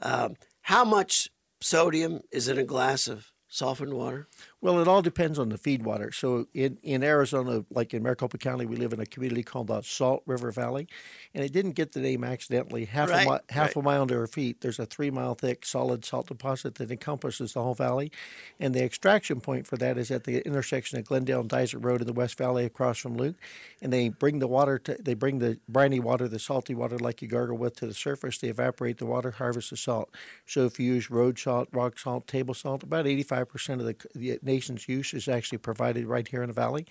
Um, 0.00 0.36
how 0.62 0.84
much 0.84 1.28
sodium 1.60 2.20
is 2.30 2.46
in 2.46 2.56
a 2.56 2.64
glass 2.64 3.08
of 3.08 3.32
softened 3.48 3.94
water? 3.94 4.28
Well, 4.66 4.80
it 4.80 4.88
all 4.88 5.00
depends 5.00 5.38
on 5.38 5.50
the 5.50 5.58
feed 5.58 5.84
water. 5.84 6.10
So 6.10 6.48
in, 6.52 6.78
in 6.82 7.04
Arizona, 7.04 7.64
like 7.70 7.94
in 7.94 8.02
Maricopa 8.02 8.36
County, 8.36 8.66
we 8.66 8.74
live 8.74 8.92
in 8.92 8.98
a 8.98 9.06
community 9.06 9.44
called 9.44 9.68
the 9.68 9.80
Salt 9.82 10.24
River 10.26 10.50
Valley, 10.50 10.88
and 11.32 11.44
it 11.44 11.52
didn't 11.52 11.74
get 11.76 11.92
the 11.92 12.00
name 12.00 12.24
accidentally. 12.24 12.86
Half 12.86 13.10
Right, 13.10 13.28
a 13.28 13.30
mi- 13.30 13.38
half 13.50 13.68
right. 13.68 13.76
a 13.76 13.82
mile 13.82 14.02
under 14.02 14.20
our 14.20 14.26
feet, 14.26 14.62
there's 14.62 14.80
a 14.80 14.84
three 14.84 15.08
mile 15.08 15.36
thick 15.36 15.64
solid 15.64 16.04
salt 16.04 16.26
deposit 16.26 16.74
that 16.74 16.90
encompasses 16.90 17.52
the 17.52 17.62
whole 17.62 17.74
valley, 17.76 18.10
and 18.58 18.74
the 18.74 18.82
extraction 18.82 19.40
point 19.40 19.68
for 19.68 19.76
that 19.76 19.96
is 19.98 20.10
at 20.10 20.24
the 20.24 20.44
intersection 20.44 20.98
of 20.98 21.04
Glendale 21.04 21.42
and 21.42 21.48
Dysart 21.48 21.84
Road 21.84 22.00
in 22.00 22.08
the 22.08 22.12
West 22.12 22.36
Valley, 22.36 22.64
across 22.64 22.98
from 22.98 23.16
Luke. 23.16 23.36
And 23.80 23.92
they 23.92 24.08
bring 24.08 24.40
the 24.40 24.48
water 24.48 24.80
to 24.80 24.96
they 25.00 25.14
bring 25.14 25.38
the 25.38 25.60
briny 25.68 26.00
water, 26.00 26.26
the 26.26 26.40
salty 26.40 26.74
water 26.74 26.98
like 26.98 27.22
you 27.22 27.28
gargle 27.28 27.56
with, 27.56 27.76
to 27.76 27.86
the 27.86 27.94
surface. 27.94 28.38
They 28.38 28.48
evaporate 28.48 28.98
the 28.98 29.06
water, 29.06 29.30
harvest 29.30 29.70
the 29.70 29.76
salt. 29.76 30.10
So 30.44 30.64
if 30.64 30.80
you 30.80 30.94
use 30.94 31.08
road 31.08 31.38
salt, 31.38 31.68
rock 31.70 32.00
salt, 32.00 32.26
table 32.26 32.52
salt, 32.52 32.82
about 32.82 33.04
85% 33.04 33.74
of 33.78 33.86
the, 33.86 33.96
the 34.16 34.40
use 34.88 35.14
is 35.14 35.28
actually 35.28 35.58
provided 35.58 36.06
right 36.06 36.26
here 36.26 36.42
in 36.42 36.48
the 36.48 36.54
valley. 36.54 36.86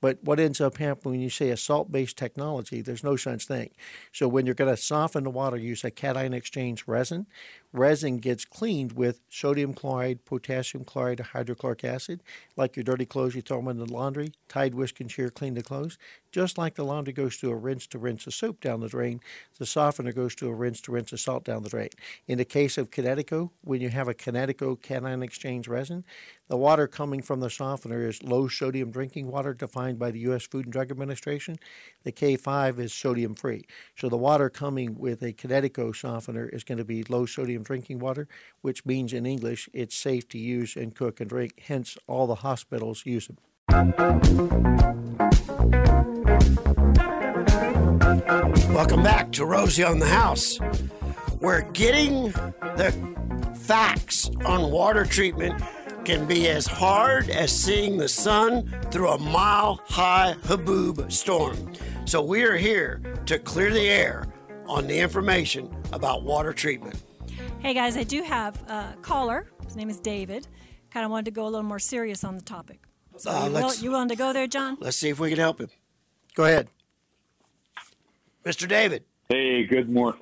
But 0.00 0.18
what 0.22 0.38
ends 0.38 0.60
up 0.60 0.76
happening 0.76 1.12
when 1.12 1.20
you 1.20 1.30
say 1.30 1.50
a 1.50 1.56
salt 1.56 1.90
based 1.90 2.18
technology, 2.18 2.82
there's 2.82 3.04
no 3.04 3.16
such 3.16 3.46
thing. 3.46 3.70
So 4.12 4.28
when 4.28 4.46
you're 4.46 4.54
going 4.54 4.74
to 4.74 4.80
soften 4.80 5.24
the 5.24 5.30
water, 5.30 5.56
use 5.56 5.84
a 5.84 5.90
cation 5.90 6.34
exchange 6.34 6.84
resin. 6.86 7.26
Resin 7.72 8.18
gets 8.18 8.44
cleaned 8.44 8.92
with 8.92 9.20
sodium 9.28 9.74
chloride, 9.74 10.24
potassium 10.24 10.84
chloride, 10.84 11.20
or 11.20 11.24
hydrochloric 11.24 11.84
acid. 11.84 12.22
Like 12.56 12.76
your 12.76 12.84
dirty 12.84 13.06
clothes, 13.06 13.34
you 13.34 13.42
throw 13.42 13.58
them 13.58 13.68
in 13.68 13.78
the 13.78 13.92
laundry, 13.92 14.32
Tide, 14.48 14.74
Wisk, 14.74 15.00
and 15.00 15.10
Cheer 15.10 15.30
clean 15.30 15.54
the 15.54 15.62
clothes. 15.62 15.98
Just 16.32 16.58
like 16.58 16.74
the 16.74 16.84
laundry 16.84 17.12
goes 17.12 17.36
through 17.36 17.52
a 17.52 17.56
rinse 17.56 17.86
to 17.88 17.98
rinse 17.98 18.24
the 18.26 18.30
soap 18.30 18.60
down 18.60 18.80
the 18.80 18.88
drain, 18.88 19.20
the 19.58 19.64
softener 19.64 20.12
goes 20.12 20.34
through 20.34 20.50
a 20.50 20.54
rinse 20.54 20.80
to 20.82 20.92
rinse 20.92 21.10
the 21.10 21.16
salt 21.18 21.44
down 21.44 21.62
the 21.62 21.70
drain. 21.70 21.88
In 22.26 22.36
the 22.36 22.44
case 22.44 22.76
of 22.76 22.90
Kinetico, 22.90 23.50
when 23.62 23.80
you 23.80 23.88
have 23.88 24.06
a 24.06 24.14
Kinetico 24.14 24.80
cation 24.80 25.22
exchange 25.22 25.66
resin, 25.66 26.04
the 26.48 26.56
water 26.56 26.86
coming 26.86 27.22
from 27.22 27.40
the 27.40 27.50
softener 27.50 28.06
is 28.06 28.22
low 28.22 28.48
sodium 28.48 28.90
drinking 28.90 29.28
water 29.28 29.54
defined 29.54 29.98
by 29.98 30.10
the 30.10 30.20
U.S. 30.20 30.46
Food 30.46 30.66
and 30.66 30.72
Drug 30.72 30.90
Administration. 30.90 31.56
The 32.04 32.12
K5 32.12 32.78
is 32.78 32.92
sodium 32.92 33.34
free. 33.34 33.64
So 33.96 34.08
the 34.08 34.16
water 34.16 34.48
coming 34.48 34.96
with 34.98 35.22
a 35.22 35.32
Kinetico 35.32 35.96
softener 35.96 36.48
is 36.48 36.64
going 36.64 36.78
to 36.78 36.84
be 36.84 37.02
low 37.04 37.26
sodium 37.26 37.55
drinking 37.62 37.98
water, 37.98 38.28
which 38.60 38.84
means 38.84 39.12
in 39.12 39.26
English 39.26 39.68
it's 39.72 39.96
safe 39.96 40.28
to 40.28 40.38
use 40.38 40.76
and 40.76 40.94
cook 40.94 41.20
and 41.20 41.28
drink. 41.28 41.62
Hence, 41.66 41.96
all 42.06 42.26
the 42.26 42.36
hospitals 42.36 43.04
use 43.06 43.28
them. 43.28 43.36
Welcome 48.72 49.02
back 49.02 49.32
to 49.32 49.44
Rosie 49.44 49.84
on 49.84 49.98
the 49.98 50.06
House. 50.06 50.58
We're 51.40 51.62
getting 51.72 52.30
the 52.76 52.94
facts 53.54 54.30
on 54.44 54.70
water 54.70 55.04
treatment 55.04 55.60
can 56.04 56.24
be 56.24 56.48
as 56.48 56.66
hard 56.68 57.28
as 57.30 57.50
seeing 57.50 57.96
the 57.96 58.08
sun 58.08 58.64
through 58.92 59.08
a 59.08 59.18
mile 59.18 59.80
high 59.86 60.36
haboob 60.42 61.10
storm. 61.10 61.72
So 62.04 62.22
we 62.22 62.44
are 62.44 62.56
here 62.56 63.02
to 63.26 63.40
clear 63.40 63.72
the 63.72 63.88
air 63.88 64.28
on 64.66 64.86
the 64.86 65.00
information 65.00 65.74
about 65.92 66.22
water 66.22 66.52
treatment. 66.52 67.02
Hey 67.60 67.74
guys, 67.74 67.96
I 67.96 68.04
do 68.04 68.22
have 68.22 68.56
a 68.68 68.94
caller. 69.02 69.50
His 69.64 69.76
name 69.76 69.88
is 69.90 69.98
David. 69.98 70.46
Kind 70.90 71.04
of 71.04 71.10
wanted 71.10 71.24
to 71.26 71.30
go 71.32 71.44
a 71.44 71.50
little 71.50 71.62
more 71.62 71.78
serious 71.78 72.22
on 72.24 72.36
the 72.36 72.42
topic. 72.42 72.80
So 73.16 73.30
Uh, 73.30 73.46
you, 73.46 73.52
will, 73.52 73.74
you 73.74 73.90
willing 73.90 74.08
to 74.08 74.16
go 74.16 74.32
there, 74.32 74.46
Jon? 74.46 74.76
Let's 74.80 74.96
see 74.96 75.08
if 75.08 75.18
we 75.18 75.30
can 75.30 75.38
help 75.38 75.60
him. 75.60 75.68
Go 76.34 76.44
ahead. 76.44 76.68
Mr. 78.44 78.68
David. 78.68 79.04
Hey, 79.28 79.64
good 79.64 79.90
morning. 79.90 80.20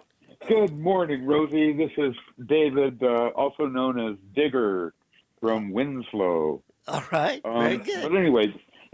Good 0.48 0.78
morning, 0.78 1.26
Rosie. 1.26 1.72
This 1.72 1.90
is 1.98 2.14
David, 2.46 3.02
uh, 3.02 3.28
also 3.34 3.66
known 3.66 3.98
as 4.00 4.16
Digger 4.34 4.94
from 5.40 5.70
Winslow. 5.72 6.62
All 6.88 7.04
right. 7.12 7.42
Very 7.42 7.76
Um, 7.76 7.82
good. 7.82 8.02
But 8.10 8.16
anyway, 8.16 8.54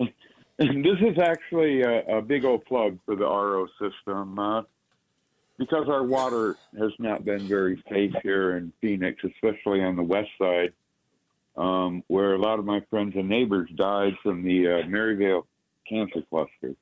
this 0.59 0.99
is 1.01 1.19
actually 1.23 1.83
a, 1.83 2.19
a 2.19 2.23
big 2.23 2.45
old 2.45 2.65
plug 2.65 2.99
for 3.05 3.15
the 3.17 3.25
RO 3.25 3.67
system. 3.81 4.39
Uh, 4.39 4.63
because 5.61 5.91
our 5.91 6.03
water 6.03 6.57
has 6.79 6.91
not 6.99 7.23
been 7.23 7.41
very 7.41 7.85
safe 7.91 8.15
here 8.23 8.57
in 8.57 8.73
Phoenix, 8.81 9.23
especially 9.23 9.85
on 9.85 9.95
the 9.95 10.03
west 10.03 10.31
side. 10.41 10.73
um, 11.57 12.03
where 12.07 12.33
a 12.35 12.39
lot 12.39 12.59
of 12.59 12.65
my 12.65 12.81
friends 12.89 13.15
and 13.17 13.29
neighbors 13.29 13.69
died 13.75 14.17
from 14.23 14.43
the 14.43 14.67
uh, 14.67 14.87
Maryvale 14.89 15.47
cancer 15.87 16.23
cluster. 16.31 16.75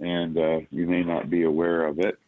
And 0.00 0.36
uh, 0.36 0.60
you 0.70 0.86
may 0.86 1.02
not 1.02 1.30
be 1.30 1.44
aware 1.44 1.86
of 1.86 1.98
it, 1.98 2.18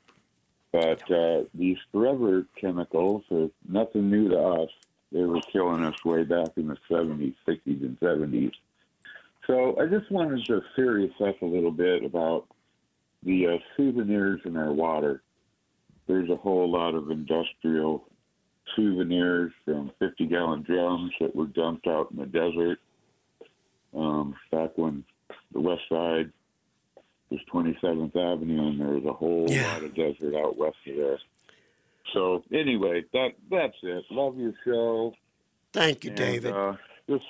but 0.73 1.11
uh, 1.11 1.43
these 1.55 1.77
forever 1.93 2.47
chemicals 2.59 3.25
are 3.31 3.51
nothing 3.69 4.11
new 4.11 4.29
to 4.31 4.39
us. 4.39 4.71
They 5.13 5.23
were 5.23 5.41
killing 5.53 5.85
us 5.85 6.05
way 6.05 6.25
back 6.25 6.49
in 6.57 6.69
the 6.69 6.79
70s, 6.91 7.35
60s, 7.47 7.83
and 7.83 7.99
70s. 8.01 8.53
So 9.47 9.79
I 9.79 9.87
just 9.87 10.11
wanted 10.11 10.45
to 10.47 10.63
serious 10.75 11.13
up 11.21 11.43
a 11.43 11.47
little 11.47 11.71
bit 11.71 12.05
about 12.05 12.47
the 13.23 13.47
uh, 13.49 13.59
souvenirs 13.77 14.41
in 14.45 14.57
our 14.57 14.73
water. 14.73 15.23
There's 16.07 16.29
a 16.31 16.37
whole 16.37 16.71
lot 16.71 16.95
of 16.95 17.11
industrial 17.11 18.07
souvenirs 18.77 19.53
from 19.65 19.91
50 19.99 20.27
gallon 20.27 20.63
drums 20.63 21.13
that 21.21 21.35
were 21.35 21.47
dumped 21.47 21.87
out 21.87 22.11
in 22.11 22.19
the 22.19 22.27
desert 22.27 22.79
um, 23.95 24.35
back 24.51 24.77
when 24.77 25.05
the 25.53 25.61
west 25.61 25.83
side 25.89 26.31
was 27.31 27.41
27th 27.53 28.15
Avenue 28.17 28.69
and 28.69 28.81
there 28.81 28.89
was 28.89 29.05
a 29.05 29.13
whole 29.13 29.47
Yeah. 29.49 29.73
lot 29.75 29.85
of 29.85 29.95
desert 29.95 30.35
out 30.35 30.57
west 30.57 30.77
of 30.87 30.97
there. 30.97 31.19
So 32.13 32.45
anyway, 32.53 33.05
that 33.13 33.31
that's 33.51 33.77
it. 33.83 34.05
Love 34.11 34.37
your 34.39 34.53
show. 34.65 35.15
Thank 35.73 36.05
you, 36.05 36.11
and, 36.11 36.19
David. 36.19 36.53
Uh, 36.53 36.75
just 37.09 37.25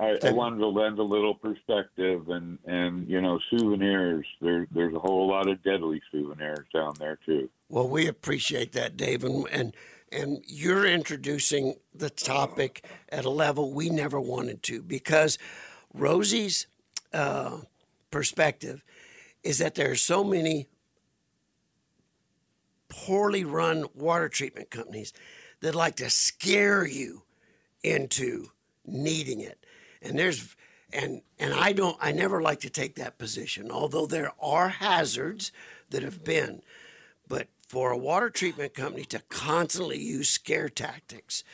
I, 0.00 0.18
I 0.28 0.30
wanted 0.32 0.58
to 0.58 0.68
lend 0.68 0.98
a 0.98 1.02
little 1.02 1.34
perspective 1.34 2.28
and 2.28 2.58
and 2.66 3.08
you 3.08 3.20
know 3.20 3.40
souvenirs. 3.50 4.26
There 4.40 4.66
there's 4.70 4.94
a 4.94 4.98
whole 5.00 5.26
lot 5.28 5.48
of 5.48 5.62
deadly 5.64 6.00
souvenirs 6.12 6.66
down 6.72 6.94
there 6.98 7.18
too. 7.26 7.50
Well, 7.70 7.88
we 7.88 8.08
appreciate 8.08 8.72
that, 8.72 8.96
Dave, 8.96 9.22
and 9.22 9.46
and, 9.48 9.76
and 10.10 10.42
you're 10.44 10.84
introducing 10.84 11.76
the 11.94 12.10
topic 12.10 12.84
at 13.10 13.24
a 13.24 13.30
level 13.30 13.72
we 13.72 13.88
never 13.88 14.20
wanted 14.20 14.64
to 14.64 14.82
because 14.82 15.38
Rosie's 15.94 16.66
uh, 17.12 17.58
perspective 18.10 18.82
is 19.44 19.58
that 19.58 19.76
there 19.76 19.92
are 19.92 19.96
so 19.96 20.24
many 20.24 20.66
poorly 22.88 23.44
run 23.44 23.86
water 23.94 24.28
treatment 24.28 24.70
companies 24.70 25.12
that 25.60 25.76
like 25.76 25.94
to 25.96 26.10
scare 26.10 26.84
you 26.84 27.22
into 27.84 28.48
needing 28.84 29.40
it. 29.40 29.64
And 30.02 30.18
there's 30.18 30.56
and 30.92 31.22
and 31.38 31.54
I 31.54 31.72
don't 31.72 31.96
I 32.00 32.10
never 32.10 32.42
like 32.42 32.58
to 32.60 32.70
take 32.70 32.96
that 32.96 33.16
position, 33.16 33.70
although 33.70 34.06
there 34.06 34.32
are 34.42 34.70
hazards 34.70 35.52
that 35.90 36.02
have 36.02 36.24
been. 36.24 36.62
But 37.28 37.46
for 37.70 37.92
a 37.92 37.96
water 37.96 38.30
treatment 38.30 38.74
company 38.74 39.04
to 39.04 39.22
constantly 39.28 39.96
use 39.96 40.28
scare 40.28 40.68
tactics 40.68 41.44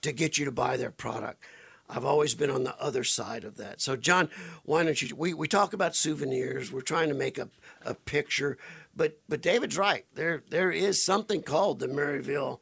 to 0.00 0.12
get 0.12 0.38
you 0.38 0.44
to 0.44 0.52
buy 0.52 0.76
their 0.76 0.92
product, 0.92 1.42
I've 1.90 2.04
always 2.04 2.36
been 2.36 2.50
on 2.50 2.62
the 2.62 2.80
other 2.80 3.02
side 3.02 3.42
of 3.42 3.56
that. 3.56 3.80
So, 3.80 3.96
Jon, 3.96 4.30
why 4.62 4.84
don't 4.84 5.02
you? 5.02 5.16
We, 5.16 5.34
we 5.34 5.48
talk 5.48 5.72
about 5.72 5.96
souvenirs. 5.96 6.70
We're 6.70 6.82
trying 6.82 7.08
to 7.08 7.16
make 7.16 7.36
a, 7.36 7.48
a 7.84 7.94
picture, 7.94 8.58
but 8.94 9.18
but 9.28 9.42
David's 9.42 9.76
right. 9.76 10.04
There 10.14 10.44
there 10.50 10.70
is 10.70 11.02
something 11.02 11.42
called 11.42 11.80
the 11.80 11.88
Maryvale 11.88 12.60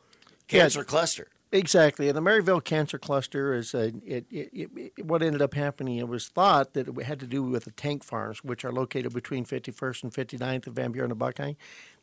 Cancer 0.49 0.83
Cluster. 0.83 1.29
Exactly, 1.55 2.09
and 2.09 2.17
the 2.17 2.21
Maryvale 2.21 2.61
Cancer 2.61 2.99
Cluster 2.99 3.55
is 3.55 3.75
a, 3.75 3.93
it, 4.05 4.27
it, 4.29 4.51
it, 4.53 5.07
what 5.07 5.23
ended 5.23 5.41
up 5.41 5.55
happening. 5.55 5.99
It 5.99 6.09
was 6.09 6.27
thought 6.27 6.73
that 6.73 6.89
it 6.89 7.03
had 7.05 7.21
to 7.21 7.29
do 7.29 7.45
with 7.45 7.63
the 7.65 7.71
tank 7.71 8.03
farms, 8.03 8.43
which 8.43 8.65
are 8.65 8.73
located 8.73 9.15
between 9.15 9.45
51st 9.45 10.03
and 10.03 10.13
59th 10.13 10.67
of 10.67 10.73
Van 10.73 10.91
Buren 10.91 11.13
and 11.13 11.19
Buckeye. 11.19 11.53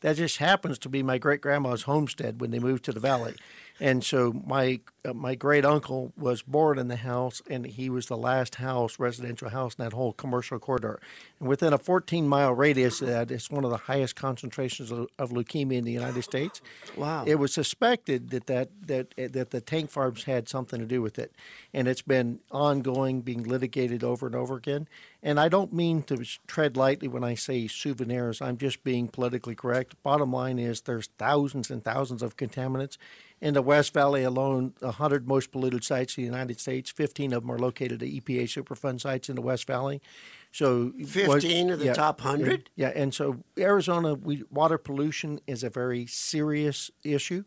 That 0.00 0.16
just 0.16 0.38
happens 0.38 0.78
to 0.78 0.88
be 0.88 1.02
my 1.02 1.18
great 1.18 1.42
grandma's 1.42 1.82
homestead 1.82 2.40
when 2.40 2.50
they 2.50 2.60
moved 2.60 2.82
to 2.86 2.92
the 2.92 3.00
valley, 3.00 3.34
and 3.80 4.04
so 4.04 4.32
my 4.46 4.80
uh, 5.04 5.12
my 5.12 5.34
great 5.34 5.64
uncle 5.64 6.12
was 6.16 6.42
born 6.42 6.78
in 6.78 6.88
the 6.88 6.96
house, 6.96 7.42
and 7.50 7.66
he 7.66 7.90
was 7.90 8.06
the 8.06 8.16
last 8.16 8.56
house, 8.56 8.98
residential 8.98 9.48
house 9.48 9.74
in 9.74 9.84
that 9.84 9.92
whole 9.92 10.12
commercial 10.12 10.58
corridor. 10.58 11.00
And 11.40 11.48
within 11.48 11.72
a 11.72 11.78
14 11.78 12.28
mile 12.28 12.54
radius, 12.54 13.00
of 13.02 13.08
that 13.08 13.30
it's 13.30 13.50
one 13.50 13.64
of 13.64 13.70
the 13.70 13.78
highest 13.78 14.14
concentrations 14.14 14.90
of, 14.90 15.08
of 15.18 15.30
leukemia 15.30 15.78
in 15.78 15.84
the 15.84 15.92
United 15.92 16.22
States. 16.22 16.62
Wow. 16.96 17.24
It 17.26 17.36
was 17.36 17.52
suspected 17.52 18.30
that 18.30 18.46
that 18.46 18.68
that 18.86 19.14
that 19.16 19.50
the 19.50 19.60
tank 19.60 19.90
farms 19.90 20.24
had 20.24 20.48
something 20.48 20.78
to 20.78 20.86
do 20.86 21.02
with 21.02 21.18
it, 21.18 21.32
and 21.74 21.88
it's 21.88 22.02
been 22.02 22.40
ongoing, 22.50 23.22
being 23.22 23.42
litigated 23.42 24.04
over 24.04 24.26
and 24.26 24.36
over 24.36 24.56
again. 24.56 24.86
And 25.22 25.38
I 25.38 25.48
don't 25.48 25.72
mean 25.72 26.02
to 26.04 26.24
tread 26.46 26.76
lightly 26.76 27.06
when 27.06 27.22
I 27.22 27.34
say 27.34 27.68
souvenirs. 27.68 28.42
I'm 28.42 28.56
just 28.56 28.82
being 28.82 29.06
politically 29.08 29.54
correct. 29.54 30.00
Bottom 30.02 30.32
line 30.32 30.58
is 30.58 30.80
there's 30.80 31.08
thousands 31.18 31.70
and 31.70 31.82
thousands 31.82 32.22
of 32.22 32.36
contaminants. 32.36 32.98
In 33.42 33.54
the 33.54 33.62
West 33.62 33.92
Valley 33.92 34.22
alone, 34.22 34.72
the 34.78 34.86
100 34.86 35.26
most 35.26 35.50
polluted 35.50 35.82
sites 35.82 36.16
in 36.16 36.22
the 36.22 36.26
United 36.26 36.60
States, 36.60 36.92
15 36.92 37.32
of 37.32 37.42
them 37.42 37.50
are 37.50 37.58
located 37.58 38.00
at 38.00 38.08
EPA 38.08 38.44
Superfund 38.44 39.00
sites 39.00 39.28
in 39.28 39.34
the 39.34 39.42
West 39.42 39.66
Valley. 39.66 40.00
So 40.52 40.92
was- 40.96 41.42
15 41.42 41.70
of 41.70 41.80
the 41.80 41.92
top 41.92 42.20
100? 42.20 42.70
yeah, 42.76 42.92
and 42.94 43.12
so 43.12 43.42
Arizona, 43.58 44.14
we, 44.14 44.44
water 44.48 44.78
pollution 44.78 45.40
is 45.48 45.64
a 45.64 45.70
very 45.70 46.06
serious 46.06 46.92
issue. 47.02 47.42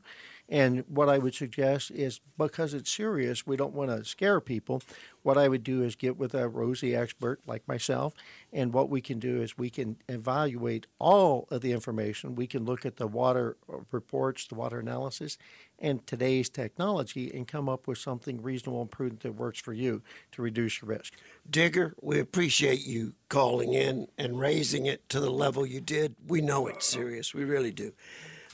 And 0.47 0.83
what 0.87 1.09
I 1.09 1.17
would 1.17 1.33
suggest 1.33 1.89
is 1.91 2.21
because 2.37 2.73
it's 2.73 2.91
serious, 2.91 3.47
we 3.47 3.57
don't 3.57 3.73
want 3.73 3.89
to 3.89 4.05
scare 4.05 4.39
people. 4.39 4.83
What 5.23 5.39
I 5.39 5.47
would 5.47 5.63
do 5.63 5.81
is 5.81 5.95
get 5.95 6.17
with 6.17 6.35
a 6.35 6.47
Rosie 6.47 6.95
expert 6.95 7.39
like 7.47 7.67
myself, 7.67 8.13
and 8.53 8.71
what 8.71 8.89
we 8.89 9.01
can 9.01 9.17
do 9.17 9.41
is 9.41 9.57
we 9.57 9.71
can 9.71 9.97
evaluate 10.07 10.85
all 10.99 11.47
of 11.49 11.61
the 11.61 11.71
information. 11.71 12.35
We 12.35 12.45
can 12.45 12.63
look 12.63 12.85
at 12.85 12.97
the 12.97 13.07
water 13.07 13.57
reports, 13.91 14.45
the 14.45 14.53
water 14.53 14.79
analysis, 14.79 15.39
and 15.79 16.05
today's 16.05 16.47
technology, 16.47 17.31
and 17.33 17.47
come 17.47 17.67
up 17.67 17.87
with 17.87 17.97
something 17.97 18.41
reasonable 18.43 18.81
and 18.81 18.91
prudent 18.91 19.21
that 19.21 19.33
works 19.33 19.59
for 19.59 19.73
you 19.73 20.03
to 20.33 20.43
reduce 20.43 20.79
your 20.79 20.89
risk. 20.89 21.15
Digger, 21.49 21.95
we 22.01 22.19
appreciate 22.19 22.85
you 22.85 23.13
calling 23.29 23.73
in 23.73 24.07
and 24.15 24.39
raising 24.39 24.85
it 24.85 25.09
to 25.09 25.19
the 25.19 25.31
level 25.31 25.65
you 25.65 25.81
did. 25.81 26.15
We 26.27 26.41
know 26.41 26.67
it's 26.67 26.85
serious. 26.85 27.33
We 27.33 27.45
really 27.45 27.71
do. 27.71 27.93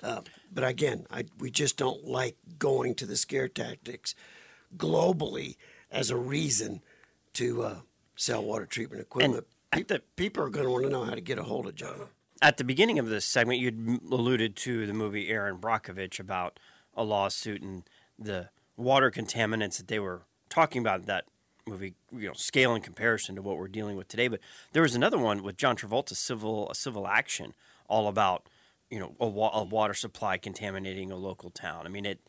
Uh, 0.02 0.22
but 0.54 0.64
again, 0.64 1.06
I, 1.12 1.26
we 1.40 1.50
just 1.52 1.78
don't 1.78 2.06
like 2.06 2.36
going 2.60 2.96
to 2.96 3.06
the 3.06 3.16
scare 3.16 3.48
tactics 3.48 4.16
globally 4.76 5.58
as 5.92 6.10
a 6.10 6.18
reason 6.18 6.82
to 7.34 7.64
uh, 7.64 7.76
sell 8.16 8.44
water 8.44 8.66
treatment 8.66 9.02
equipment. 9.02 9.46
at 9.72 9.88
the- 9.88 10.02
people 10.16 10.44
are 10.44 10.50
going 10.50 10.66
to 10.66 10.72
want 10.72 10.84
to 10.84 10.90
know 10.90 11.04
how 11.06 11.14
to 11.16 11.22
get 11.22 11.40
a 11.40 11.44
hold 11.44 11.68
of 11.68 11.76
Jon. 11.76 12.08
At 12.42 12.58
the 12.58 12.64
beginning 12.64 12.98
of 13.00 13.08
this 13.08 13.26
segment, 13.26 13.60
you'd 13.60 14.00
alluded 14.12 14.56
to 14.58 14.88
the 14.88 14.94
movie 14.94 15.30
Erin 15.30 15.58
Brockovich 15.58 16.20
about 16.20 16.60
a 16.96 17.04
lawsuit 17.04 17.62
and 17.62 17.84
the 18.18 18.50
water 18.76 19.12
contaminants 19.12 19.78
that 19.78 19.88
they 19.88 20.00
were 20.00 20.22
talking 20.50 20.82
about 20.82 21.06
that 21.06 21.26
movie, 21.68 21.94
you 22.12 22.28
know, 22.28 22.34
scale 22.34 22.74
in 22.74 22.82
comparison 22.82 23.36
to 23.36 23.42
what 23.42 23.58
we're 23.58 23.68
dealing 23.68 23.96
with 23.96 24.08
today. 24.08 24.28
But 24.28 24.40
there 24.74 24.82
was 24.82 24.96
another 24.96 25.20
one 25.20 25.44
with 25.44 25.56
John 25.56 25.76
Travolta, 25.76 26.16
civil 26.16 26.70
a 26.70 26.76
civil 26.76 27.08
action, 27.08 27.54
all 27.88 28.08
about 28.08 28.48
you 28.92 29.00
know 29.00 29.16
a, 29.20 29.28
wa- 29.28 29.52
a 29.54 29.64
water 29.64 29.94
supply 29.94 30.38
contaminating 30.38 31.12
a 31.12 31.16
local 31.16 31.50
town. 31.50 31.86
I 31.86 31.90
mean, 31.90 32.06
it 32.06 32.20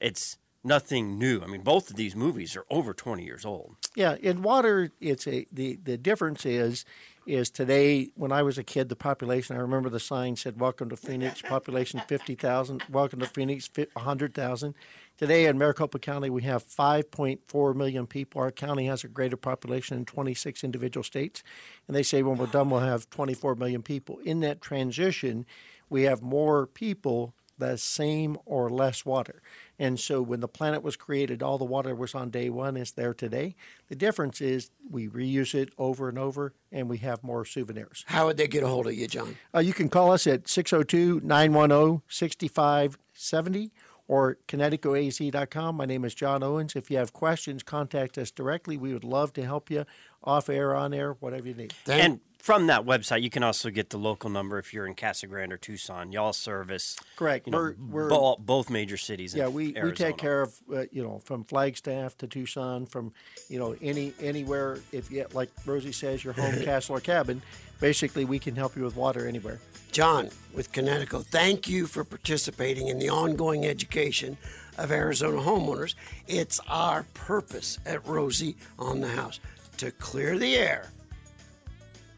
it's 0.00 0.38
nothing 0.64 1.18
new. 1.18 1.42
I 1.42 1.46
mean, 1.46 1.62
both 1.62 1.90
of 1.90 1.96
these 1.96 2.16
movies 2.16 2.56
are 2.56 2.64
over 2.70 2.94
twenty 2.94 3.24
years 3.24 3.44
old. 3.44 3.76
Yeah, 3.94 4.14
in 4.22 4.42
water, 4.42 4.92
it's 5.00 5.26
a 5.26 5.46
the 5.52 5.78
the 5.82 5.98
difference 5.98 6.46
is 6.46 6.84
is 7.26 7.50
today 7.50 8.10
when 8.14 8.32
I 8.32 8.42
was 8.42 8.56
a 8.58 8.64
kid, 8.64 8.88
the 8.88 8.96
population. 8.96 9.56
I 9.56 9.60
remember 9.60 9.88
the 9.88 10.00
sign 10.00 10.36
said 10.36 10.60
"Welcome 10.60 10.88
to 10.90 10.96
Phoenix," 10.96 11.42
population 11.42 12.00
fifty 12.08 12.36
thousand. 12.36 12.84
Welcome 12.88 13.18
to 13.20 13.26
Phoenix, 13.26 13.68
hundred 13.96 14.32
thousand. 14.32 14.74
Today 15.18 15.46
in 15.46 15.58
Maricopa 15.58 16.00
County, 16.00 16.30
we 16.30 16.42
have 16.42 16.64
5.4 16.66 17.76
million 17.76 18.06
people. 18.08 18.40
Our 18.40 18.50
county 18.50 18.86
has 18.86 19.04
a 19.04 19.08
greater 19.08 19.36
population 19.36 19.98
in 19.98 20.04
26 20.04 20.64
individual 20.64 21.04
states, 21.04 21.44
and 21.86 21.94
they 21.94 22.02
say 22.02 22.24
when 22.24 22.38
we're 22.38 22.46
done, 22.46 22.70
we'll 22.70 22.80
have 22.80 23.08
24 23.10 23.54
million 23.54 23.82
people. 23.82 24.18
In 24.24 24.40
that 24.40 24.60
transition, 24.60 25.46
we 25.92 26.02
have 26.04 26.22
more 26.22 26.66
people 26.66 27.34
the 27.58 27.76
same 27.78 28.36
or 28.44 28.70
less 28.70 29.04
water. 29.04 29.40
And 29.78 30.00
so 30.00 30.20
when 30.22 30.40
the 30.40 30.48
planet 30.48 30.82
was 30.82 30.96
created, 30.96 31.42
all 31.42 31.58
the 31.58 31.64
water 31.64 31.94
was 31.94 32.14
on 32.14 32.30
day 32.30 32.48
one 32.50 32.76
is 32.76 32.92
there 32.92 33.14
today. 33.14 33.54
The 33.88 33.94
difference 33.94 34.40
is 34.40 34.70
we 34.90 35.06
reuse 35.06 35.54
it 35.54 35.68
over 35.78 36.08
and 36.08 36.18
over 36.18 36.54
and 36.72 36.88
we 36.88 36.98
have 36.98 37.22
more 37.22 37.44
souvenirs. 37.44 38.04
How 38.08 38.26
would 38.26 38.36
they 38.36 38.48
get 38.48 38.64
a 38.64 38.68
hold 38.68 38.86
of 38.88 38.94
you, 38.94 39.06
Jon? 39.06 39.36
Uh, 39.54 39.60
you 39.60 39.72
can 39.72 39.88
call 39.88 40.10
us 40.12 40.26
at 40.26 40.40
oh, 40.40 40.46
602 40.46 41.20
910 41.22 42.02
6570 42.08 43.70
or 44.08 44.38
kineticoaz.com. 44.48 45.76
My 45.76 45.84
name 45.86 46.04
is 46.04 46.14
Jon 46.14 46.42
Owens. 46.42 46.74
If 46.74 46.90
you 46.90 46.96
have 46.96 47.12
questions, 47.12 47.62
contact 47.62 48.18
us 48.18 48.30
directly. 48.30 48.76
We 48.76 48.92
would 48.92 49.04
love 49.04 49.32
to 49.34 49.44
help 49.44 49.70
you 49.70 49.84
off 50.24 50.48
air, 50.48 50.74
on 50.74 50.92
air, 50.92 51.12
whatever 51.20 51.48
you 51.48 51.54
need. 51.54 51.72
Thank- 51.84 52.04
And 52.04 52.20
from 52.42 52.66
that 52.66 52.84
website, 52.84 53.22
you 53.22 53.30
can 53.30 53.44
also 53.44 53.70
get 53.70 53.90
the 53.90 53.96
local 53.96 54.28
number 54.28 54.58
if 54.58 54.74
you're 54.74 54.84
in 54.84 54.96
Casa 54.96 55.28
Grande 55.28 55.52
or 55.52 55.56
Tucson. 55.56 56.10
Y'all 56.10 56.32
service 56.32 56.98
Correct. 57.14 57.46
You 57.46 57.52
know, 57.52 57.58
We're- 57.58 57.74
we're- 57.88 58.08
bo- 58.10 58.36
both 58.40 58.68
major 58.68 58.96
cities. 58.96 59.32
Yeah, 59.32 59.46
we, 59.46 59.68
we 59.68 59.76
Arizona. 59.76 59.94
take 60.10 60.18
care 60.18 60.42
of 60.42 60.54
uh, 60.74 60.84
you 60.90 61.04
know 61.04 61.20
from 61.24 61.44
Flagstaff 61.44 62.18
to 62.18 62.26
Tucson, 62.26 62.84
from 62.86 63.12
you 63.48 63.60
know 63.60 63.76
any 63.80 64.12
anywhere. 64.20 64.80
If 64.90 65.10
you 65.12 65.24
like 65.32 65.50
Rosie 65.64 65.92
says, 65.92 66.24
your 66.24 66.32
home, 66.32 66.60
castle, 66.64 66.96
or 66.96 67.00
cabin, 67.00 67.40
basically 67.80 68.24
we 68.24 68.40
can 68.40 68.56
help 68.56 68.76
you 68.76 68.82
with 68.82 68.96
water 68.96 69.26
anywhere. 69.28 69.60
Jon 69.92 70.30
with 70.52 70.72
Kinetico, 70.72 71.24
thank 71.24 71.68
you 71.68 71.86
for 71.86 72.02
participating 72.02 72.88
in 72.88 72.98
the 72.98 73.08
ongoing 73.08 73.64
education 73.66 74.36
of 74.78 74.90
Arizona 74.90 75.38
homeowners. 75.40 75.94
It's 76.26 76.58
our 76.66 77.04
purpose 77.14 77.78
at 77.86 78.04
Rosie 78.04 78.56
on 78.78 79.00
the 79.00 79.08
House 79.10 79.38
to 79.76 79.92
clear 79.92 80.38
the 80.38 80.56
air 80.56 80.90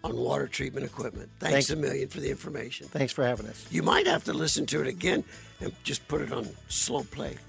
on 0.04 0.16
water 0.16 0.46
treatment 0.46 0.84
equipment. 0.84 1.30
Thanks 1.40 1.68
Thank- 1.68 1.78
a 1.78 1.82
million 1.82 2.08
for 2.08 2.20
the 2.20 2.30
information. 2.30 2.86
Thanks 2.88 3.12
for 3.12 3.24
having 3.24 3.46
us. 3.46 3.66
You 3.70 3.82
might 3.82 4.06
have 4.06 4.22
to 4.24 4.32
listen 4.34 4.66
to 4.66 4.80
it 4.82 4.86
again 4.86 5.24
and 5.60 5.72
just 5.82 6.06
put 6.08 6.20
it 6.20 6.30
on 6.30 6.48
slow 6.68 7.02
play. 7.04 7.36